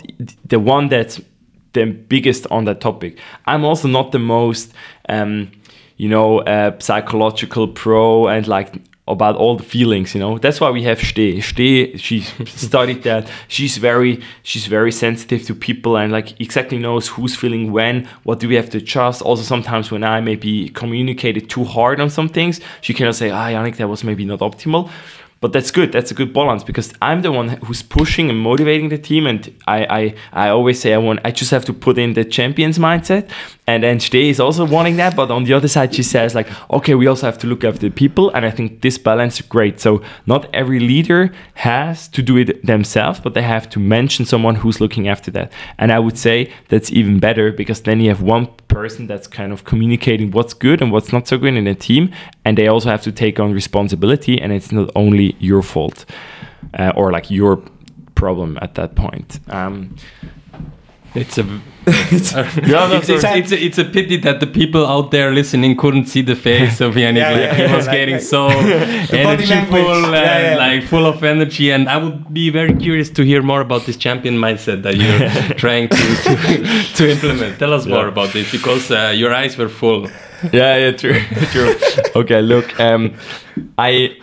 the 0.49 0.59
one 0.59 0.89
that's 0.89 1.21
the 1.75 1.85
biggest 1.85 2.47
on 2.49 2.65
that 2.65 2.81
topic. 2.81 3.19
I'm 3.45 3.63
also 3.63 3.87
not 3.87 4.11
the 4.11 4.19
most, 4.19 4.73
um, 5.07 5.51
you 5.97 6.09
know, 6.09 6.39
uh, 6.39 6.77
psychological 6.79 7.67
pro 7.67 8.27
and 8.27 8.47
like 8.47 8.73
about 9.07 9.35
all 9.35 9.55
the 9.55 9.63
feelings. 9.63 10.15
You 10.15 10.19
know, 10.19 10.39
that's 10.39 10.59
why 10.59 10.71
we 10.71 10.83
have 10.83 10.99
Ste. 10.99 11.41
Ste, 11.41 11.99
she 11.99 12.21
studied 12.45 13.03
that. 13.03 13.29
She's 13.47 13.77
very, 13.77 14.21
she's 14.41 14.65
very 14.65 14.91
sensitive 14.91 15.43
to 15.43 15.53
people 15.53 15.95
and 15.95 16.11
like 16.11 16.39
exactly 16.41 16.79
knows 16.79 17.09
who's 17.09 17.35
feeling 17.35 17.71
when. 17.71 18.07
What 18.23 18.39
do 18.39 18.47
we 18.47 18.55
have 18.55 18.69
to 18.71 18.79
adjust? 18.79 19.21
Also, 19.21 19.43
sometimes 19.43 19.91
when 19.91 20.03
I 20.03 20.21
maybe 20.21 20.69
communicated 20.69 21.49
too 21.49 21.65
hard 21.65 21.99
on 21.99 22.09
some 22.09 22.29
things, 22.29 22.59
she 22.81 22.93
cannot 22.93 23.15
say, 23.15 23.29
"Ah, 23.29 23.47
Yannick, 23.47 23.77
that 23.77 23.87
was 23.87 24.03
maybe 24.03 24.25
not 24.25 24.39
optimal." 24.39 24.89
But 25.45 25.53
that's 25.53 25.69
good 25.69 25.91
that's 25.91 26.09
a 26.09 26.15
good 26.15 26.33
balance 26.33 26.63
because 26.63 26.91
i'm 27.03 27.21
the 27.21 27.31
one 27.31 27.49
who's 27.65 27.83
pushing 27.83 28.31
and 28.31 28.39
motivating 28.39 28.89
the 28.89 28.97
team 28.97 29.27
and 29.27 29.53
i 29.67 29.85
i, 29.99 30.45
I 30.45 30.49
always 30.49 30.79
say 30.79 30.91
i 30.91 30.97
want 30.97 31.19
i 31.23 31.29
just 31.29 31.51
have 31.51 31.63
to 31.65 31.73
put 31.73 31.99
in 31.99 32.13
the 32.13 32.25
champions 32.25 32.79
mindset 32.79 33.29
and 33.67 33.83
then 33.83 33.99
Ste 33.99 34.15
is 34.15 34.39
also 34.39 34.65
wanting 34.65 34.97
that 34.97 35.15
but 35.15 35.31
on 35.31 35.43
the 35.43 35.53
other 35.53 35.67
side 35.67 35.93
she 35.93 36.03
says 36.03 36.35
like 36.35 36.47
okay 36.71 36.95
we 36.95 37.07
also 37.07 37.25
have 37.25 37.37
to 37.39 37.47
look 37.47 37.63
after 37.63 37.79
the 37.79 37.89
people 37.89 38.29
and 38.31 38.45
i 38.45 38.51
think 38.51 38.81
this 38.81 38.97
balance 38.97 39.39
is 39.39 39.45
great. 39.45 39.79
So 39.79 40.01
not 40.25 40.47
every 40.53 40.79
leader 40.79 41.31
has 41.55 42.07
to 42.09 42.21
do 42.21 42.37
it 42.37 42.65
themselves 42.65 43.19
but 43.19 43.33
they 43.33 43.41
have 43.41 43.69
to 43.69 43.79
mention 43.79 44.25
someone 44.25 44.55
who's 44.55 44.79
looking 44.79 45.07
after 45.07 45.31
that. 45.31 45.51
And 45.77 45.91
i 45.91 45.99
would 45.99 46.17
say 46.17 46.51
that's 46.69 46.91
even 46.91 47.19
better 47.19 47.51
because 47.51 47.81
then 47.81 47.99
you 47.99 48.09
have 48.09 48.21
one 48.21 48.47
person 48.67 49.07
that's 49.07 49.27
kind 49.27 49.51
of 49.51 49.63
communicating 49.63 50.31
what's 50.31 50.53
good 50.53 50.81
and 50.81 50.91
what's 50.91 51.11
not 51.11 51.27
so 51.27 51.37
good 51.37 51.55
in 51.55 51.67
a 51.67 51.75
team 51.75 52.11
and 52.43 52.57
they 52.57 52.67
also 52.67 52.89
have 52.89 53.01
to 53.03 53.11
take 53.11 53.39
on 53.39 53.53
responsibility 53.53 54.41
and 54.41 54.51
it's 54.51 54.71
not 54.71 54.89
only 54.95 55.35
your 55.39 55.61
fault 55.61 56.05
uh, 56.77 56.91
or 56.95 57.11
like 57.11 57.31
your 57.31 57.61
problem 58.15 58.57
at 58.61 58.75
that 58.75 58.95
point. 58.95 59.39
Um, 59.49 59.95
It's 61.15 61.37
a 61.37 61.43
Yeah, 61.87 62.87
no, 62.87 62.95
it's, 62.97 63.09
it's, 63.09 63.23
it's, 63.23 63.51
a, 63.51 63.63
it's 63.65 63.77
a 63.77 63.85
pity 63.85 64.17
that 64.17 64.39
the 64.39 64.47
people 64.47 64.85
out 64.87 65.11
there 65.11 65.31
listening 65.31 65.75
couldn't 65.77 66.07
see 66.07 66.21
the 66.23 66.35
face 66.35 66.81
of 66.81 66.95
Yannick. 66.95 67.17
Yeah, 67.17 67.29
like, 67.31 67.41
yeah, 67.41 67.53
he 67.55 67.61
yeah, 67.63 67.75
was 67.75 67.87
like- 67.87 67.95
getting 67.97 68.15
like- 68.15 68.23
so 68.23 68.47
body 68.49 69.17
energy 69.19 69.45
language. 69.53 69.69
full 69.85 70.05
and 70.05 70.13
Yeah, 70.13 70.51
yeah. 70.51 70.57
like 70.57 70.83
full 70.83 71.05
of 71.05 71.23
energy. 71.23 71.71
And 71.71 71.87
I 71.87 71.97
would 71.97 72.33
be 72.33 72.49
very 72.49 72.73
curious 72.75 73.09
to 73.11 73.23
hear 73.23 73.41
more 73.43 73.61
about 73.61 73.85
this 73.85 73.97
champion 73.97 74.35
mindset 74.37 74.81
that 74.83 74.95
you're 74.97 75.53
trying 75.63 75.89
to, 75.89 75.95
to 75.95 76.93
to 76.95 77.11
implement. 77.11 77.59
Tell 77.59 77.73
us 77.73 77.85
more 77.85 78.07
about 78.07 78.33
this 78.33 78.51
because 78.51 78.89
uh, 78.91 79.13
your 79.15 79.31
eyes 79.33 79.55
were 79.57 79.69
full. 79.69 80.07
yeah, 80.51 80.77
yeah, 80.77 80.91
true, 80.91 81.19
true. 81.53 81.73
okay, 82.15 82.41
look, 82.41 82.77
um, 82.79 83.13
I, 83.77 84.17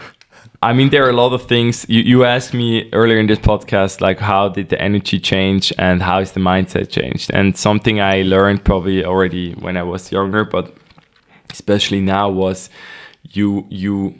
I 0.62 0.72
mean, 0.72 0.90
there 0.90 1.04
are 1.04 1.10
a 1.10 1.12
lot 1.12 1.32
of 1.32 1.42
things. 1.48 1.84
You, 1.88 2.02
you 2.02 2.24
asked 2.24 2.54
me 2.54 2.88
earlier 2.92 3.18
in 3.18 3.26
this 3.26 3.40
podcast, 3.40 4.00
like, 4.00 4.20
how 4.20 4.48
did 4.48 4.68
the 4.68 4.80
energy 4.80 5.18
change 5.18 5.72
and 5.76 6.00
how 6.00 6.20
is 6.20 6.32
the 6.32 6.40
mindset 6.40 6.88
changed? 6.88 7.32
And 7.34 7.58
something 7.58 8.00
I 8.00 8.22
learned 8.22 8.64
probably 8.64 9.04
already 9.04 9.54
when 9.54 9.76
I 9.76 9.82
was 9.82 10.12
younger, 10.12 10.44
but 10.44 10.72
especially 11.50 12.00
now 12.00 12.30
was 12.30 12.70
you, 13.32 13.66
you, 13.70 14.14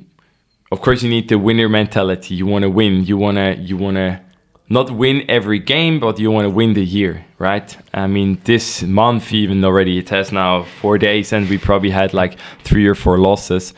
of 0.73 0.81
course, 0.81 1.05
you 1.05 1.11
need 1.11 1.29
the 1.29 1.39
winner 1.39 1.69
mentality. 1.69 2.35
You 2.35 2.47
want 2.47 2.65
to 2.65 2.71
win. 2.71 3.05
You 3.05 3.17
wanna, 3.17 3.53
you 3.61 3.77
wanna 3.77 4.21
not 4.69 4.91
win 4.91 5.25
every 5.29 5.61
game, 5.61 6.01
but 6.01 6.19
you 6.19 6.33
want 6.33 6.47
to 6.47 6.51
win 6.51 6.73
the 6.73 6.85
year, 6.85 7.25
right? 7.39 7.77
I 7.95 8.09
mean, 8.09 8.41
this 8.45 8.83
month 8.83 9.33
even 9.33 9.65
already 9.65 9.99
it 9.99 10.09
has 10.09 10.33
now 10.33 10.65
four 10.65 10.99
days, 10.99 11.33
and 11.33 11.49
we 11.49 11.59
probably 11.59 11.91
had 11.91 12.15
like 12.15 12.37
three 12.65 12.87
or 12.87 12.95
four 12.95 13.19
losses, 13.19 13.75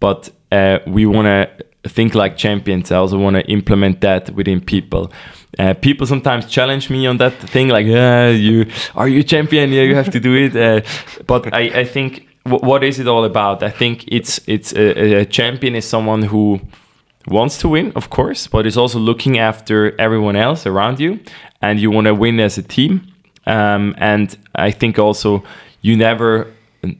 but 0.00 0.30
uh, 0.50 0.78
we 0.86 1.04
want 1.04 1.26
to 1.26 1.64
think 1.88 2.14
like 2.14 2.36
champions. 2.36 2.90
I 2.92 2.96
also 2.96 3.18
want 3.18 3.36
to 3.36 3.42
implement 3.50 4.00
that 4.00 4.30
within 4.30 4.60
people. 4.60 5.10
Uh, 5.58 5.74
people 5.74 6.06
sometimes 6.06 6.46
challenge 6.46 6.90
me 6.90 7.06
on 7.06 7.16
that 7.16 7.32
thing, 7.32 7.68
like, 7.68 7.86
yeah, 7.86 8.28
you 8.28 8.66
are 8.94 9.08
you 9.08 9.20
a 9.20 9.24
champion? 9.24 9.72
Yeah, 9.72 9.82
you 9.82 9.94
have 9.94 10.10
to 10.10 10.20
do 10.20 10.34
it. 10.34 10.54
Uh, 10.54 10.82
but 11.26 11.52
I, 11.52 11.80
I 11.80 11.84
think 11.84 12.28
wh- 12.44 12.62
what 12.62 12.84
is 12.84 12.98
it 12.98 13.08
all 13.08 13.24
about? 13.24 13.62
I 13.62 13.70
think 13.70 14.04
it's 14.08 14.40
it's 14.46 14.72
a, 14.74 15.20
a 15.20 15.24
champion 15.24 15.74
is 15.74 15.84
someone 15.88 16.22
who 16.22 16.60
wants 17.26 17.58
to 17.58 17.68
win, 17.68 17.92
of 17.94 18.08
course, 18.10 18.46
but 18.46 18.66
is 18.66 18.76
also 18.76 18.98
looking 18.98 19.38
after 19.38 19.98
everyone 19.98 20.36
else 20.36 20.66
around 20.66 21.00
you, 21.00 21.18
and 21.60 21.80
you 21.80 21.90
want 21.90 22.06
to 22.06 22.14
win 22.14 22.40
as 22.40 22.58
a 22.58 22.62
team. 22.62 23.00
Um, 23.46 23.94
and 23.98 24.36
I 24.54 24.70
think 24.70 24.98
also 24.98 25.42
you 25.80 25.96
never 25.96 26.46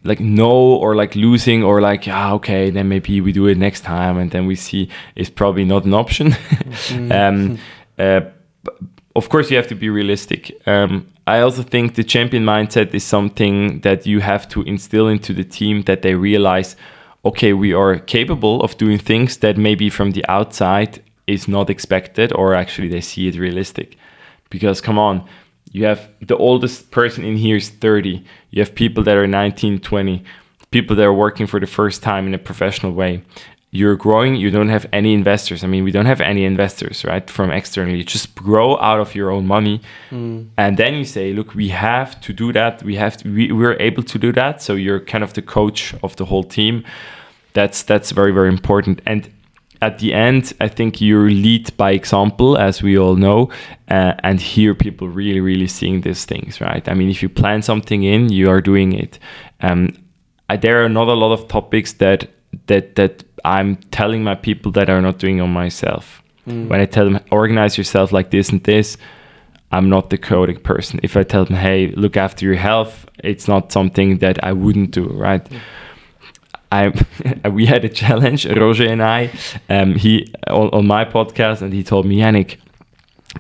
like 0.03 0.20
no 0.20 0.51
or 0.51 0.97
like 0.97 1.14
losing 1.14 1.62
or 1.62 1.81
like 1.81 2.09
ah 2.09 2.33
okay 2.33 2.68
then 2.68 2.89
maybe 2.89 3.20
we 3.20 3.33
do 3.33 3.47
it 3.47 3.57
next 3.57 3.83
time 3.83 4.18
and 4.18 4.33
then 4.33 4.47
we 4.47 4.57
see 4.57 4.89
is 5.14 5.31
probably 5.31 5.64
not 5.64 5.85
an 5.85 5.95
option. 5.95 6.37
um, 7.11 7.59
uh, 7.99 8.20
of 9.14 9.29
course 9.29 9.51
you 9.51 9.57
have 9.57 9.68
to 9.68 9.74
be 9.74 9.89
realistic. 9.89 10.51
Um, 10.66 11.07
I 11.26 11.41
also 11.41 11.62
think 11.62 11.95
the 11.95 12.05
champion 12.05 12.45
mindset 12.45 12.95
is 12.95 13.05
something 13.05 13.81
that 13.81 14.07
you 14.07 14.20
have 14.20 14.49
to 14.49 14.62
instill 14.62 15.09
into 15.09 15.33
the 15.33 15.45
team 15.45 15.83
that 15.83 16.03
they 16.03 16.14
realize 16.14 16.76
okay, 17.24 17.53
we 17.53 17.74
are 17.74 17.99
capable 17.99 18.62
of 18.62 18.76
doing 18.79 18.99
things 18.99 19.39
that 19.39 19.57
maybe 19.57 19.91
from 19.91 20.12
the 20.12 20.24
outside 20.29 21.03
is 21.26 21.49
not 21.49 21.68
expected, 21.68 22.33
or 22.33 22.55
actually 22.55 22.89
they 22.89 23.01
see 23.01 23.29
it 23.29 23.37
realistic. 23.37 23.97
Because 24.51 24.81
come 24.81 24.99
on, 24.99 25.29
you 25.73 25.85
have 25.85 26.09
the 26.21 26.37
oldest 26.37 26.91
person 26.91 27.25
in 27.25 27.37
here 27.37 27.57
is 27.57 27.69
30. 27.69 28.25
You 28.51 28.62
have 28.62 28.75
people 28.75 29.03
that 29.05 29.16
are 29.16 29.27
19, 29.27 29.81
20, 29.81 30.25
people 30.71 30.97
that 30.97 31.05
are 31.05 31.12
working 31.12 31.47
for 31.47 31.61
the 31.61 31.66
first 31.66 32.03
time 32.03 32.27
in 32.27 32.35
a 32.35 32.39
professional 32.39 32.93
way. 32.93 33.23
You're 33.71 33.97
growing, 33.97 34.37
you 34.37 34.51
don't 34.51 34.71
have 34.71 34.87
any 34.95 35.12
investors. 35.12 35.62
I 35.62 35.66
mean, 35.66 35.85
we 35.85 35.91
don't 35.91 36.07
have 36.07 36.23
any 36.23 36.47
investors, 36.47 37.05
right? 37.05 37.29
From 37.29 37.51
externally. 37.51 37.99
You 37.99 38.05
just 38.05 38.35
grow 38.35 38.79
out 38.79 38.99
of 38.99 39.14
your 39.14 39.31
own 39.31 39.47
money. 39.47 39.83
Hmm. 40.09 40.45
And 40.57 40.79
then 40.79 40.95
you 40.95 41.05
say, 41.05 41.35
look, 41.35 41.55
we 41.55 41.69
have 41.69 42.19
to 42.23 42.33
do 42.33 42.51
that. 42.55 42.83
We 42.83 42.97
have 42.97 43.19
to, 43.19 43.31
we, 43.31 43.53
we're 43.53 43.77
able 43.79 44.03
to 44.05 44.19
do 44.19 44.33
that. 44.33 44.62
So 44.62 44.75
you're 44.75 45.01
kind 45.01 45.23
of 45.23 45.35
the 45.35 45.43
coach 45.43 45.95
of 46.03 46.16
the 46.16 46.25
whole 46.25 46.45
team. 46.45 46.83
That's 47.53 47.83
that's 47.83 48.11
very, 48.11 48.33
very 48.33 48.49
important. 48.49 49.03
And 49.05 49.31
at 49.81 49.99
the 49.99 50.12
end, 50.12 50.53
I 50.61 50.68
think 50.68 51.01
you 51.01 51.20
lead 51.22 51.76
by 51.76 51.93
example, 51.93 52.59
as 52.59 52.83
we 52.83 52.99
all 52.99 53.16
know, 53.16 53.51
uh, 53.89 54.14
and 54.24 54.41
here 54.41 54.74
people 54.74 55.09
really, 55.09 55.41
really 55.41 55.68
seeing 55.68 56.01
these 56.01 56.24
things, 56.24 56.61
right? 56.61 56.87
I 56.89 56.95
mean, 56.95 57.11
if 57.11 57.22
you 57.22 57.29
plan 57.29 57.62
something 57.62 58.03
in, 58.03 58.31
you 58.31 58.51
are 58.51 58.61
doing 58.61 58.93
it. 58.93 59.18
Um, 59.61 59.95
I, 60.49 60.57
there 60.57 60.85
are 60.85 60.89
not 60.89 61.09
a 61.09 61.14
lot 61.14 61.33
of 61.33 61.49
topics 61.49 61.93
that 61.95 62.31
that 62.66 62.95
that 62.97 63.24
I'm 63.45 63.76
telling 63.91 64.24
my 64.24 64.35
people 64.35 64.72
that 64.72 64.89
are 64.91 65.01
not 65.01 65.18
doing 65.18 65.41
on 65.41 65.53
myself. 65.53 66.22
When 66.68 66.81
I 66.81 66.87
tell 66.87 67.05
them 67.05 67.20
organize 67.31 67.76
yourself 67.76 68.11
like 68.11 68.31
this 68.31 68.49
and 68.49 68.64
this, 68.64 68.97
I'm 69.70 69.91
not 69.91 70.09
the 70.09 70.16
chaotic 70.16 70.62
person. 70.62 70.99
If 71.03 71.16
I 71.16 71.22
tell 71.22 71.45
them, 71.45 71.57
hey, 71.57 71.89
look 71.89 72.16
after 72.16 72.47
your 72.47 72.57
health, 72.57 73.07
it's 73.22 73.47
not 73.47 73.70
something 73.70 74.18
that 74.18 74.43
I 74.43 74.53
wouldn't 74.53 74.93
do, 74.93 75.09
right? 75.09 75.47
I 76.71 76.93
we 77.49 77.66
had 77.66 77.85
a 77.85 77.89
challenge, 77.89 78.47
Roger 78.47 78.87
and 78.87 79.03
I, 79.03 79.31
um, 79.69 79.95
he 79.95 80.33
on, 80.47 80.69
on 80.71 80.87
my 80.87 81.05
podcast, 81.05 81.62
and 81.62 81.73
he 81.73 81.83
told 81.83 82.07
me, 82.07 82.19
Yannick, 82.19 82.59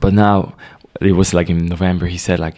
but 0.00 0.14
now 0.14 0.54
it 1.00 1.12
was 1.12 1.34
like 1.34 1.50
in 1.50 1.66
November. 1.66 2.06
He 2.06 2.18
said 2.18 2.38
like 2.38 2.56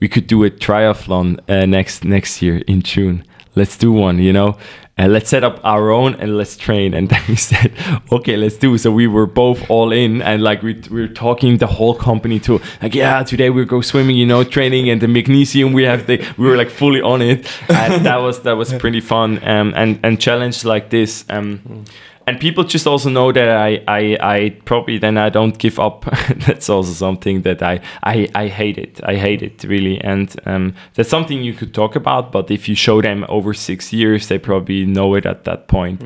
we 0.00 0.08
could 0.08 0.26
do 0.26 0.44
a 0.44 0.50
triathlon 0.50 1.38
uh, 1.48 1.66
next 1.66 2.04
next 2.04 2.42
year 2.42 2.58
in 2.66 2.82
June. 2.82 3.24
Let's 3.56 3.76
do 3.76 3.92
one, 3.92 4.18
you 4.18 4.32
know. 4.32 4.58
Uh, 4.96 5.08
let's 5.08 5.28
set 5.28 5.42
up 5.42 5.60
our 5.64 5.90
own 5.90 6.14
and 6.14 6.36
let's 6.36 6.56
train. 6.56 6.94
And 6.94 7.08
then 7.10 7.22
we 7.28 7.36
said, 7.36 7.72
okay, 8.12 8.36
let's 8.36 8.56
do. 8.56 8.78
So 8.78 8.92
we 8.92 9.06
were 9.06 9.26
both 9.26 9.68
all 9.68 9.92
in, 9.92 10.22
and 10.22 10.42
like 10.42 10.62
we, 10.62 10.74
we 10.90 11.02
were 11.02 11.08
talking 11.08 11.58
the 11.58 11.66
whole 11.66 11.94
company 11.94 12.38
to 12.40 12.60
like, 12.80 12.94
yeah, 12.94 13.22
today 13.22 13.50
we 13.50 13.64
go 13.64 13.80
swimming, 13.80 14.16
you 14.16 14.26
know, 14.26 14.44
training 14.44 14.88
and 14.88 15.00
the 15.00 15.08
magnesium 15.08 15.72
we 15.72 15.82
have. 15.84 16.06
The, 16.06 16.24
we 16.38 16.46
were 16.46 16.56
like 16.56 16.70
fully 16.70 17.02
on 17.02 17.22
it, 17.22 17.50
and 17.68 18.06
that 18.06 18.18
was 18.18 18.42
that 18.42 18.56
was 18.56 18.72
pretty 18.78 19.00
fun. 19.00 19.42
Um, 19.46 19.72
and 19.76 19.98
and 20.04 20.20
challenge 20.20 20.64
like 20.64 20.90
this. 20.90 21.24
Um, 21.28 21.84
and 22.26 22.40
people 22.40 22.64
just 22.64 22.86
also 22.86 23.10
know 23.10 23.32
that 23.32 23.48
I, 23.48 23.82
I, 23.86 24.18
I 24.20 24.50
probably 24.64 24.98
then 24.98 25.18
I 25.18 25.28
don't 25.28 25.58
give 25.58 25.78
up. 25.78 26.04
that's 26.46 26.70
also 26.70 26.92
something 26.92 27.42
that 27.42 27.62
I, 27.62 27.80
I, 28.02 28.28
I 28.34 28.48
hate 28.48 28.78
it. 28.78 29.00
I 29.04 29.16
hate 29.16 29.42
it 29.42 29.62
really, 29.64 30.00
and 30.02 30.34
um, 30.46 30.74
that's 30.94 31.10
something 31.10 31.42
you 31.42 31.52
could 31.52 31.74
talk 31.74 31.96
about. 31.96 32.32
But 32.32 32.50
if 32.50 32.68
you 32.68 32.74
show 32.74 33.02
them 33.02 33.26
over 33.28 33.52
six 33.52 33.92
years, 33.92 34.28
they 34.28 34.38
probably 34.38 34.86
know 34.86 35.14
it 35.14 35.26
at 35.26 35.44
that 35.44 35.68
point. 35.68 36.02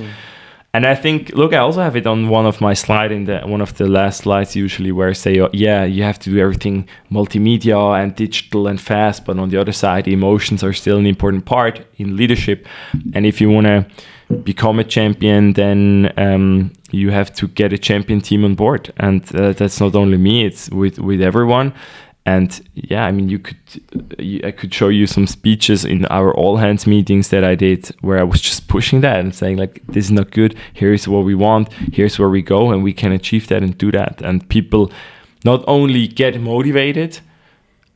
And 0.74 0.86
I 0.86 0.94
think, 0.94 1.30
look, 1.30 1.54
I 1.54 1.58
also 1.58 1.80
have 1.80 1.96
it 1.96 2.06
on 2.06 2.28
one 2.28 2.44
of 2.44 2.60
my 2.60 2.74
slide 2.74 3.10
in 3.10 3.24
the 3.24 3.40
one 3.40 3.62
of 3.62 3.76
the 3.78 3.86
last 3.86 4.18
slides 4.18 4.54
usually 4.54 4.92
where 4.92 5.08
I 5.08 5.14
say, 5.14 5.40
oh, 5.40 5.48
yeah, 5.52 5.84
you 5.84 6.02
have 6.02 6.18
to 6.20 6.30
do 6.30 6.38
everything 6.38 6.88
multimedia 7.10 8.00
and 8.00 8.14
digital 8.14 8.66
and 8.66 8.80
fast, 8.80 9.24
but 9.24 9.38
on 9.38 9.48
the 9.48 9.58
other 9.58 9.72
side, 9.72 10.06
emotions 10.06 10.62
are 10.62 10.74
still 10.74 10.98
an 10.98 11.06
important 11.06 11.46
part 11.46 11.86
in 11.96 12.16
leadership. 12.16 12.66
And 13.14 13.24
if 13.24 13.40
you 13.40 13.50
want 13.50 13.66
to 13.66 13.86
become 14.42 14.78
a 14.78 14.84
champion, 14.84 15.54
then 15.54 16.12
um, 16.16 16.72
you 16.90 17.10
have 17.10 17.32
to 17.34 17.48
get 17.48 17.72
a 17.72 17.78
champion 17.78 18.20
team 18.20 18.44
on 18.44 18.54
board, 18.54 18.92
and 18.98 19.22
uh, 19.34 19.52
that's 19.52 19.80
not 19.80 19.94
only 19.94 20.16
me; 20.16 20.44
it's 20.44 20.70
with 20.70 20.98
with 20.98 21.20
everyone. 21.20 21.72
And 22.26 22.60
yeah, 22.74 23.06
I 23.06 23.10
mean, 23.10 23.30
you 23.30 23.38
could, 23.38 23.56
you, 24.18 24.42
I 24.44 24.50
could 24.50 24.74
show 24.74 24.88
you 24.88 25.06
some 25.06 25.26
speeches 25.26 25.86
in 25.86 26.04
our 26.06 26.34
all 26.34 26.58
hands 26.58 26.86
meetings 26.86 27.30
that 27.30 27.42
I 27.42 27.54
did 27.54 27.88
where 28.02 28.18
I 28.18 28.22
was 28.22 28.42
just 28.42 28.68
pushing 28.68 29.00
that 29.00 29.18
and 29.20 29.34
saying 29.34 29.56
like, 29.56 29.80
this 29.86 30.04
is 30.06 30.10
not 30.10 30.30
good. 30.30 30.54
Here's 30.74 31.08
what 31.08 31.24
we 31.24 31.34
want. 31.34 31.72
Here's 31.72 32.18
where 32.18 32.28
we 32.28 32.42
go, 32.42 32.70
and 32.70 32.82
we 32.84 32.92
can 32.92 33.12
achieve 33.12 33.48
that 33.48 33.62
and 33.62 33.78
do 33.78 33.90
that. 33.92 34.20
And 34.20 34.46
people 34.50 34.92
not 35.44 35.64
only 35.66 36.06
get 36.06 36.38
motivated. 36.38 37.20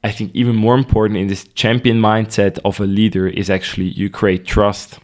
I 0.04 0.10
think 0.10 0.34
even 0.34 0.56
more 0.56 0.76
important 0.76 1.18
in 1.18 1.28
this 1.28 1.44
champion 1.54 2.00
mindset 2.00 2.58
of 2.64 2.80
a 2.80 2.86
leader 2.86 3.28
is 3.28 3.50
actually 3.50 3.88
you 3.88 4.08
create 4.08 4.46
trust. 4.46 4.98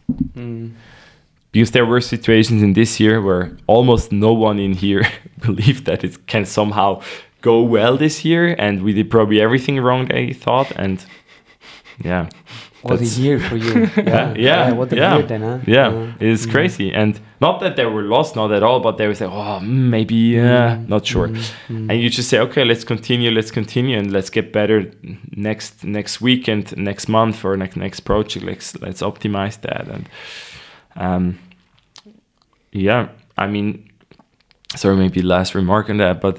Because 1.52 1.70
there 1.70 1.86
were 1.86 2.00
situations 2.00 2.62
in 2.62 2.74
this 2.74 3.00
year 3.00 3.22
where 3.22 3.56
almost 3.66 4.12
no 4.12 4.32
one 4.32 4.58
in 4.58 4.74
here 4.74 5.02
believed 5.40 5.86
that 5.86 6.04
it 6.04 6.26
can 6.26 6.44
somehow 6.44 7.00
go 7.40 7.62
well 7.62 7.96
this 7.96 8.24
year, 8.24 8.54
and 8.58 8.82
we 8.82 8.92
did 8.92 9.10
probably 9.10 9.40
everything 9.40 9.80
wrong 9.80 10.06
they 10.06 10.32
thought, 10.32 10.70
and 10.76 11.04
yeah, 12.04 12.28
What 12.82 13.00
a 13.00 13.04
year 13.04 13.40
for 13.40 13.56
you. 13.56 13.90
yeah, 13.96 14.34
yeah, 14.36 14.72
what 14.72 14.92
a 14.92 14.96
yeah, 14.96 15.16
year 15.16 15.26
then, 15.26 15.42
huh? 15.42 15.58
yeah. 15.66 15.88
Uh, 15.88 16.12
it's 16.20 16.46
crazy, 16.46 16.92
and 16.92 17.18
not 17.40 17.60
that 17.60 17.74
they 17.76 17.84
were 17.86 18.02
lost, 18.02 18.36
not 18.36 18.52
at 18.52 18.62
all, 18.62 18.80
but 18.80 18.98
they 18.98 19.06
would 19.08 19.16
say, 19.16 19.26
"Oh, 19.26 19.58
mm, 19.60 19.90
maybe, 19.90 20.38
uh, 20.38 20.76
not 20.86 21.04
sure," 21.06 21.28
mm, 21.28 21.90
and 21.90 22.00
you 22.00 22.08
just 22.10 22.28
say, 22.28 22.38
"Okay, 22.38 22.64
let's 22.64 22.84
continue, 22.84 23.30
let's 23.32 23.50
continue, 23.50 23.98
and 23.98 24.12
let's 24.12 24.30
get 24.30 24.52
better 24.52 24.92
next 25.34 25.82
next 25.84 26.20
weekend, 26.20 26.76
next 26.76 27.08
month, 27.08 27.44
or 27.44 27.56
next 27.56 27.76
next 27.76 28.00
project. 28.00 28.44
Let's 28.44 28.80
let's 28.80 29.02
optimize 29.02 29.60
that." 29.62 29.88
And 29.88 30.08
um, 30.98 31.38
yeah, 32.72 33.08
I 33.36 33.46
mean, 33.46 33.90
sorry, 34.76 34.96
maybe 34.96 35.22
last 35.22 35.54
remark 35.54 35.88
on 35.88 35.96
that, 35.98 36.20
but 36.20 36.38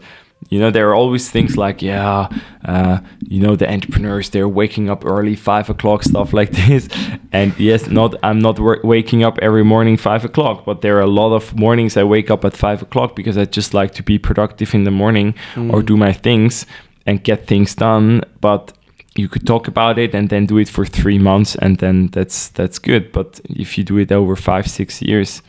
you 0.50 0.60
know, 0.60 0.72
there 0.72 0.90
are 0.90 0.96
always 0.96 1.30
things 1.30 1.58
like, 1.58 1.82
yeah, 1.82 2.30
uh, 2.66 3.00
you 3.28 3.42
know, 3.42 3.56
the 3.56 3.70
entrepreneurs 3.72 4.30
they're 4.30 4.48
waking 4.48 4.90
up 4.90 5.04
early, 5.06 5.36
five 5.36 5.70
o'clock, 5.70 6.04
stuff 6.04 6.34
like 6.34 6.52
this. 6.68 6.88
And 7.32 7.58
yes, 7.60 7.88
not 7.88 8.16
I'm 8.24 8.40
not 8.40 8.58
wa- 8.60 8.78
waking 8.84 9.24
up 9.24 9.38
every 9.40 9.64
morning 9.64 9.98
five 9.98 10.24
o'clock, 10.24 10.66
but 10.66 10.82
there 10.82 10.98
are 10.98 11.02
a 11.02 11.08
lot 11.08 11.34
of 11.34 11.56
mornings 11.56 11.98
I 11.98 12.04
wake 12.04 12.32
up 12.32 12.46
at 12.46 12.56
five 12.56 12.82
o'clock 12.82 13.16
because 13.16 13.38
I 13.38 13.46
just 13.46 13.74
like 13.74 13.92
to 13.96 14.04
be 14.04 14.18
productive 14.18 14.74
in 14.74 14.86
the 14.86 14.92
morning 14.92 15.36
or 15.72 15.84
do 15.84 15.98
my 15.98 16.14
things 16.14 16.66
and 17.06 17.24
get 17.24 17.46
things 17.46 17.76
done. 17.76 18.24
But 18.40 18.72
you 19.20 19.28
could 19.30 19.46
talk 19.46 19.68
about 19.68 19.98
it 20.00 20.14
and 20.16 20.30
then 20.30 20.46
do 20.46 20.58
it 20.60 20.70
for 20.70 20.86
three 20.86 21.20
months 21.20 21.56
and 21.62 21.78
then 21.78 22.08
that's 22.12 22.50
that's 22.50 22.80
good 22.80 23.12
but 23.12 23.40
if 23.50 23.78
you 23.78 23.84
do 23.84 23.98
it 24.00 24.12
over 24.12 24.36
five 24.36 24.66
six 24.68 25.02
years 25.02 25.42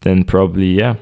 then 0.00 0.24
probably 0.24 0.78
yeah 0.78 0.94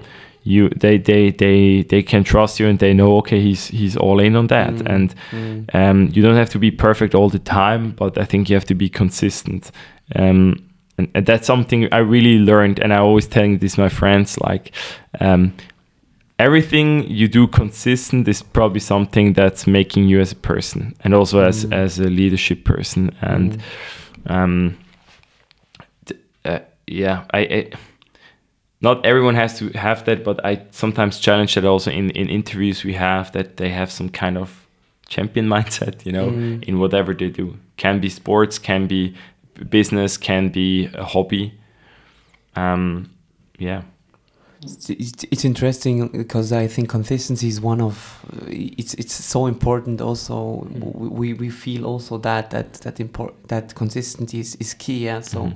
you 0.46 0.68
they 0.80 0.98
they 0.98 1.30
they 1.30 1.82
they 1.88 2.02
can 2.02 2.22
trust 2.24 2.60
you 2.60 2.68
and 2.68 2.78
they 2.78 2.92
know 2.94 3.16
okay 3.16 3.40
he's 3.40 3.68
he's 3.68 3.96
all 3.96 4.20
in 4.20 4.36
on 4.36 4.46
that 4.48 4.74
Mm. 4.74 4.94
and 4.94 5.14
Mm. 5.32 5.74
um, 5.74 6.08
you 6.12 6.22
don't 6.22 6.36
have 6.36 6.50
to 6.50 6.58
be 6.58 6.70
perfect 6.70 7.14
all 7.14 7.30
the 7.30 7.38
time 7.60 7.92
but 7.96 8.18
i 8.18 8.24
think 8.26 8.48
you 8.50 8.56
have 8.56 8.66
to 8.66 8.74
be 8.74 8.88
consistent 8.88 9.70
um, 10.16 10.56
and, 10.98 11.08
and 11.14 11.26
that's 11.26 11.46
something 11.46 11.88
i 11.92 11.98
really 11.98 12.38
learned 12.38 12.78
and 12.78 12.92
i 12.92 12.98
always 12.98 13.26
telling 13.26 13.58
this 13.58 13.78
my 13.78 13.88
friends 13.88 14.38
like 14.40 14.70
um, 15.20 15.52
everything 16.38 17.04
you 17.08 17.28
do 17.28 17.46
consistent 17.46 18.26
is 18.28 18.42
probably 18.42 18.80
something 18.80 19.32
that's 19.34 19.66
making 19.66 20.08
you 20.08 20.20
as 20.20 20.32
a 20.32 20.36
person 20.36 20.94
and 21.04 21.14
also 21.14 21.40
as 21.40 21.64
Mm. 21.64 21.72
as 21.84 21.98
a 22.00 22.08
leadership 22.10 22.64
person 22.64 23.10
and 23.20 23.52
Mm. 24.26 24.30
um 24.30 24.76
uh, 26.44 26.58
yeah 26.86 27.24
I, 27.32 27.38
I 27.40 27.70
not 28.80 29.06
everyone 29.06 29.34
has 29.36 29.58
to 29.58 29.70
have 29.78 30.04
that 30.04 30.24
but 30.24 30.44
i 30.44 30.60
sometimes 30.70 31.18
challenge 31.20 31.54
that 31.54 31.64
also 31.64 31.90
in 31.90 32.10
in 32.10 32.28
interviews 32.28 32.84
we 32.84 32.94
have 32.94 33.30
that 33.32 33.56
they 33.56 33.70
have 33.70 33.90
some 33.90 34.08
kind 34.10 34.36
of 34.36 34.66
champion 35.08 35.46
mindset 35.54 36.04
you 36.06 36.12
know 36.12 36.30
Mm. 36.30 36.62
in 36.68 36.78
whatever 36.78 37.14
they 37.14 37.30
do 37.30 37.56
can 37.76 38.00
be 38.00 38.08
sports 38.08 38.58
can 38.58 38.86
be 38.86 39.14
business 39.70 40.18
can 40.18 40.48
be 40.50 40.88
a 40.94 41.04
hobby 41.04 41.52
um 42.56 43.08
yeah 43.58 43.82
It's, 44.66 45.44
interesting 45.44 46.08
because 46.08 46.52
I 46.52 46.66
think 46.68 46.88
consistency 46.88 47.48
is 47.48 47.60
one 47.60 47.80
of 47.80 48.24
it's 48.48 48.94
it's 48.94 49.14
so 49.14 49.46
important. 49.46 50.00
Also, 50.00 50.66
we, 50.94 51.34
we 51.34 51.50
feel 51.50 51.84
also 51.86 52.18
that 52.18 52.50
that 52.50 52.72
that 52.82 53.00
import 53.00 53.34
that 53.48 53.74
consistency 53.74 54.40
is, 54.40 54.56
is 54.56 54.74
key. 54.74 55.04
Yeah, 55.04 55.20
so 55.20 55.38
Mhm. 55.44 55.54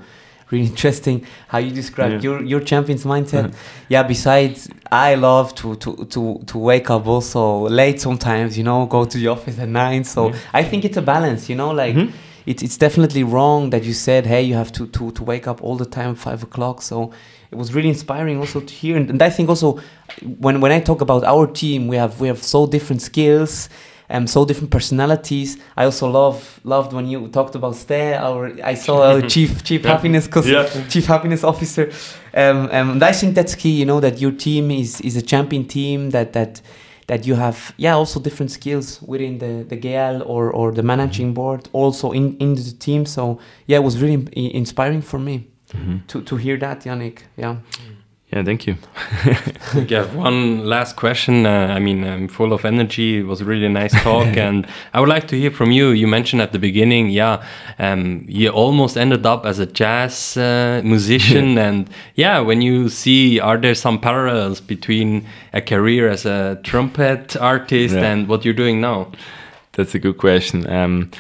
really 0.51 0.67
interesting 0.75 1.25
how 1.49 1.59
you 1.59 1.71
describe 1.71 2.11
Yeah. 2.13 2.21
your 2.23 2.43
your 2.43 2.61
champions 2.61 3.05
mindset. 3.05 3.45
Uh-huh. 3.47 3.55
yeah. 3.89 4.03
Besides, 4.03 4.69
I 4.91 5.15
love 5.17 5.55
to 5.57 5.77
to 5.77 6.05
to 6.07 6.41
to 6.47 6.59
wake 6.59 6.91
up 6.91 7.07
also 7.07 7.69
late 7.69 8.01
sometimes. 8.01 8.57
You 8.59 8.65
know, 8.65 8.87
go 8.87 9.05
to 9.05 9.19
the 9.19 9.29
office 9.29 9.59
at 9.59 9.69
nine. 9.69 10.05
So 10.05 10.29
Yeah. 10.29 10.37
I 10.53 10.65
think 10.65 10.85
it's 10.85 10.97
a 10.99 11.03
balance. 11.03 11.49
You 11.49 11.57
know, 11.57 11.71
like 11.73 11.95
Mhm. 11.97 12.13
It's 12.51 12.63
it's 12.63 12.79
definitely 12.79 13.23
wrong 13.35 13.71
that 13.71 13.83
you 13.85 13.93
said, 13.93 14.23
hey, 14.27 14.43
you 14.49 14.55
have 14.63 14.71
to 14.73 14.87
to 14.97 15.11
to 15.13 15.23
wake 15.33 15.47
up 15.51 15.59
all 15.63 15.77
the 15.77 15.87
time 15.99 16.15
five 16.15 16.41
o'clock. 16.49 16.83
So 16.83 17.11
it 17.53 17.57
was 17.59 17.69
really 17.75 17.89
inspiring 17.89 18.39
also 18.41 18.61
to 18.61 18.73
hear, 18.81 18.97
and, 18.97 19.11
and 19.11 19.21
I 19.23 19.31
think 19.31 19.49
also 19.49 19.69
when 20.41 20.61
when 20.63 20.73
I 20.73 20.81
talk 20.81 21.01
about 21.01 21.23
our 21.25 21.47
team, 21.47 21.89
we 21.89 21.97
have 21.97 22.13
we 22.23 22.29
have 22.29 22.43
so 22.43 22.67
different 22.67 23.03
skills. 23.03 23.69
Um, 24.11 24.27
so 24.27 24.47
different 24.47 24.71
personalities. 24.71 25.59
I 25.77 25.85
also 25.85 26.07
love 26.11 26.61
loved 26.65 26.95
when 26.95 27.07
you 27.13 27.29
talked 27.29 27.55
about 27.55 27.75
Ste, 27.77 28.17
our 28.27 28.41
I 28.73 28.75
saw 28.75 29.03
our 29.11 29.21
chief 29.35 29.63
chief 29.69 29.83
Yeah. 29.85 29.93
happiness 29.93 30.27
Yeah. 30.47 30.67
chief 30.89 31.07
happiness 31.07 31.45
officer. 31.45 31.85
Um, 32.35 32.57
um, 32.77 32.91
and 32.93 33.03
I 33.03 33.13
think 33.13 33.35
that's 33.35 33.55
key. 33.55 33.75
You 33.81 33.85
know 33.91 34.01
that 34.01 34.19
your 34.19 34.33
team 34.33 34.71
is 34.71 35.01
is 35.03 35.17
a 35.17 35.23
champion 35.23 35.65
team. 35.67 36.11
That 36.11 36.33
that 36.33 36.63
that 37.09 37.27
you 37.27 37.35
have 37.37 37.59
yeah 37.77 37.97
also 37.97 38.21
different 38.21 38.51
skills 38.53 39.01
within 39.03 39.39
the 39.39 39.65
the 39.69 39.77
GL 39.77 40.23
or 40.27 40.51
or 40.53 40.73
the 40.73 40.83
managing 40.83 41.35
board 41.35 41.69
also 41.73 42.13
in 42.13 42.37
in 42.39 42.55
the 42.55 42.73
team. 42.79 43.05
So 43.07 43.39
yeah, 43.67 43.81
it 43.81 43.85
was 43.85 43.97
really 44.03 44.19
inspiring 44.55 45.03
for 45.03 45.19
me 45.19 45.37
Mhm. 45.75 46.01
to 46.07 46.21
to 46.23 46.37
hear 46.37 46.59
that, 46.59 46.85
Yannick. 46.85 47.19
Yeah. 47.37 47.57
Yeah 48.33 48.43
thank 48.45 48.67
you 48.67 48.77
have 49.91 50.15
one 50.15 50.65
last 50.67 50.97
question. 50.97 51.47
Uh, 51.47 51.75
I 51.77 51.79
mean, 51.79 52.05
I'm 52.05 52.29
full 52.29 52.53
of 52.53 52.65
energy. 52.65 53.19
It 53.19 53.27
was 53.27 53.41
a 53.41 53.45
really 53.45 53.69
nice 53.69 53.93
talk, 54.03 54.37
and 54.47 54.67
I 54.93 55.01
would 55.01 55.09
like 55.09 55.29
to 55.29 55.37
hear 55.37 55.51
from 55.51 55.71
you. 55.71 55.91
You 55.91 56.07
mentioned 56.07 56.43
at 56.43 56.53
the 56.53 56.59
beginning, 56.59 57.11
yeah, 57.11 57.43
um, 57.79 58.25
you 58.29 58.51
almost 58.51 58.97
ended 58.97 59.25
up 59.27 59.47
as 59.47 59.59
a 59.59 59.67
jazz 59.67 60.37
uh, 60.37 60.81
musician, 60.85 61.59
and 61.69 61.89
yeah, 62.15 62.41
when 62.41 62.61
you 62.63 62.89
see, 62.89 63.41
are 63.41 63.57
there 63.59 63.75
some 63.75 63.99
parallels 64.01 64.61
between 64.61 65.25
a 65.53 65.61
career 65.61 66.09
as 66.09 66.27
a 66.27 66.59
trumpet 66.63 67.37
artist 67.37 67.95
Yeah. 67.95 68.13
and 68.13 68.29
what 68.29 68.45
you're 68.45 68.55
doing 68.55 68.81
now? 68.81 69.11
That's 69.73 69.95
a 69.95 69.99
good 69.99 70.19
question. 70.19 70.69
Um, 70.69 71.11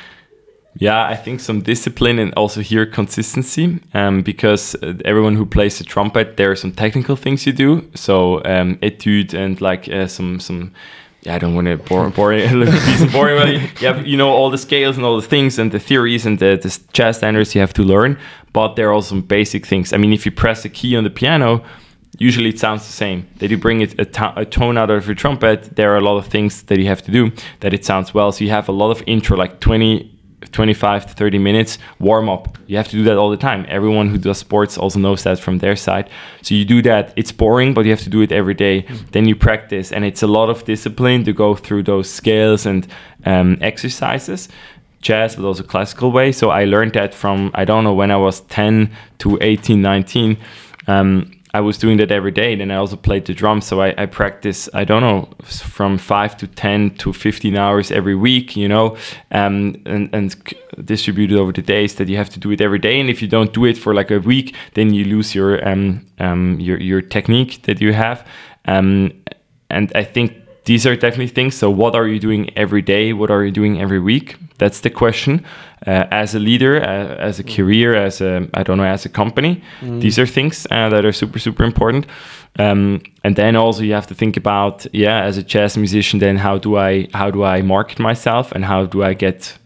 yeah, 0.81 1.07
I 1.07 1.16
think 1.16 1.41
some 1.41 1.61
discipline 1.61 2.20
and 2.20 2.33
also 2.35 2.61
here 2.61 2.87
consistency. 2.87 3.81
Um, 3.95 4.22
because 4.22 4.76
uh, 4.76 4.95
everyone 5.05 5.35
who 5.35 5.45
plays 5.45 5.79
the 5.79 5.85
trumpet, 5.85 6.37
there 6.37 6.53
are 6.53 6.57
some 6.57 6.72
technical 6.72 7.16
things 7.16 7.47
you 7.47 7.53
do. 7.53 7.91
So 7.95 8.43
um, 8.45 8.79
etude 8.81 9.35
and 9.35 9.61
like 9.61 9.89
uh, 9.89 10.07
some 10.07 10.41
some. 10.41 10.72
Yeah, 11.22 11.35
I 11.35 11.39
don't 11.39 11.57
want 11.57 11.66
to 11.66 11.76
bore 11.76 12.09
boring. 12.11 12.49
so 12.99 13.09
boring. 13.09 13.37
But 13.37 13.81
you 13.83 13.89
have 13.89 14.07
you 14.07 14.16
know 14.16 14.31
all 14.31 14.51
the 14.51 14.59
scales 14.59 14.97
and 14.97 15.05
all 15.05 15.16
the 15.20 15.26
things 15.26 15.59
and 15.59 15.72
the 15.72 15.81
theories 15.81 16.24
and 16.24 16.39
the, 16.39 16.57
the 16.62 16.79
jazz 16.93 17.16
standards 17.16 17.57
you 17.57 17.61
have 17.61 17.74
to 17.74 17.83
learn. 17.83 18.16
But 18.53 18.76
there 18.76 18.89
are 18.89 18.93
also 18.93 19.09
some 19.09 19.22
basic 19.22 19.66
things. 19.66 19.93
I 19.93 19.97
mean, 19.97 20.12
if 20.12 20.24
you 20.24 20.31
press 20.31 20.64
a 20.64 20.68
key 20.68 20.97
on 20.97 21.03
the 21.03 21.11
piano, 21.11 21.64
usually 22.18 22.51
it 22.51 22.61
sounds 22.61 22.87
the 22.87 22.93
same. 22.93 23.26
That 23.39 23.51
you 23.51 23.59
bring 23.59 23.81
it 23.81 23.99
a, 23.99 24.05
to- 24.05 24.41
a 24.41 24.45
tone 24.45 24.79
out 24.79 24.91
of 24.91 25.07
your 25.07 25.16
trumpet, 25.16 25.74
there 25.74 25.93
are 25.93 25.97
a 25.97 26.01
lot 26.01 26.18
of 26.18 26.29
things 26.29 26.62
that 26.64 26.79
you 26.79 26.87
have 26.87 27.03
to 27.03 27.11
do 27.11 27.33
that 27.61 27.72
it 27.74 27.85
sounds 27.85 28.14
well. 28.14 28.31
So 28.31 28.45
you 28.45 28.51
have 28.51 28.68
a 28.68 28.72
lot 28.72 28.93
of 28.93 29.03
intro, 29.07 29.37
like 29.37 29.59
20, 29.59 30.18
25 30.53 31.07
to 31.07 31.14
30 31.14 31.39
minutes 31.39 31.78
warm 31.99 32.28
up. 32.28 32.57
You 32.66 32.76
have 32.76 32.89
to 32.89 32.97
do 32.97 33.05
that 33.05 33.16
all 33.16 33.30
the 33.30 33.36
time. 33.36 33.66
Everyone 33.68 34.09
who 34.09 34.18
does 34.18 34.39
sports 34.39 34.78
also 34.78 34.99
knows 34.99 35.24
that 35.24 35.39
from 35.39 35.59
their 35.59 35.76
side. 35.76 36.09
So 36.43 36.55
you 36.55 36.64
do 36.64 36.80
that. 36.82 37.12
It's 37.16 37.32
boring, 37.32 37.74
but 37.74 37.84
you 37.84 37.91
have 37.91 38.03
to 38.03 38.11
do 38.11 38.20
it 38.20 38.32
every 38.32 38.55
day. 38.55 38.82
Then 39.12 39.26
you 39.26 39.34
practice, 39.34 39.93
and 39.93 40.05
it's 40.05 40.22
a 40.22 40.26
lot 40.26 40.49
of 40.49 40.64
discipline 40.64 41.24
to 41.24 41.32
go 41.32 41.55
through 41.55 41.84
those 41.84 42.11
scales 42.11 42.66
and 42.66 42.86
um, 43.24 43.59
exercises 43.61 44.49
jazz 45.01 45.36
but 45.36 45.45
also 45.45 45.62
classical 45.62 46.11
way 46.11 46.32
so 46.32 46.51
i 46.51 46.64
learned 46.64 46.93
that 46.93 47.14
from 47.14 47.53
i 47.55 47.64
don't 47.64 47.84
know 47.84 47.95
when 47.95 48.11
i 48.11 48.16
was 48.16 48.41
10 48.41 48.91
to 49.18 49.39
18 49.41 49.80
19 49.80 50.36
um, 50.89 51.38
i 51.59 51.61
was 51.61 51.77
doing 51.85 51.97
that 51.99 52.11
every 52.11 52.35
day 52.43 52.51
then 52.57 52.71
i 52.71 52.77
also 52.77 52.97
played 52.97 53.25
the 53.27 53.35
drums 53.35 53.65
so 53.67 53.75
I, 53.81 53.95
I 54.03 54.07
practice 54.07 54.69
i 54.81 54.85
don't 54.85 55.03
know 55.09 55.29
from 55.45 55.99
5 55.99 56.37
to 56.39 56.47
10 56.47 56.97
to 57.03 57.13
15 57.13 57.57
hours 57.57 57.91
every 57.91 58.15
week 58.15 58.57
you 58.57 58.69
know 58.69 58.97
um, 59.31 59.55
and, 59.87 60.09
and 60.13 60.27
distributed 60.85 61.37
over 61.39 61.53
the 61.53 61.63
days 61.63 61.95
that 61.97 62.09
you 62.09 62.17
have 62.17 62.31
to 62.31 62.41
do 62.41 62.51
it 62.51 62.61
every 62.61 62.79
day 62.79 63.01
and 63.01 63.11
if 63.11 63.21
you 63.23 63.29
don't 63.29 63.53
do 63.53 63.65
it 63.65 63.77
for 63.77 63.95
like 63.95 64.11
a 64.11 64.21
week 64.21 64.55
then 64.75 64.95
you 64.95 65.05
lose 65.05 65.35
your 65.35 65.67
um, 65.69 66.07
um, 66.19 66.61
your, 66.61 66.79
your 66.81 67.03
technique 67.03 67.63
that 67.63 67.81
you 67.81 67.93
have. 67.93 68.27
Um, 68.67 69.13
and 69.71 69.93
i 69.95 70.05
think 70.05 70.48
these 70.69 70.87
are 70.87 70.95
definitely 70.95 71.29
things. 71.29 71.57
So, 71.57 71.71
what 71.71 71.95
are 71.95 72.07
you 72.07 72.21
doing 72.21 72.51
every 72.55 72.83
day? 72.83 73.14
What 73.14 73.31
are 73.31 73.43
you 73.43 73.51
doing 73.51 73.81
every 73.81 73.99
week? 73.99 74.37
That's 74.59 74.81
the 74.81 74.91
question. 74.91 75.43
Uh, 75.87 76.05
as 76.11 76.35
a 76.35 76.39
leader, 76.39 76.77
uh, 76.83 77.29
as 77.29 77.39
a 77.39 77.43
career, 77.43 77.95
as 77.95 78.21
a 78.21 78.47
I 78.53 78.62
don't 78.64 78.77
know, 78.77 78.85
as 78.85 79.07
a 79.07 79.09
company, 79.09 79.62
these 80.01 80.19
are 80.19 80.27
things 80.27 80.66
uh, 80.71 80.91
that 80.91 81.05
are 81.07 81.12
super 81.12 81.39
super 81.39 81.64
important. 81.64 82.07
Um, 82.59 83.01
and 83.25 83.35
then 83.35 83.57
also 83.57 83.83
you 83.83 83.95
have 83.95 84.09
to 84.09 84.14
think 84.14 84.37
about 84.37 84.87
yeah, 84.93 85.23
as 85.29 85.39
a 85.39 85.43
jazz 85.43 85.77
musician, 85.79 86.19
then 86.19 86.37
how 86.37 86.59
do 86.59 86.77
I 86.77 87.09
how 87.14 87.31
do 87.31 87.45
I 87.45 87.62
market 87.62 87.99
myself 87.99 88.53
and 88.53 88.64
how 88.64 88.85
do 88.87 89.03
I 89.03 89.14
get 89.14 89.59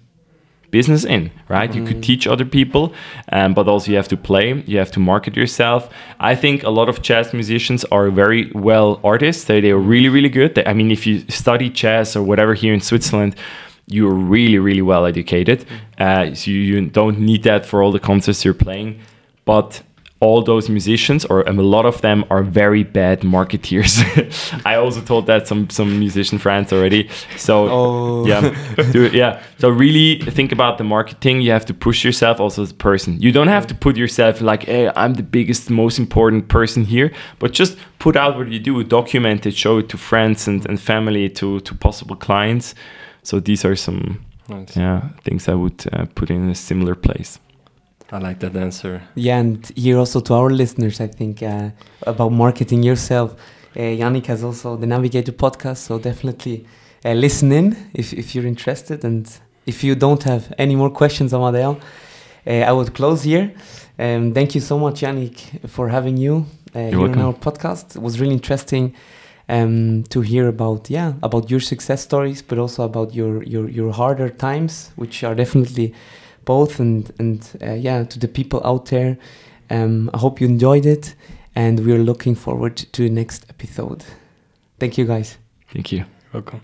business 0.73 1.05
in 1.05 1.31
right? 1.49 1.71
You 1.77 1.85
could 1.89 2.03
teach 2.03 2.25
other 2.27 2.45
people 2.59 2.85
um, 3.37 3.55
but 3.55 3.65
also 3.69 3.87
you 3.93 3.97
have 4.03 4.09
to 4.09 4.17
play 4.17 4.47
you 4.67 4.79
have 4.79 4.91
to 4.97 5.01
market 5.13 5.37
yourself. 5.37 5.81
I 6.31 6.35
think 6.43 6.57
a 6.65 6.71
lot 6.79 6.89
of 6.89 6.97
jazz 7.09 7.33
musicians 7.33 7.85
are 7.97 8.11
very 8.23 8.51
well 8.69 8.91
artists. 9.05 9.45
They, 9.45 9.61
they 9.61 9.71
are 9.77 9.85
really 9.95 10.09
really 10.17 10.33
good. 10.41 10.51
They- 10.55 10.67
i 10.73 10.75
mean 10.79 10.91
if 10.91 11.03
you 11.09 11.15
study 11.43 11.69
jazz 11.83 12.17
or 12.17 12.23
whatever 12.31 12.55
here 12.63 12.75
in 12.75 12.81
switzerland 12.91 13.35
you're 13.97 14.19
really 14.37 14.59
really 14.69 14.83
well 14.93 15.05
educated. 15.13 15.59
Uh, 15.99 16.35
so 16.35 16.51
you 16.51 16.81
don't 17.01 17.19
need 17.31 17.43
that 17.51 17.67
for 17.67 17.77
all 17.83 17.93
the 17.93 18.05
concerts 18.11 18.45
you're 18.45 18.55
playing. 18.69 18.91
But 19.45 19.83
all 20.23 20.43
those 20.45 20.69
musicians 20.73 21.25
or 21.31 21.39
um, 21.49 21.59
a 21.59 21.63
lot 21.63 21.85
of 21.85 22.01
them 22.01 22.25
are 22.31 22.43
very 22.45 22.85
bad 22.85 23.21
marketeers. 23.25 23.93
I 24.73 24.77
also 24.77 25.01
told 25.01 25.27
that 25.27 25.49
some 25.49 25.69
some 25.71 25.99
musician 25.99 26.39
friends 26.39 26.73
already. 26.73 27.09
So 27.37 27.55
Oh. 27.71 28.27
yeah. 28.27 28.41
Do 28.93 29.01
yeah. 29.13 29.41
So 29.59 29.69
really 29.69 30.19
think 30.37 30.53
about 30.53 30.79
the 30.79 30.85
marketing. 30.85 31.43
You 31.43 31.53
have 31.53 31.65
to 31.67 31.75
push 31.75 32.05
yourself 32.05 32.41
also 32.41 32.63
as 32.63 32.71
a 32.71 32.75
person. 32.75 33.21
You 33.21 33.33
don't 33.33 33.49
have 33.49 33.67
to 33.67 33.75
put 33.75 33.97
yourself 33.97 34.41
like 34.41 34.63
hey 34.67 34.91
i'm 34.97 35.15
the 35.15 35.23
biggest 35.23 35.71
most 35.71 35.99
important 35.99 36.47
person 36.49 36.85
here 36.85 37.11
but 37.39 37.59
just 37.61 37.77
put 37.99 38.17
out 38.17 38.37
what 38.37 38.49
you 38.49 38.61
do 38.61 38.83
document 38.85 39.47
it 39.47 39.55
show 39.55 39.79
it 39.79 39.89
to 39.89 39.97
friends 39.99 40.49
and, 40.49 40.67
and 40.69 40.79
family 40.81 41.29
to 41.31 41.61
to 41.61 41.75
possible 41.75 42.17
clients. 42.17 42.75
So 43.23 43.41
these 43.41 43.65
are 43.69 43.77
some 43.77 44.01
Nice. 44.49 44.77
yeah 44.77 45.01
things 45.25 45.49
i 45.49 45.55
would 45.55 45.85
uh, 45.93 46.07
put 46.15 46.31
in 46.31 46.51
a 46.51 46.55
similar 46.55 46.95
place 46.97 47.39
I 48.13 48.19
like 48.19 48.41
that 48.41 48.55
answer. 48.55 49.03
Yeah, 49.15 49.39
and 49.39 49.67
here 49.75 49.99
also 49.99 50.21
to 50.21 50.35
our 50.35 50.51
listeners, 50.51 51.01
I 51.01 51.07
think 51.07 51.43
uh, 51.43 51.71
about 52.07 52.31
marketing 52.31 52.83
yourself. 52.83 53.35
Uh, 53.75 53.81
Yannick 53.81 54.27
has 54.27 54.45
also 54.45 54.77
the 54.77 54.87
Navigator 54.87 55.33
podcast, 55.33 55.79
so 55.79 55.99
definitely 55.99 56.67
uh, 57.05 57.13
listen 57.15 57.51
in 57.53 57.75
if, 57.95 58.13
if 58.13 58.35
you're 58.35 58.47
interested. 58.47 59.03
And 59.03 59.27
if 59.65 59.83
you 59.83 59.95
don't 59.95 60.23
have 60.25 60.53
any 60.59 60.77
more 60.77 60.91
questions, 60.91 61.33
Amadeo, 61.33 61.81
uh, 62.47 62.51
I 62.51 62.73
would 62.73 62.93
close 62.93 63.23
here. 63.23 63.55
Um, 63.99 64.35
thank 64.35 64.55
you 64.55 64.61
so 64.61 64.79
much, 64.79 65.01
Yannick, 65.01 65.67
for 65.71 65.89
having 65.89 66.19
you 66.19 66.45
uh, 66.75 66.81
here 66.81 67.01
on 67.01 67.19
our 67.19 67.33
podcast. 67.33 67.97
It 67.97 68.03
was 68.03 68.21
really 68.21 68.35
interesting. 68.35 68.95
um, 69.49 70.05
to 70.05 70.21
hear 70.21 70.49
about 70.49 70.89
yeah 70.89 71.15
about 71.23 71.51
your 71.51 71.61
success 71.61 72.03
stories, 72.03 72.43
but 72.43 72.59
also 72.59 72.85
about 72.85 73.15
your 73.15 73.43
your 73.43 73.69
your 73.69 73.93
harder 73.93 74.29
times, 74.31 74.93
which 74.97 75.25
are 75.25 75.35
definitely 75.35 75.95
both 76.45 76.81
and 76.81 77.13
and 77.19 77.57
uh, 77.63 77.73
yeah 77.73 78.05
to 78.05 78.19
the 78.19 78.29
people 78.29 78.61
out 78.65 78.87
there. 78.87 79.19
Um, 79.71 80.11
I 80.13 80.19
hope 80.19 80.41
you 80.41 80.47
enjoyed 80.47 80.87
it, 80.87 81.15
and 81.55 81.81
we're 81.81 82.03
looking 82.03 82.35
forward 82.35 82.77
to 82.77 83.03
the 83.03 83.11
next 83.11 83.47
episode. 83.49 84.05
Thank 84.79 84.99
you, 84.99 85.07
guys. 85.07 85.39
Thank 85.73 85.93
you. 85.93 86.05
Welcome. 86.33 86.61